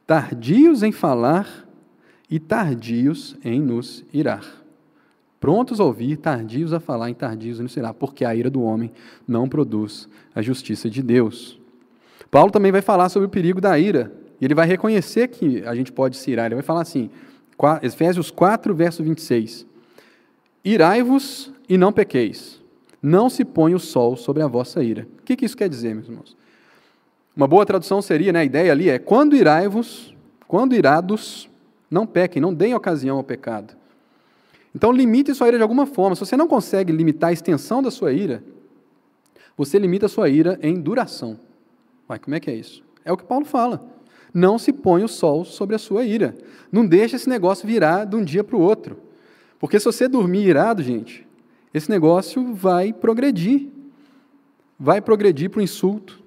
tardios 0.05 0.83
em 0.83 0.91
falar 0.91 1.67
e 2.29 2.39
tardios 2.39 3.35
em 3.43 3.59
nos 3.61 4.05
irar. 4.13 4.56
Prontos 5.39 5.79
a 5.79 5.83
ouvir, 5.83 6.17
tardios 6.17 6.73
a 6.73 6.79
falar 6.79 7.09
e 7.11 7.13
tardios 7.13 7.59
nos 7.59 7.75
irar, 7.77 7.93
porque 7.93 8.25
a 8.25 8.35
ira 8.35 8.49
do 8.49 8.61
homem 8.61 8.91
não 9.27 9.47
produz 9.47 10.09
a 10.33 10.41
justiça 10.41 10.89
de 10.89 11.03
Deus. 11.03 11.59
Paulo 12.31 12.51
também 12.51 12.71
vai 12.71 12.81
falar 12.81 13.09
sobre 13.09 13.27
o 13.27 13.29
perigo 13.29 13.61
da 13.61 13.77
ira, 13.77 14.11
e 14.41 14.45
ele 14.45 14.55
vai 14.55 14.67
reconhecer 14.67 15.27
que 15.27 15.63
a 15.63 15.75
gente 15.75 15.91
pode 15.91 16.17
se 16.17 16.31
irar. 16.31 16.47
Ele 16.47 16.55
vai 16.55 16.63
falar 16.63 16.81
assim, 16.81 17.09
Efésios 17.81 18.31
4, 18.31 18.73
verso 18.73 19.03
26. 19.03 19.65
Irai-vos 20.63 21.51
e 21.67 21.77
não 21.77 21.91
pequeis. 21.91 22.61
Não 23.01 23.29
se 23.29 23.45
põe 23.45 23.73
o 23.73 23.79
sol 23.79 24.15
sobre 24.15 24.43
a 24.43 24.47
vossa 24.47 24.83
ira. 24.83 25.07
O 25.19 25.23
que, 25.23 25.35
que 25.35 25.45
isso 25.45 25.57
quer 25.57 25.69
dizer, 25.69 25.93
meus 25.93 26.07
irmãos? 26.07 26.37
Uma 27.35 27.47
boa 27.47 27.65
tradução 27.65 28.01
seria, 28.01 28.33
né, 28.33 28.39
a 28.39 28.45
ideia 28.45 28.71
ali 28.71 28.89
é: 28.89 28.97
quando 28.97 29.35
irai-vos, 29.35 30.15
quando 30.47 30.73
irados, 30.73 31.49
não 31.89 32.05
pequem, 32.05 32.41
não 32.41 32.53
deem 32.53 32.73
ocasião 32.73 33.17
ao 33.17 33.23
pecado. 33.23 33.75
Então, 34.77 34.91
limite 34.91 35.33
sua 35.33 35.47
ira 35.47 35.57
de 35.57 35.63
alguma 35.63 35.87
forma. 35.87 36.15
Se 36.15 36.19
você 36.19 36.37
não 36.37 36.47
consegue 36.47 36.93
limitar 36.93 37.31
a 37.31 37.33
extensão 37.33 37.81
da 37.81 37.89
sua 37.89 38.13
ira, 38.13 38.43
você 39.57 39.79
limita 39.79 40.05
a 40.05 40.09
sua 40.09 40.29
ira 40.29 40.59
em 40.61 40.79
duração. 40.79 41.39
Mas 42.07 42.19
como 42.19 42.35
é 42.35 42.39
que 42.39 42.51
é 42.51 42.53
isso? 42.53 42.83
É 43.03 43.11
o 43.11 43.17
que 43.17 43.23
Paulo 43.23 43.43
fala. 43.43 43.83
Não 44.31 44.59
se 44.59 44.71
põe 44.71 45.03
o 45.03 45.07
sol 45.07 45.43
sobre 45.43 45.75
a 45.75 45.79
sua 45.79 46.05
ira. 46.05 46.37
Não 46.71 46.85
deixa 46.85 47.15
esse 47.15 47.27
negócio 47.27 47.67
virar 47.67 48.05
de 48.05 48.15
um 48.15 48.23
dia 48.23 48.43
para 48.43 48.55
o 48.55 48.61
outro. 48.61 48.99
Porque 49.57 49.79
se 49.79 49.85
você 49.85 50.07
dormir 50.07 50.45
irado, 50.47 50.83
gente, 50.83 51.27
esse 51.73 51.89
negócio 51.89 52.53
vai 52.53 52.93
progredir. 52.93 53.69
Vai 54.79 55.01
progredir 55.01 55.49
para 55.49 55.57
o 55.57 55.63
insulto, 55.63 56.21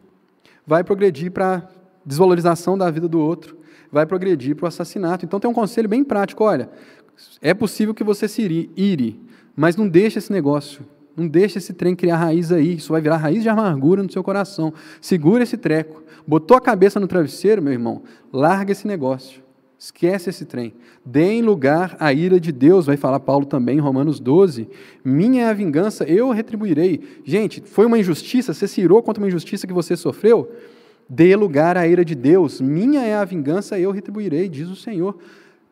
vai 0.67 0.83
progredir 0.83 1.31
para 1.31 1.55
a 1.55 1.63
desvalorização 2.05 2.77
da 2.77 2.91
vida 2.91 3.07
do 3.07 3.21
outro, 3.21 3.57
vai 3.93 4.07
progredir 4.07 4.57
para 4.57 4.65
o 4.65 4.69
assassinato. 4.69 5.25
Então 5.25 5.41
tem 5.41 5.51
um 5.51 5.55
conselho 5.55 5.89
bem 5.89 6.05
prático, 6.05 6.45
olha, 6.45 6.71
é 7.41 7.55
possível 7.55 7.95
que 7.95 8.05
você 8.05 8.29
se 8.29 8.43
ire, 8.77 9.21
mas 9.57 9.77
não 9.77 9.89
deixe 9.89 10.19
esse 10.19 10.33
negócio, 10.33 10.85
não 11.17 11.27
deixe 11.27 11.59
esse 11.59 11.73
trem 11.73 11.95
criar 11.95 12.17
raiz 12.17 12.53
aí, 12.53 12.75
isso 12.77 12.93
vai 12.93 13.01
virar 13.01 13.17
raiz 13.17 13.43
de 13.43 13.49
amargura 13.49 14.03
no 14.03 14.11
seu 14.11 14.23
coração. 14.23 14.73
Segura 15.01 15.43
esse 15.43 15.57
treco. 15.57 16.03
Botou 16.27 16.57
a 16.57 16.61
cabeça 16.61 17.01
no 17.01 17.07
travesseiro, 17.07 17.61
meu 17.63 17.73
irmão, 17.73 18.03
larga 18.33 18.73
esse 18.73 18.87
negócio. 18.87 19.43
Esquece 19.79 20.29
esse 20.29 20.45
trem. 20.45 20.75
Deem 21.05 21.41
lugar 21.41 21.97
à 21.99 22.13
ira 22.13 22.39
de 22.39 22.53
Deus, 22.53 22.85
vai 22.85 22.99
falar 22.99 23.19
Paulo 23.21 23.47
também 23.47 23.79
em 23.79 23.81
Romanos 23.81 24.21
12. 24.21 24.69
Minha 25.03 25.45
é 25.45 25.49
a 25.49 25.55
vingança, 25.55 26.05
eu 26.05 26.31
retribuirei. 26.31 27.01
Gente, 27.25 27.63
foi 27.63 27.87
uma 27.87 27.99
injustiça, 27.99 28.53
você 28.53 28.69
se 28.69 28.83
irou 28.83 29.03
contra 29.03 29.23
uma 29.23 29.29
injustiça 29.29 29.67
que 29.67 29.73
você 29.73 29.97
sofreu? 29.97 30.53
Dê 31.09 31.35
lugar 31.35 31.79
à 31.79 31.89
ira 31.89 32.05
de 32.05 32.15
Deus. 32.15 32.61
Minha 32.61 33.01
é 33.01 33.15
a 33.15 33.25
vingança, 33.25 33.79
eu 33.79 33.91
retribuirei, 33.91 34.51
diz 34.51 34.69
o 34.69 34.77
Senhor. 34.77 35.19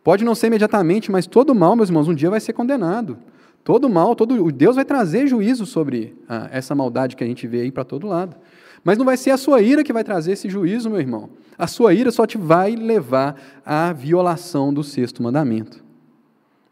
Pode 0.08 0.24
não 0.24 0.34
ser 0.34 0.46
imediatamente, 0.46 1.12
mas 1.12 1.26
todo 1.26 1.54
mal, 1.54 1.76
meus 1.76 1.90
irmãos, 1.90 2.08
um 2.08 2.14
dia 2.14 2.30
vai 2.30 2.40
ser 2.40 2.54
condenado. 2.54 3.18
Todo 3.62 3.90
mal, 3.90 4.16
todo 4.16 4.50
Deus 4.50 4.76
vai 4.76 4.84
trazer 4.86 5.26
juízo 5.26 5.66
sobre 5.66 6.16
ah, 6.26 6.48
essa 6.50 6.74
maldade 6.74 7.14
que 7.14 7.22
a 7.22 7.26
gente 7.26 7.46
vê 7.46 7.60
aí 7.60 7.70
para 7.70 7.84
todo 7.84 8.06
lado. 8.06 8.34
Mas 8.82 8.96
não 8.96 9.04
vai 9.04 9.18
ser 9.18 9.32
a 9.32 9.36
sua 9.36 9.60
ira 9.60 9.84
que 9.84 9.92
vai 9.92 10.02
trazer 10.02 10.32
esse 10.32 10.48
juízo, 10.48 10.88
meu 10.88 10.98
irmão. 10.98 11.28
A 11.58 11.66
sua 11.66 11.92
ira 11.92 12.10
só 12.10 12.26
te 12.26 12.38
vai 12.38 12.74
levar 12.74 13.38
à 13.66 13.92
violação 13.92 14.72
do 14.72 14.82
sexto 14.82 15.22
mandamento. 15.22 15.84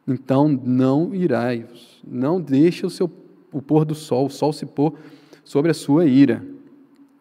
Então, 0.09 0.49
não 0.49 1.15
irai, 1.15 1.67
não 2.09 2.41
deixe 2.41 2.87
o, 2.87 2.91
seu, 2.91 3.11
o 3.53 3.61
pôr 3.61 3.85
do 3.85 3.95
sol, 3.95 4.25
o 4.25 4.31
sol 4.31 4.55
se 4.55 4.65
pôr 4.65 4.95
sobre 5.45 5.73
a 5.73 5.75
sua 5.75 6.07
ira. 6.07 6.43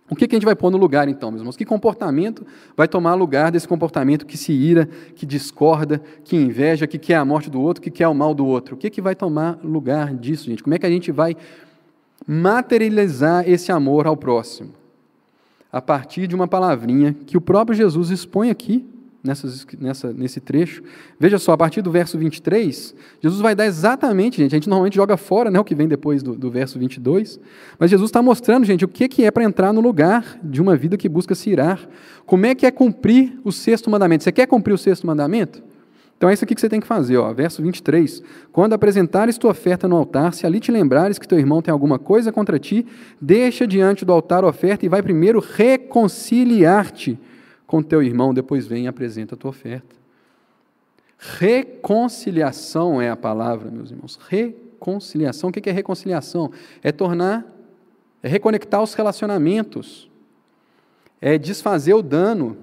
O 0.09 0.15
que, 0.15 0.27
que 0.27 0.35
a 0.35 0.37
gente 0.37 0.45
vai 0.45 0.55
pôr 0.55 0.69
no 0.69 0.77
lugar, 0.77 1.07
então, 1.07 1.31
meus 1.31 1.41
irmãos? 1.41 1.57
Que 1.57 1.65
comportamento 1.65 2.45
vai 2.77 2.87
tomar 2.87 3.15
lugar 3.15 3.51
desse 3.51 3.67
comportamento 3.67 4.25
que 4.25 4.37
se 4.37 4.51
ira, 4.51 4.87
que 5.15 5.25
discorda, 5.25 5.99
que 6.23 6.35
inveja, 6.35 6.85
que 6.85 6.99
quer 6.99 7.15
a 7.15 7.25
morte 7.25 7.49
do 7.49 7.59
outro, 7.59 7.81
que 7.81 7.89
quer 7.89 8.07
o 8.07 8.13
mal 8.13 8.33
do 8.33 8.45
outro? 8.45 8.75
O 8.75 8.77
que, 8.77 8.89
que 8.89 9.01
vai 9.01 9.15
tomar 9.15 9.57
lugar 9.63 10.13
disso, 10.13 10.45
gente? 10.45 10.61
Como 10.61 10.75
é 10.75 10.79
que 10.79 10.85
a 10.85 10.89
gente 10.89 11.11
vai 11.11 11.35
materializar 12.27 13.49
esse 13.49 13.71
amor 13.71 14.05
ao 14.05 14.15
próximo? 14.15 14.73
a 15.75 15.81
partir 15.81 16.25
de 16.25 16.33
uma 16.33 16.47
palavrinha 16.47 17.13
que 17.13 17.35
o 17.35 17.41
próprio 17.41 17.75
Jesus 17.75 18.09
expõe 18.09 18.49
aqui, 18.49 18.87
nessa, 19.25 20.13
nesse 20.13 20.39
trecho. 20.39 20.83
Veja 21.19 21.37
só, 21.37 21.53
a 21.53 21.57
partir 21.57 21.81
do 21.81 21.91
verso 21.91 22.17
23, 22.17 22.95
Jesus 23.21 23.41
vai 23.41 23.55
dar 23.55 23.65
exatamente, 23.65 24.37
gente, 24.37 24.53
a 24.53 24.57
gente 24.57 24.69
normalmente 24.69 24.95
joga 24.95 25.17
fora 25.17 25.49
né, 25.49 25.59
o 25.59 25.63
que 25.63 25.75
vem 25.75 25.87
depois 25.87 26.21
do, 26.21 26.35
do 26.35 26.51
verso 26.51 26.77
22, 26.77 27.39
mas 27.79 27.89
Jesus 27.89 28.09
está 28.09 28.21
mostrando, 28.21 28.65
gente, 28.65 28.85
o 28.85 28.87
que, 28.87 29.07
que 29.07 29.23
é 29.23 29.31
para 29.31 29.43
entrar 29.43 29.73
no 29.73 29.81
lugar 29.81 30.39
de 30.43 30.61
uma 30.61 30.75
vida 30.75 30.95
que 30.95 31.09
busca 31.09 31.33
se 31.35 31.49
irar. 31.49 31.87
Como 32.25 32.45
é 32.45 32.55
que 32.55 32.65
é 32.65 32.71
cumprir 32.71 33.39
o 33.43 33.51
sexto 33.51 33.89
mandamento? 33.89 34.23
Você 34.23 34.31
quer 34.31 34.47
cumprir 34.47 34.73
o 34.73 34.77
sexto 34.77 35.05
mandamento? 35.07 35.61
Então 36.17 36.29
é 36.29 36.33
isso 36.33 36.45
aqui 36.45 36.55
que 36.55 36.61
você 36.61 36.69
tem 36.69 36.79
que 36.79 36.87
fazer, 36.87 37.17
ó, 37.17 37.33
verso 37.33 37.61
23. 37.61 38.23
Quando 38.51 38.73
apresentares 38.73 39.37
tua 39.37 39.51
oferta 39.51 39.87
no 39.87 39.97
altar, 39.97 40.33
se 40.33 40.45
ali 40.45 40.61
te 40.61 40.71
lembrares 40.71 41.19
que 41.19 41.27
teu 41.27 41.37
irmão 41.37 41.61
tem 41.61 41.71
alguma 41.71 41.99
coisa 41.99 42.31
contra 42.31 42.57
ti, 42.57 42.85
deixa 43.19 43.67
diante 43.67 44.05
do 44.05 44.13
altar 44.13 44.43
a 44.43 44.47
oferta 44.47 44.85
e 44.85 44.89
vai 44.89 45.03
primeiro 45.03 45.39
reconciliar-te 45.39 47.19
com 47.75 47.83
teu 47.83 48.01
irmão, 48.01 48.33
depois 48.33 48.65
vem 48.65 48.85
e 48.85 48.87
apresenta 48.87 49.35
a 49.35 49.37
tua 49.37 49.49
oferta. 49.49 49.93
Reconciliação 51.17 53.01
é 53.01 53.09
a 53.09 53.17
palavra, 53.17 53.69
meus 53.69 53.91
irmãos. 53.91 54.17
Reconciliação. 54.29 55.49
O 55.49 55.51
que 55.51 55.69
é 55.69 55.73
reconciliação? 55.73 56.51
É 56.81 56.93
tornar, 56.93 57.45
é 58.23 58.29
reconectar 58.29 58.81
os 58.81 58.93
relacionamentos, 58.93 60.09
é 61.19 61.37
desfazer 61.37 61.93
o 61.93 62.01
dano, 62.01 62.55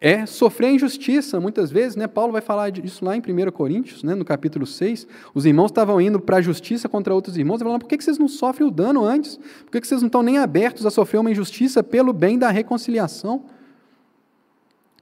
é 0.00 0.24
sofrer 0.24 0.70
injustiça, 0.70 1.38
muitas 1.38 1.70
vezes, 1.70 1.94
né? 1.94 2.06
Paulo 2.06 2.32
vai 2.32 2.40
falar 2.40 2.70
disso 2.70 3.04
lá 3.04 3.14
em 3.14 3.20
1 3.20 3.50
Coríntios, 3.50 4.02
né? 4.02 4.14
no 4.14 4.24
capítulo 4.24 4.64
6. 4.64 5.06
Os 5.34 5.44
irmãos 5.44 5.66
estavam 5.66 6.00
indo 6.00 6.18
para 6.18 6.38
a 6.38 6.40
justiça 6.40 6.88
contra 6.88 7.14
outros 7.14 7.36
irmãos, 7.36 7.60
e 7.60 7.64
falaram, 7.64 7.80
por 7.80 7.88
que 7.88 8.02
vocês 8.02 8.16
não 8.16 8.28
sofrem 8.28 8.66
o 8.66 8.70
dano 8.70 9.04
antes? 9.04 9.38
Por 9.66 9.78
que 9.78 9.86
vocês 9.86 10.00
não 10.00 10.06
estão 10.06 10.22
nem 10.22 10.38
abertos 10.38 10.86
a 10.86 10.90
sofrer 10.90 11.18
uma 11.18 11.30
injustiça 11.30 11.82
pelo 11.82 12.14
bem 12.14 12.38
da 12.38 12.48
reconciliação? 12.48 13.44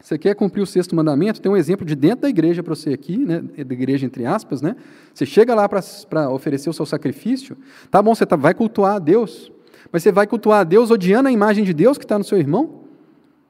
Você 0.00 0.18
quer 0.18 0.34
cumprir 0.34 0.62
o 0.62 0.66
sexto 0.66 0.94
mandamento? 0.94 1.40
Tem 1.40 1.50
um 1.50 1.56
exemplo 1.56 1.84
de 1.84 1.94
dentro 1.94 2.22
da 2.22 2.28
igreja 2.28 2.62
para 2.62 2.74
você 2.74 2.92
aqui, 2.92 3.16
né? 3.16 3.40
da 3.40 3.74
igreja 3.74 4.06
entre 4.06 4.24
aspas, 4.24 4.62
né? 4.62 4.76
Você 5.12 5.26
chega 5.26 5.54
lá 5.54 5.68
para 5.68 6.30
oferecer 6.30 6.70
o 6.70 6.72
seu 6.72 6.86
sacrifício, 6.86 7.56
tá 7.90 8.00
bom, 8.02 8.14
você 8.14 8.24
tá, 8.26 8.36
vai 8.36 8.54
cultuar 8.54 8.96
a 8.96 8.98
Deus, 8.98 9.50
mas 9.90 10.02
você 10.02 10.12
vai 10.12 10.26
cultuar 10.26 10.60
a 10.60 10.64
Deus 10.64 10.90
odiando 10.90 11.28
a 11.28 11.32
imagem 11.32 11.64
de 11.64 11.72
Deus 11.72 11.98
que 11.98 12.04
está 12.04 12.18
no 12.18 12.24
seu 12.24 12.38
irmão? 12.38 12.84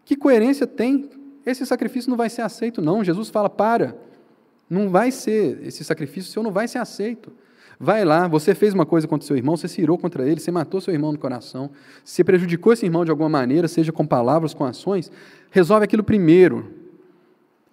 Que 0.05 0.17
coerência 0.17 0.67
tem 0.67 1.11
esse 1.47 1.65
sacrifício 1.65 2.11
não 2.11 2.17
vai 2.17 2.29
ser 2.29 2.43
aceito, 2.43 2.83
não. 2.83 3.05
Jesus 3.05 3.29
fala: 3.29 3.49
para, 3.49 3.97
não 4.69 4.91
vai 4.91 5.13
ser, 5.13 5.61
esse 5.63 5.85
sacrifício 5.85 6.33
seu 6.33 6.43
não 6.43 6.51
vai 6.51 6.67
ser 6.67 6.79
aceito. 6.79 7.33
Vai 7.79 8.05
lá, 8.05 8.27
você 8.27 8.55
fez 8.55 8.73
uma 8.73 8.87
coisa 8.87 9.07
contra 9.07 9.27
seu 9.27 9.37
irmão, 9.37 9.57
você 9.57 9.69
se 9.69 9.83
irou 9.83 9.99
contra 9.99 10.27
ele, 10.27 10.41
você 10.41 10.51
matou 10.51 10.81
seu 10.81 10.95
irmão 10.95 11.13
no 11.13 11.19
coração, 11.19 11.71
você 12.03 12.25
prejudicou 12.25 12.73
esse 12.73 12.87
irmão 12.87 13.05
de 13.05 13.11
alguma 13.11 13.29
maneira, 13.29 13.69
seja 13.69 13.93
com 13.93 14.07
palavras, 14.07 14.55
com 14.55 14.65
ações, 14.65 15.13
resolve 15.51 15.85
aquilo 15.85 16.03
primeiro. 16.03 16.73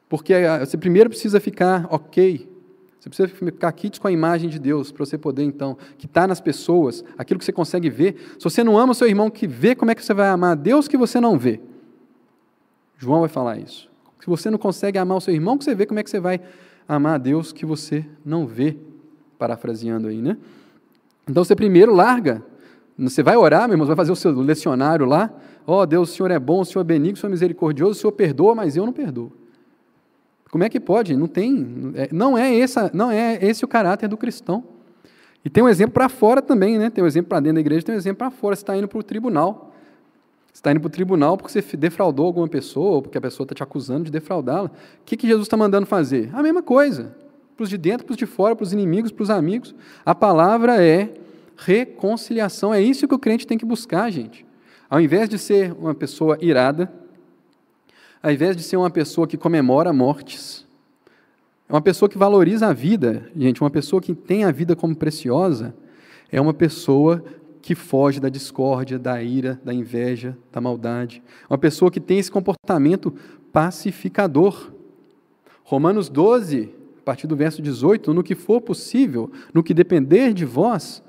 Porque 0.09 0.33
você 0.59 0.77
primeiro 0.77 1.09
precisa 1.09 1.39
ficar 1.39 1.87
ok, 1.89 2.49
você 2.99 3.09
precisa 3.09 3.27
ficar 3.27 3.71
quites 3.71 3.97
com 3.97 4.07
a 4.07 4.11
imagem 4.11 4.49
de 4.49 4.59
Deus, 4.59 4.91
para 4.91 5.05
você 5.05 5.17
poder, 5.17 5.43
então, 5.43 5.77
que 5.97 6.05
está 6.05 6.27
nas 6.27 6.39
pessoas, 6.41 7.03
aquilo 7.17 7.39
que 7.39 7.45
você 7.45 7.51
consegue 7.51 7.89
ver. 7.89 8.15
Se 8.37 8.43
você 8.43 8.63
não 8.63 8.77
ama 8.77 8.91
o 8.91 8.95
seu 8.95 9.07
irmão 9.07 9.29
que 9.29 9.47
vê, 9.47 9.73
como 9.75 9.91
é 9.91 9.95
que 9.95 10.03
você 10.03 10.13
vai 10.13 10.29
amar 10.29 10.55
Deus 10.55 10.87
que 10.87 10.97
você 10.97 11.19
não 11.19 11.37
vê? 11.37 11.59
João 12.97 13.21
vai 13.21 13.29
falar 13.29 13.57
isso. 13.57 13.89
Se 14.19 14.27
você 14.27 14.49
não 14.49 14.57
consegue 14.57 14.97
amar 14.97 15.17
o 15.17 15.21
seu 15.21 15.33
irmão, 15.33 15.57
que 15.57 15.65
você 15.65 15.75
vê 15.75 15.85
como 15.85 15.99
é 15.99 16.03
que 16.03 16.09
você 16.09 16.19
vai 16.19 16.39
amar 16.87 17.15
a 17.15 17.17
Deus 17.17 17.51
que 17.51 17.65
você 17.65 18.05
não 18.23 18.45
vê, 18.47 18.77
parafraseando 19.43 20.07
aí, 20.07 20.21
né? 20.21 20.37
Então 21.27 21.43
você 21.43 21.55
primeiro 21.55 21.93
larga, 21.93 22.43
você 22.97 23.21
vai 23.21 23.35
orar, 23.35 23.67
meu 23.67 23.73
irmão, 23.73 23.87
vai 23.87 23.95
fazer 23.95 24.11
o 24.11 24.15
seu 24.15 24.31
lecionário 24.31 25.05
lá, 25.05 25.31
Ó 25.65 25.81
oh, 25.81 25.85
Deus, 25.85 26.11
o 26.11 26.15
Senhor 26.15 26.29
é 26.29 26.39
bom, 26.39 26.61
o 26.61 26.65
Senhor 26.65 26.81
é 26.81 26.83
benigno, 26.83 27.13
o 27.13 27.17
Senhor 27.17 27.29
é 27.29 27.31
misericordioso, 27.31 27.91
o 27.91 27.95
Senhor 27.95 28.11
perdoa, 28.11 28.53
mas 28.53 28.75
eu 28.75 28.85
não 28.85 28.91
perdoo. 28.91 29.31
Como 30.51 30.63
é 30.63 30.69
que 30.69 30.79
pode? 30.79 31.15
Não 31.15 31.27
tem, 31.27 31.93
é, 31.95 32.09
não 32.11 32.37
é 32.37 32.59
essa, 32.59 32.91
não 32.93 33.09
é 33.09 33.39
esse 33.41 33.63
o 33.63 33.67
caráter 33.67 34.07
do 34.07 34.17
cristão. 34.17 34.63
E 35.43 35.49
tem 35.49 35.63
um 35.63 35.69
exemplo 35.69 35.93
para 35.93 36.09
fora 36.09 36.41
também, 36.41 36.77
né? 36.77 36.89
Tem 36.89 37.03
um 37.03 37.07
exemplo 37.07 37.29
para 37.29 37.39
dentro 37.39 37.55
da 37.55 37.61
igreja, 37.61 37.85
tem 37.85 37.95
um 37.95 37.97
exemplo 37.97 38.19
para 38.19 38.31
fora. 38.31 38.55
Você 38.55 38.61
está 38.61 38.77
indo 38.77 38.87
para 38.87 38.99
o 38.99 39.03
tribunal. 39.03 39.73
Você 40.47 40.59
está 40.59 40.71
indo 40.71 40.79
para 40.79 40.87
o 40.87 40.91
tribunal 40.91 41.37
porque 41.37 41.61
você 41.61 41.75
defraudou 41.75 42.27
alguma 42.27 42.47
pessoa, 42.47 42.95
ou 42.95 43.01
porque 43.01 43.17
a 43.17 43.21
pessoa 43.21 43.45
está 43.45 43.55
te 43.55 43.63
acusando 43.63 44.05
de 44.05 44.11
defraudá-la. 44.11 44.67
O 44.67 44.71
que, 45.05 45.17
que 45.17 45.27
Jesus 45.27 45.47
está 45.47 45.57
mandando 45.57 45.85
fazer? 45.85 46.29
A 46.33 46.43
mesma 46.43 46.61
coisa. 46.61 47.15
Para 47.55 47.63
os 47.63 47.69
de 47.69 47.77
dentro, 47.77 48.05
para 48.05 48.13
os 48.13 48.17
de 48.17 48.25
fora, 48.25 48.55
para 48.55 48.63
os 48.63 48.73
inimigos, 48.73 49.11
para 49.11 49.23
os 49.23 49.29
amigos. 49.29 49.75
A 50.05 50.15
palavra 50.15 50.83
é 50.83 51.13
reconciliação. 51.57 52.73
É 52.73 52.81
isso 52.81 53.07
que 53.07 53.15
o 53.15 53.19
crente 53.19 53.47
tem 53.47 53.57
que 53.57 53.65
buscar, 53.65 54.09
gente. 54.11 54.45
Ao 54.89 54.99
invés 54.99 55.29
de 55.29 55.37
ser 55.37 55.73
uma 55.73 55.95
pessoa 55.95 56.37
irada, 56.41 56.91
ao 58.21 58.31
invés 58.31 58.55
de 58.55 58.63
ser 58.63 58.77
uma 58.77 58.89
pessoa 58.89 59.27
que 59.27 59.37
comemora 59.37 59.91
mortes, 59.91 60.65
é 61.67 61.73
uma 61.73 61.81
pessoa 61.81 62.09
que 62.09 62.17
valoriza 62.17 62.67
a 62.67 62.73
vida, 62.73 63.29
gente, 63.35 63.61
uma 63.61 63.69
pessoa 63.69 64.01
que 64.01 64.13
tem 64.13 64.43
a 64.43 64.51
vida 64.51 64.75
como 64.75 64.95
preciosa, 64.95 65.73
é 66.31 66.39
uma 66.39 66.53
pessoa 66.53 67.23
que 67.61 67.75
foge 67.75 68.19
da 68.19 68.29
discórdia, 68.29 68.99
da 68.99 69.23
ira, 69.23 69.59
da 69.63 69.73
inveja, 69.73 70.37
da 70.51 70.59
maldade. 70.59 71.23
Uma 71.49 71.57
pessoa 71.57 71.89
que 71.89 71.99
tem 71.99 72.19
esse 72.19 72.29
comportamento 72.29 73.13
pacificador. 73.53 74.71
Romanos 75.63 76.09
12, 76.09 76.69
a 77.03 77.05
partir 77.05 77.27
do 77.27 77.35
verso 77.35 77.61
18: 77.61 78.13
No 78.13 78.23
que 78.23 78.33
for 78.33 78.61
possível, 78.61 79.29
no 79.53 79.61
que 79.61 79.73
depender 79.73 80.33
de 80.33 80.45
vós, 80.45 81.03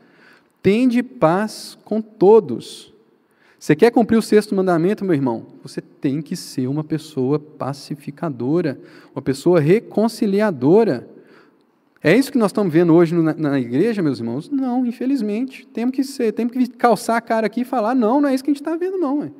tende 0.61 1.03
paz 1.03 1.79
com 1.85 2.03
todos. 2.03 2.93
Você 3.59 3.75
quer 3.75 3.91
cumprir 3.91 4.17
o 4.19 4.23
sexto 4.23 4.55
mandamento, 4.55 5.05
meu 5.05 5.15
irmão? 5.15 5.47
Você 5.63 5.81
tem 5.81 6.21
que 6.21 6.37
ser 6.37 6.67
uma 6.67 6.85
pessoa 6.85 7.39
pacificadora, 7.39 8.79
uma 9.15 9.23
pessoa 9.23 9.61
reconciliadora. 9.61 11.09
É 12.03 12.15
isso 12.15 12.31
que 12.31 12.37
nós 12.37 12.51
estamos 12.51 12.71
vendo 12.71 12.93
hoje 12.93 13.15
na, 13.15 13.33
na, 13.33 13.59
igreja, 13.59 14.03
meus 14.03 14.19
irmãos? 14.19 14.51
Não, 14.51 14.85
infelizmente. 14.85 15.67
Temos 15.69 15.95
que 15.95 16.05
ser, 16.05 16.33
temos 16.33 16.53
que 16.53 16.67
calçar 16.67 17.17
a 17.17 17.21
cara 17.23 17.47
aqui 17.47 17.63
e 17.63 17.65
falar, 17.65 17.95
não, 17.95 18.21
não 18.21 18.29
é 18.29 18.35
isso 18.35 18.45
que 18.45 18.51
a 18.51 18.53
gente 18.53 18.61
está 18.61 18.77
vendo, 18.77 18.99
não. 18.99 19.33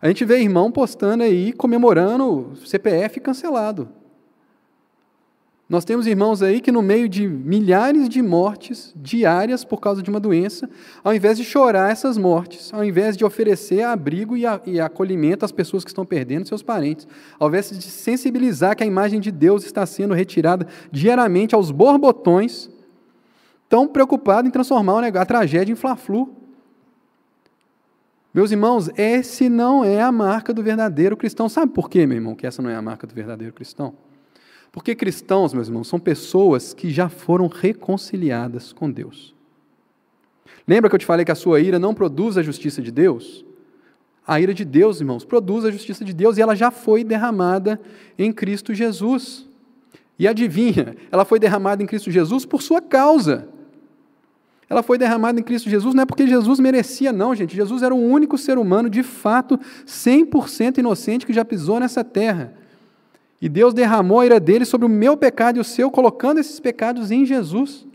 A 0.00 0.08
gente 0.08 0.24
vê 0.24 0.40
irmão 0.40 0.70
postando 0.70 1.24
aí, 1.24 1.52
comemorando 1.52 2.52
CPF 2.64 3.20
cancelado. 3.20 3.97
Nós 5.68 5.84
temos 5.84 6.06
irmãos 6.06 6.40
aí 6.40 6.62
que, 6.62 6.72
no 6.72 6.80
meio 6.80 7.06
de 7.10 7.28
milhares 7.28 8.08
de 8.08 8.22
mortes 8.22 8.90
diárias 8.96 9.64
por 9.64 9.78
causa 9.80 10.02
de 10.02 10.08
uma 10.08 10.18
doença, 10.18 10.68
ao 11.04 11.14
invés 11.14 11.36
de 11.36 11.44
chorar 11.44 11.92
essas 11.92 12.16
mortes, 12.16 12.72
ao 12.72 12.82
invés 12.82 13.18
de 13.18 13.24
oferecer 13.24 13.82
abrigo 13.82 14.34
e, 14.34 14.46
a, 14.46 14.58
e 14.64 14.80
acolhimento 14.80 15.44
às 15.44 15.52
pessoas 15.52 15.84
que 15.84 15.90
estão 15.90 16.06
perdendo 16.06 16.48
seus 16.48 16.62
parentes, 16.62 17.06
ao 17.38 17.48
invés 17.48 17.68
de 17.68 17.82
sensibilizar 17.82 18.74
que 18.74 18.82
a 18.82 18.86
imagem 18.86 19.20
de 19.20 19.30
Deus 19.30 19.62
está 19.62 19.84
sendo 19.84 20.14
retirada 20.14 20.66
diariamente 20.90 21.54
aos 21.54 21.70
borbotões, 21.70 22.70
tão 23.68 23.86
preocupado 23.86 24.48
em 24.48 24.50
transformar 24.50 25.04
a 25.04 25.26
tragédia 25.26 25.70
em 25.70 25.76
fla-flu. 25.76 26.34
Meus 28.32 28.50
irmãos, 28.50 28.88
esse 28.96 29.50
não 29.50 29.84
é 29.84 30.00
a 30.00 30.10
marca 30.10 30.54
do 30.54 30.62
verdadeiro 30.62 31.14
cristão. 31.14 31.46
Sabe 31.46 31.74
por 31.74 31.90
quê, 31.90 32.06
meu 32.06 32.16
irmão, 32.16 32.34
que 32.34 32.46
essa 32.46 32.62
não 32.62 32.70
é 32.70 32.74
a 32.74 32.80
marca 32.80 33.06
do 33.06 33.14
verdadeiro 33.14 33.52
cristão? 33.52 34.07
Porque 34.70 34.94
cristãos, 34.94 35.54
meus 35.54 35.68
irmãos, 35.68 35.88
são 35.88 35.98
pessoas 35.98 36.74
que 36.74 36.90
já 36.90 37.08
foram 37.08 37.46
reconciliadas 37.46 38.72
com 38.72 38.90
Deus. 38.90 39.34
Lembra 40.66 40.90
que 40.90 40.94
eu 40.94 40.98
te 40.98 41.06
falei 41.06 41.24
que 41.24 41.32
a 41.32 41.34
sua 41.34 41.60
ira 41.60 41.78
não 41.78 41.94
produz 41.94 42.36
a 42.36 42.42
justiça 42.42 42.82
de 42.82 42.90
Deus? 42.90 43.44
A 44.26 44.38
ira 44.38 44.52
de 44.52 44.64
Deus, 44.64 45.00
irmãos, 45.00 45.24
produz 45.24 45.64
a 45.64 45.70
justiça 45.70 46.04
de 46.04 46.12
Deus 46.12 46.36
e 46.36 46.42
ela 46.42 46.54
já 46.54 46.70
foi 46.70 47.02
derramada 47.02 47.80
em 48.18 48.30
Cristo 48.30 48.74
Jesus. 48.74 49.48
E 50.18 50.28
adivinha, 50.28 50.96
ela 51.10 51.24
foi 51.24 51.38
derramada 51.38 51.82
em 51.82 51.86
Cristo 51.86 52.10
Jesus 52.10 52.44
por 52.44 52.60
sua 52.60 52.82
causa. 52.82 53.48
Ela 54.68 54.82
foi 54.82 54.98
derramada 54.98 55.40
em 55.40 55.42
Cristo 55.42 55.70
Jesus 55.70 55.94
não 55.94 56.02
é 56.02 56.06
porque 56.06 56.26
Jesus 56.26 56.60
merecia, 56.60 57.10
não, 57.10 57.34
gente. 57.34 57.56
Jesus 57.56 57.82
era 57.82 57.94
o 57.94 57.98
único 57.98 58.36
ser 58.36 58.58
humano, 58.58 58.90
de 58.90 59.02
fato, 59.02 59.58
100% 59.86 60.78
inocente 60.78 61.24
que 61.24 61.32
já 61.32 61.44
pisou 61.44 61.80
nessa 61.80 62.04
terra. 62.04 62.52
E 63.40 63.48
Deus 63.48 63.72
derramou 63.72 64.20
a 64.20 64.26
ira 64.26 64.40
dele 64.40 64.64
sobre 64.64 64.86
o 64.86 64.90
meu 64.90 65.16
pecado 65.16 65.58
e 65.58 65.60
o 65.60 65.64
seu, 65.64 65.90
colocando 65.90 66.40
esses 66.40 66.58
pecados 66.58 67.10
em 67.10 67.24
Jesus. 67.24 67.86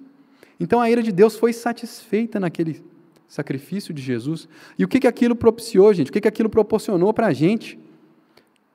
Então 0.59 0.79
a 0.79 0.89
ira 0.89 1.03
de 1.03 1.11
Deus 1.11 1.35
foi 1.35 1.51
satisfeita 1.51 2.39
naquele 2.39 2.81
sacrifício 3.27 3.93
de 3.93 4.01
Jesus. 4.01 4.47
E 4.79 4.85
o 4.85 4.87
que, 4.87 4.99
que 5.01 5.07
aquilo 5.07 5.35
propiciou, 5.35 5.93
gente? 5.93 6.09
O 6.09 6.13
que, 6.13 6.21
que 6.21 6.27
aquilo 6.27 6.49
proporcionou 6.49 7.13
para 7.13 7.27
a 7.27 7.33
gente? 7.33 7.77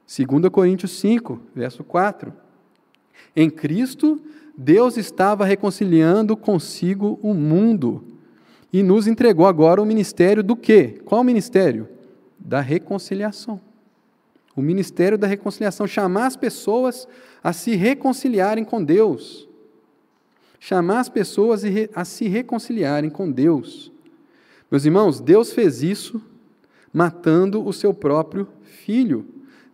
2 0.06 0.48
Coríntios 0.50 0.92
5, 0.98 1.40
verso 1.54 1.82
4. 1.82 2.32
Em 3.34 3.48
Cristo, 3.48 4.20
Deus 4.56 4.96
estava 4.96 5.44
reconciliando 5.44 6.36
consigo 6.36 7.18
o 7.22 7.32
mundo 7.32 8.04
e 8.70 8.82
nos 8.82 9.06
entregou 9.06 9.46
agora 9.46 9.80
o 9.80 9.86
ministério 9.86 10.42
do 10.42 10.54
quê? 10.54 11.00
Qual 11.04 11.22
o 11.22 11.24
ministério? 11.24 11.88
Da 12.38 12.60
reconciliação 12.60 13.67
o 14.58 14.62
ministério 14.62 15.16
da 15.16 15.28
reconciliação, 15.28 15.86
chamar 15.86 16.26
as 16.26 16.36
pessoas 16.36 17.06
a 17.44 17.52
se 17.52 17.76
reconciliarem 17.76 18.64
com 18.64 18.82
Deus. 18.82 19.48
Chamar 20.58 20.98
as 20.98 21.08
pessoas 21.08 21.62
a 21.94 22.04
se 22.04 22.26
reconciliarem 22.26 23.08
com 23.08 23.30
Deus. 23.30 23.92
Meus 24.68 24.84
irmãos, 24.84 25.20
Deus 25.20 25.52
fez 25.52 25.84
isso 25.84 26.20
matando 26.92 27.64
o 27.64 27.72
seu 27.72 27.94
próprio 27.94 28.48
filho. 28.64 29.24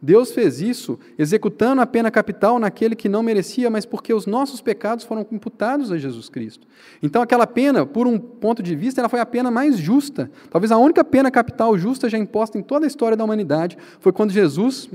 Deus 0.04 0.32
fez 0.32 0.60
isso 0.60 0.98
executando 1.18 1.80
a 1.80 1.86
pena 1.86 2.10
capital 2.10 2.58
naquele 2.58 2.94
que 2.94 3.08
não 3.08 3.22
merecia, 3.22 3.70
mas 3.70 3.86
porque 3.86 4.12
os 4.12 4.26
nossos 4.26 4.60
pecados 4.60 5.02
foram 5.02 5.26
imputados 5.32 5.90
a 5.90 5.96
Jesus 5.96 6.28
Cristo. 6.28 6.66
Então, 7.02 7.22
aquela 7.22 7.46
pena, 7.46 7.86
por 7.86 8.06
um 8.06 8.18
ponto 8.18 8.62
de 8.62 8.76
vista, 8.76 9.00
ela 9.00 9.08
foi 9.08 9.18
a 9.18 9.24
pena 9.24 9.50
mais 9.50 9.78
justa. 9.78 10.30
Talvez 10.50 10.70
a 10.70 10.76
única 10.76 11.02
pena 11.02 11.30
capital 11.30 11.78
justa 11.78 12.10
já 12.10 12.18
imposta 12.18 12.58
em 12.58 12.62
toda 12.62 12.84
a 12.84 12.86
história 12.86 13.16
da 13.16 13.24
humanidade 13.24 13.78
foi 13.98 14.12
quando 14.12 14.30
Jesus 14.30 14.90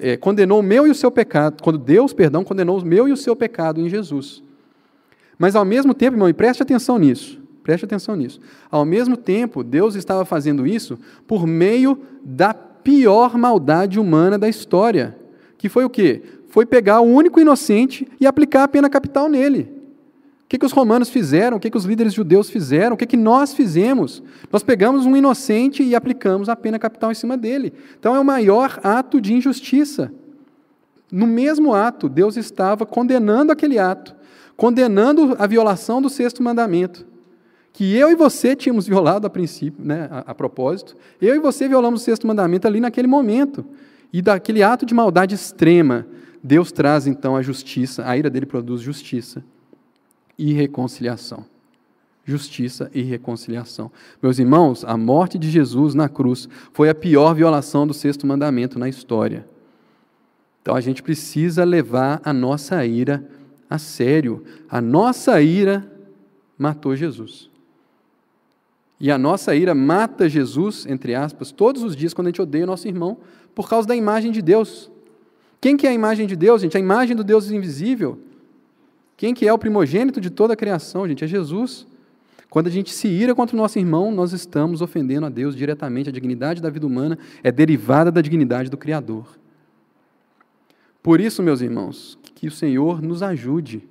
é, 0.00 0.16
condenou 0.16 0.58
o 0.58 0.62
meu 0.62 0.88
e 0.88 0.90
o 0.90 0.94
seu 0.94 1.10
pecado, 1.12 1.62
quando 1.62 1.78
Deus, 1.78 2.12
perdão, 2.12 2.42
condenou 2.42 2.80
o 2.80 2.84
meu 2.84 3.06
e 3.06 3.12
o 3.12 3.16
seu 3.16 3.36
pecado 3.36 3.80
em 3.80 3.88
Jesus. 3.88 4.42
Mas 5.38 5.54
ao 5.54 5.64
mesmo 5.64 5.94
tempo, 5.94 6.16
irmão, 6.16 6.28
e 6.28 6.34
preste 6.34 6.64
atenção 6.64 6.98
nisso, 6.98 7.40
preste 7.62 7.84
atenção 7.84 8.16
nisso. 8.16 8.40
Ao 8.68 8.84
mesmo 8.84 9.16
tempo, 9.16 9.62
Deus 9.62 9.94
estava 9.94 10.24
fazendo 10.24 10.66
isso 10.66 10.98
por 11.28 11.46
meio 11.46 11.96
da 12.24 12.52
pior 12.88 13.36
maldade 13.36 14.00
humana 14.00 14.38
da 14.38 14.48
história, 14.48 15.14
que 15.58 15.68
foi 15.68 15.84
o 15.84 15.90
quê? 15.90 16.22
Foi 16.48 16.64
pegar 16.64 17.00
o 17.02 17.04
único 17.04 17.38
inocente 17.38 18.08
e 18.18 18.26
aplicar 18.26 18.64
a 18.64 18.68
pena 18.68 18.88
capital 18.88 19.28
nele. 19.28 19.70
O 20.44 20.48
que, 20.48 20.56
que 20.56 20.64
os 20.64 20.72
romanos 20.72 21.10
fizeram? 21.10 21.58
O 21.58 21.60
que, 21.60 21.70
que 21.70 21.76
os 21.76 21.84
líderes 21.84 22.14
judeus 22.14 22.48
fizeram? 22.48 22.94
O 22.94 22.96
que, 22.96 23.04
que 23.04 23.16
nós 23.18 23.52
fizemos? 23.52 24.22
Nós 24.50 24.62
pegamos 24.62 25.04
um 25.04 25.14
inocente 25.14 25.82
e 25.82 25.94
aplicamos 25.94 26.48
a 26.48 26.56
pena 26.56 26.78
capital 26.78 27.12
em 27.12 27.14
cima 27.14 27.36
dele. 27.36 27.74
Então 28.00 28.16
é 28.16 28.20
o 28.20 28.24
maior 28.24 28.80
ato 28.82 29.20
de 29.20 29.34
injustiça. 29.34 30.10
No 31.12 31.26
mesmo 31.26 31.74
ato, 31.74 32.08
Deus 32.08 32.38
estava 32.38 32.86
condenando 32.86 33.52
aquele 33.52 33.78
ato, 33.78 34.16
condenando 34.56 35.36
a 35.38 35.46
violação 35.46 36.00
do 36.00 36.08
sexto 36.08 36.42
mandamento 36.42 37.04
que 37.78 37.94
eu 37.94 38.10
e 38.10 38.16
você 38.16 38.56
tínhamos 38.56 38.88
violado 38.88 39.24
a 39.24 39.30
princípio, 39.30 39.84
né, 39.84 40.08
a, 40.10 40.32
a, 40.32 40.34
propósito, 40.34 40.96
eu 41.22 41.36
e 41.36 41.38
você 41.38 41.68
violamos 41.68 42.02
o 42.02 42.04
sexto 42.04 42.26
mandamento 42.26 42.66
ali 42.66 42.80
naquele 42.80 43.06
momento. 43.06 43.64
E 44.12 44.20
daquele 44.20 44.64
ato 44.64 44.84
de 44.84 44.92
maldade 44.92 45.36
extrema, 45.36 46.04
Deus 46.42 46.72
traz 46.72 47.06
então 47.06 47.36
a 47.36 47.40
justiça, 47.40 48.04
a 48.04 48.16
ira 48.16 48.28
dele 48.28 48.46
produz 48.46 48.80
justiça 48.80 49.44
e 50.36 50.52
reconciliação. 50.52 51.44
Justiça 52.24 52.90
e 52.92 53.00
reconciliação. 53.02 53.92
Meus 54.20 54.40
irmãos, 54.40 54.84
a 54.84 54.96
morte 54.96 55.38
de 55.38 55.48
Jesus 55.48 55.94
na 55.94 56.08
cruz 56.08 56.48
foi 56.72 56.88
a 56.88 56.94
pior 56.96 57.32
violação 57.32 57.86
do 57.86 57.94
sexto 57.94 58.26
mandamento 58.26 58.76
na 58.76 58.88
história. 58.88 59.46
Então 60.62 60.74
a 60.74 60.80
gente 60.80 61.00
precisa 61.00 61.62
levar 61.62 62.20
a 62.24 62.32
nossa 62.32 62.84
ira 62.84 63.24
a 63.70 63.78
sério. 63.78 64.42
A 64.68 64.80
nossa 64.80 65.40
ira 65.40 65.88
matou 66.58 66.96
Jesus. 66.96 67.48
E 69.00 69.10
a 69.10 69.18
nossa 69.18 69.54
ira 69.54 69.74
mata 69.74 70.28
Jesus, 70.28 70.84
entre 70.86 71.14
aspas, 71.14 71.52
todos 71.52 71.82
os 71.82 71.94
dias 71.94 72.12
quando 72.12 72.26
a 72.26 72.30
gente 72.30 72.42
odeia 72.42 72.64
o 72.64 72.66
nosso 72.66 72.88
irmão, 72.88 73.18
por 73.54 73.68
causa 73.68 73.86
da 73.86 73.94
imagem 73.94 74.32
de 74.32 74.42
Deus. 74.42 74.90
Quem 75.60 75.76
que 75.76 75.86
é 75.86 75.90
a 75.90 75.94
imagem 75.94 76.26
de 76.26 76.36
Deus, 76.36 76.62
gente? 76.62 76.76
A 76.76 76.80
imagem 76.80 77.16
do 77.16 77.24
Deus 77.24 77.50
invisível. 77.50 78.18
Quem 79.16 79.34
que 79.34 79.46
é 79.46 79.52
o 79.52 79.58
primogênito 79.58 80.20
de 80.20 80.30
toda 80.30 80.54
a 80.54 80.56
criação, 80.56 81.06
gente? 81.06 81.24
É 81.24 81.26
Jesus. 81.26 81.86
Quando 82.50 82.68
a 82.68 82.70
gente 82.70 82.92
se 82.92 83.08
ira 83.08 83.34
contra 83.34 83.54
o 83.54 83.58
nosso 83.58 83.78
irmão, 83.78 84.10
nós 84.10 84.32
estamos 84.32 84.80
ofendendo 84.80 85.26
a 85.26 85.28
Deus 85.28 85.54
diretamente. 85.54 86.08
A 86.08 86.12
dignidade 86.12 86.62
da 86.62 86.70
vida 86.70 86.86
humana 86.86 87.18
é 87.42 87.52
derivada 87.52 88.10
da 88.10 88.20
dignidade 88.20 88.70
do 88.70 88.76
Criador. 88.76 89.38
Por 91.02 91.20
isso, 91.20 91.42
meus 91.42 91.60
irmãos, 91.60 92.18
que 92.34 92.46
o 92.46 92.52
Senhor 92.52 93.02
nos 93.02 93.22
ajude. 93.22 93.86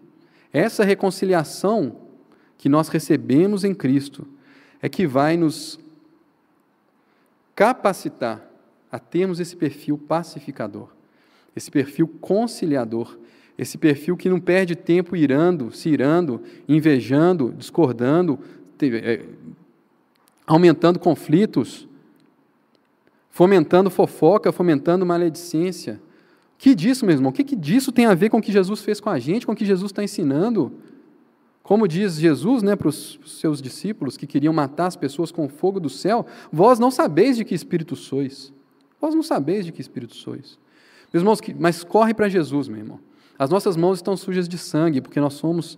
Essa 0.51 0.83
reconciliação 0.83 1.95
que 2.57 2.69
nós 2.69 2.87
recebemos 2.87 3.63
em 3.63 3.73
Cristo, 3.73 4.25
é 4.81 4.89
que 4.89 5.07
vai 5.07 5.37
nos 5.37 5.79
capacitar 7.55 8.47
a 8.91 8.99
termos 8.99 9.39
esse 9.39 9.55
perfil 9.55 9.97
pacificador, 9.97 10.89
esse 11.55 11.71
perfil 11.71 12.07
conciliador, 12.07 13.17
esse 13.57 13.77
perfil 13.77 14.15
que 14.15 14.29
não 14.29 14.39
perde 14.39 14.75
tempo 14.75 15.15
irando, 15.15 15.71
se 15.71 15.89
irando, 15.89 16.41
invejando, 16.67 17.53
discordando, 17.57 18.39
é, 18.81 19.25
aumentando 20.45 20.99
conflitos, 20.99 21.87
fomentando 23.31 23.89
fofoca, 23.89 24.51
fomentando 24.51 25.05
maledicência. 25.05 25.99
Que 26.57 26.75
disso, 26.75 27.05
meu 27.05 27.15
irmão? 27.15 27.31
O 27.31 27.33
que, 27.33 27.43
que 27.43 27.55
disso 27.55 27.91
tem 27.91 28.05
a 28.05 28.13
ver 28.13 28.29
com 28.29 28.37
o 28.37 28.41
que 28.41 28.51
Jesus 28.51 28.81
fez 28.81 28.99
com 28.99 29.09
a 29.09 29.17
gente, 29.17 29.45
com 29.45 29.51
o 29.51 29.55
que 29.55 29.65
Jesus 29.65 29.91
está 29.91 30.03
ensinando? 30.03 30.71
Como 31.67 31.85
diz 31.85 32.15
Jesus 32.15 32.63
né, 32.63 32.77
para 32.77 32.87
os 32.87 33.19
seus 33.25 33.61
discípulos 33.61 34.15
que 34.15 34.25
queriam 34.25 34.53
matar 34.53 34.85
as 34.85 34.95
pessoas 34.95 35.33
com 35.33 35.47
o 35.47 35.49
fogo 35.49 35.81
do 35.81 35.89
céu, 35.89 36.25
vós 36.49 36.79
não 36.79 36.89
sabeis 36.89 37.35
de 37.35 37.43
que 37.43 37.53
espírito 37.53 37.93
sois. 37.93 38.53
Vós 39.01 39.13
não 39.13 39.21
sabeis 39.21 39.65
de 39.65 39.73
que 39.73 39.81
espírito 39.81 40.15
sois. 40.15 40.57
Meus 41.11 41.21
irmãos, 41.21 41.41
mas 41.59 41.83
corre 41.83 42.13
para 42.13 42.29
Jesus, 42.29 42.69
meu 42.69 42.77
irmão. 42.77 43.01
As 43.37 43.49
nossas 43.49 43.75
mãos 43.75 43.97
estão 43.97 44.15
sujas 44.15 44.47
de 44.47 44.57
sangue, 44.57 45.01
porque 45.01 45.19
nós 45.19 45.33
somos 45.33 45.77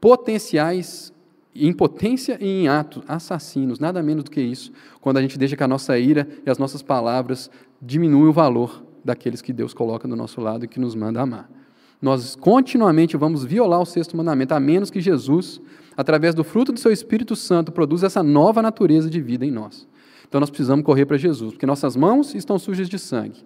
potenciais 0.00 1.12
em 1.54 1.72
potência 1.72 2.36
e 2.40 2.62
em 2.62 2.66
ato, 2.66 3.04
assassinos, 3.06 3.78
nada 3.78 4.02
menos 4.02 4.24
do 4.24 4.32
que 4.32 4.40
isso, 4.40 4.72
quando 5.00 5.18
a 5.18 5.22
gente 5.22 5.38
deixa 5.38 5.56
que 5.56 5.62
a 5.62 5.68
nossa 5.68 5.96
ira 5.96 6.28
e 6.44 6.50
as 6.50 6.58
nossas 6.58 6.82
palavras 6.82 7.48
diminuem 7.80 8.26
o 8.28 8.32
valor 8.32 8.84
daqueles 9.04 9.40
que 9.40 9.52
Deus 9.52 9.72
coloca 9.72 10.08
do 10.08 10.16
nosso 10.16 10.40
lado 10.40 10.64
e 10.64 10.68
que 10.68 10.80
nos 10.80 10.96
manda 10.96 11.20
amar. 11.20 11.48
Nós 12.00 12.36
continuamente 12.36 13.16
vamos 13.16 13.44
violar 13.44 13.80
o 13.80 13.86
sexto 13.86 14.16
mandamento, 14.16 14.54
a 14.54 14.60
menos 14.60 14.90
que 14.90 15.00
Jesus, 15.00 15.60
através 15.96 16.34
do 16.34 16.44
fruto 16.44 16.72
do 16.72 16.78
seu 16.78 16.92
Espírito 16.92 17.34
Santo, 17.34 17.72
produza 17.72 18.06
essa 18.06 18.22
nova 18.22 18.62
natureza 18.62 19.10
de 19.10 19.20
vida 19.20 19.44
em 19.44 19.50
nós. 19.50 19.86
Então 20.28 20.40
nós 20.40 20.50
precisamos 20.50 20.84
correr 20.84 21.06
para 21.06 21.16
Jesus, 21.16 21.52
porque 21.52 21.66
nossas 21.66 21.96
mãos 21.96 22.34
estão 22.34 22.58
sujas 22.58 22.88
de 22.88 22.98
sangue 22.98 23.44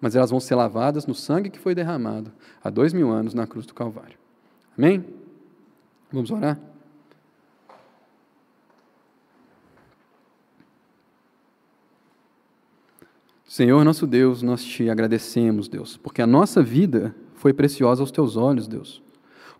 mas 0.00 0.16
elas 0.16 0.30
vão 0.30 0.40
ser 0.40 0.54
lavadas 0.54 1.06
no 1.06 1.14
sangue 1.14 1.50
que 1.50 1.58
foi 1.58 1.74
derramado 1.74 2.32
há 2.62 2.70
dois 2.70 2.92
mil 2.92 3.10
anos 3.10 3.34
na 3.34 3.46
cruz 3.46 3.66
do 3.66 3.74
Calvário. 3.74 4.18
Amém? 4.76 5.04
Vamos 6.12 6.30
orar? 6.30 6.58
Senhor 13.46 13.84
nosso 13.84 14.06
Deus, 14.06 14.42
nós 14.42 14.64
te 14.64 14.88
agradecemos, 14.88 15.68
Deus, 15.68 15.96
porque 15.96 16.22
a 16.22 16.26
nossa 16.26 16.62
vida 16.62 17.14
foi 17.40 17.54
preciosa 17.54 18.02
aos 18.02 18.10
teus 18.10 18.36
olhos, 18.36 18.68
Deus. 18.68 19.02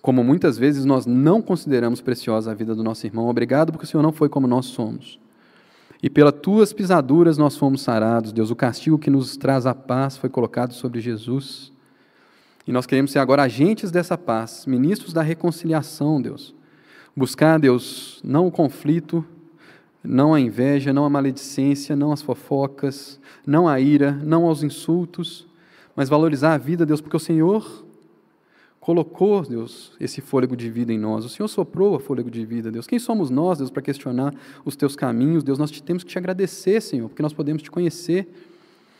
Como 0.03 0.23
muitas 0.23 0.59
vezes 0.59 0.85
nós 0.85 1.07
não 1.07 1.41
consideramos 1.41 2.03
preciosa 2.03 2.51
a 2.51 2.55
vida 2.55 2.75
do 2.75 2.85
nosso 2.85 3.07
irmão. 3.07 3.27
Obrigado 3.27 3.73
porque 3.73 3.87
o 3.87 3.89
Senhor 3.89 4.03
não 4.03 4.13
foi 4.13 4.29
como 4.29 4.47
nós 4.47 4.67
somos. 4.67 5.19
E 6.03 6.11
pelas 6.11 6.35
tuas 6.43 6.75
pisaduras 6.75 7.39
nós 7.39 7.57
fomos 7.57 7.81
sarados, 7.81 8.33
Deus. 8.33 8.51
O 8.51 8.57
castigo 8.57 8.99
que 8.99 9.09
nos 9.09 9.35
traz 9.35 9.65
a 9.65 9.75
paz 9.75 10.19
foi 10.19 10.29
colocado 10.29 10.75
sobre 10.75 11.01
Jesus. 11.01 11.73
E 12.67 12.73
nós 12.73 12.85
queremos 12.85 13.13
ser 13.13 13.19
agora 13.19 13.45
agentes 13.45 13.91
dessa 13.91 14.19
paz, 14.19 14.67
ministros 14.67 15.15
da 15.15 15.23
reconciliação, 15.23 16.21
Deus. 16.21 16.55
Buscar, 17.17 17.59
Deus, 17.59 18.21
não 18.23 18.47
o 18.47 18.51
conflito, 18.53 19.25
não 20.05 20.35
a 20.35 20.41
inveja, 20.41 20.93
não 20.93 21.07
a 21.07 21.11
maledicência, 21.11 21.97
não 21.97 22.13
as 22.13 22.21
fofocas, 22.21 23.19
não 23.47 23.67
a 23.67 23.81
ira, 23.81 24.13
não 24.23 24.45
aos 24.45 24.63
insultos, 24.63 25.49
mas 26.01 26.09
valorizar 26.09 26.55
a 26.55 26.57
vida, 26.57 26.87
Deus, 26.87 27.03
porque 27.03 27.19
o 27.19 27.21
Senhor 27.21 27.85
colocou, 28.81 29.43
Deus, 29.43 29.93
esse 30.01 30.23
fôlego 30.23 30.57
de 30.57 30.71
vida 30.71 30.91
em 30.95 30.99
nós. 30.99 31.27
O 31.27 31.29
Senhor 31.29 31.47
soprou 31.47 31.95
a 31.95 32.01
fôlego 32.01 32.31
de 32.31 32.43
vida, 32.43 32.71
Deus. 32.71 32.87
Quem 32.87 32.99
somos 32.99 33.29
nós, 33.29 33.59
Deus, 33.59 33.71
para 33.71 33.83
questionar 33.83 34.35
os 34.65 34.75
teus 34.75 34.97
caminhos? 34.97 35.45
Deus, 35.45 35.59
nós 35.59 35.71
temos 35.83 36.03
que 36.03 36.09
te 36.09 36.17
agradecer, 36.17 36.81
Senhor, 36.81 37.07
porque 37.11 37.23
nós 37.23 37.35
podemos 37.35 37.61
te 37.61 37.71
conhecer, 37.71 38.27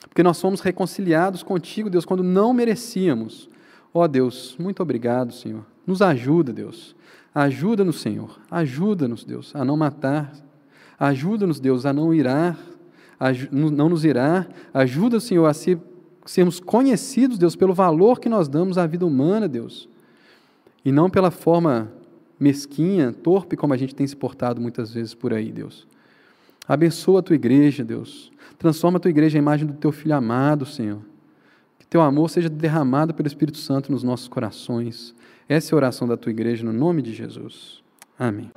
porque 0.03 0.23
nós 0.23 0.37
somos 0.37 0.61
reconciliados 0.61 1.43
contigo, 1.43 1.89
Deus, 1.89 2.05
quando 2.05 2.23
não 2.23 2.53
merecíamos. 2.53 3.49
Ó 3.95 4.05
oh, 4.05 4.07
Deus, 4.07 4.55
muito 4.59 4.83
obrigado, 4.83 5.33
Senhor. 5.33 5.65
Nos 5.87 6.03
ajuda, 6.03 6.53
Deus. 6.53 6.95
Ajuda-nos, 7.35 7.99
Senhor. 7.99 8.39
Ajuda-nos, 8.51 9.25
Deus, 9.25 9.57
a 9.57 9.65
não 9.65 9.75
matar. 9.75 10.35
Ajuda-nos, 10.99 11.61
Deus, 11.61 11.87
a 11.87 11.95
não 11.95 12.13
irar, 12.13 12.59
a 13.19 13.29
não 13.51 13.89
nos 13.89 14.05
irar. 14.05 14.47
Ajuda, 14.75 15.19
Senhor, 15.19 15.47
a 15.47 15.55
ser 15.55 15.81
sermos 16.27 16.61
conhecidos, 16.61 17.39
Deus, 17.39 17.57
pelo 17.57 17.75
valor 17.75 18.21
que 18.21 18.29
nós 18.29 18.49
damos 18.49 18.79
à 18.79 18.87
vida 18.87 19.07
humana, 19.07 19.49
Deus, 19.49 19.89
e 20.85 20.93
não 20.93 21.11
pela 21.11 21.31
forma 21.31 21.93
mesquinha, 22.39 23.13
torpe, 23.13 23.57
como 23.57 23.75
a 23.75 23.77
gente 23.77 23.95
tem 23.95 24.07
se 24.07 24.17
portado 24.17 24.61
muitas 24.61 24.93
vezes 24.93 25.15
por 25.15 25.35
aí, 25.35 25.53
Deus. 25.53 25.87
Abençoa 26.67 27.21
a 27.21 27.23
tua 27.23 27.37
igreja, 27.37 27.85
Deus. 27.85 28.31
Transforma 28.59 28.97
a 28.97 29.01
tua 29.01 29.11
igreja 29.11 29.37
em 29.37 29.43
imagem 29.43 29.67
do 29.67 29.75
teu 29.75 29.93
filho 29.93 30.15
amado, 30.15 30.65
Senhor. 30.65 31.01
Que 31.79 31.87
teu 31.87 32.01
amor 32.01 32.31
seja 32.31 32.49
derramado 32.49 33.13
pelo 33.13 33.27
Espírito 33.27 33.59
Santo 33.59 33.91
nos 33.91 34.03
nossos 34.03 34.29
corações. 34.29 35.15
Essa 35.49 35.73
é 35.73 35.75
a 35.75 35.77
oração 35.77 36.07
da 36.07 36.17
tua 36.17 36.31
igreja, 36.31 36.65
no 36.65 36.73
nome 36.73 37.03
de 37.03 37.13
Jesus. 37.13 37.83
Amém. 38.19 38.51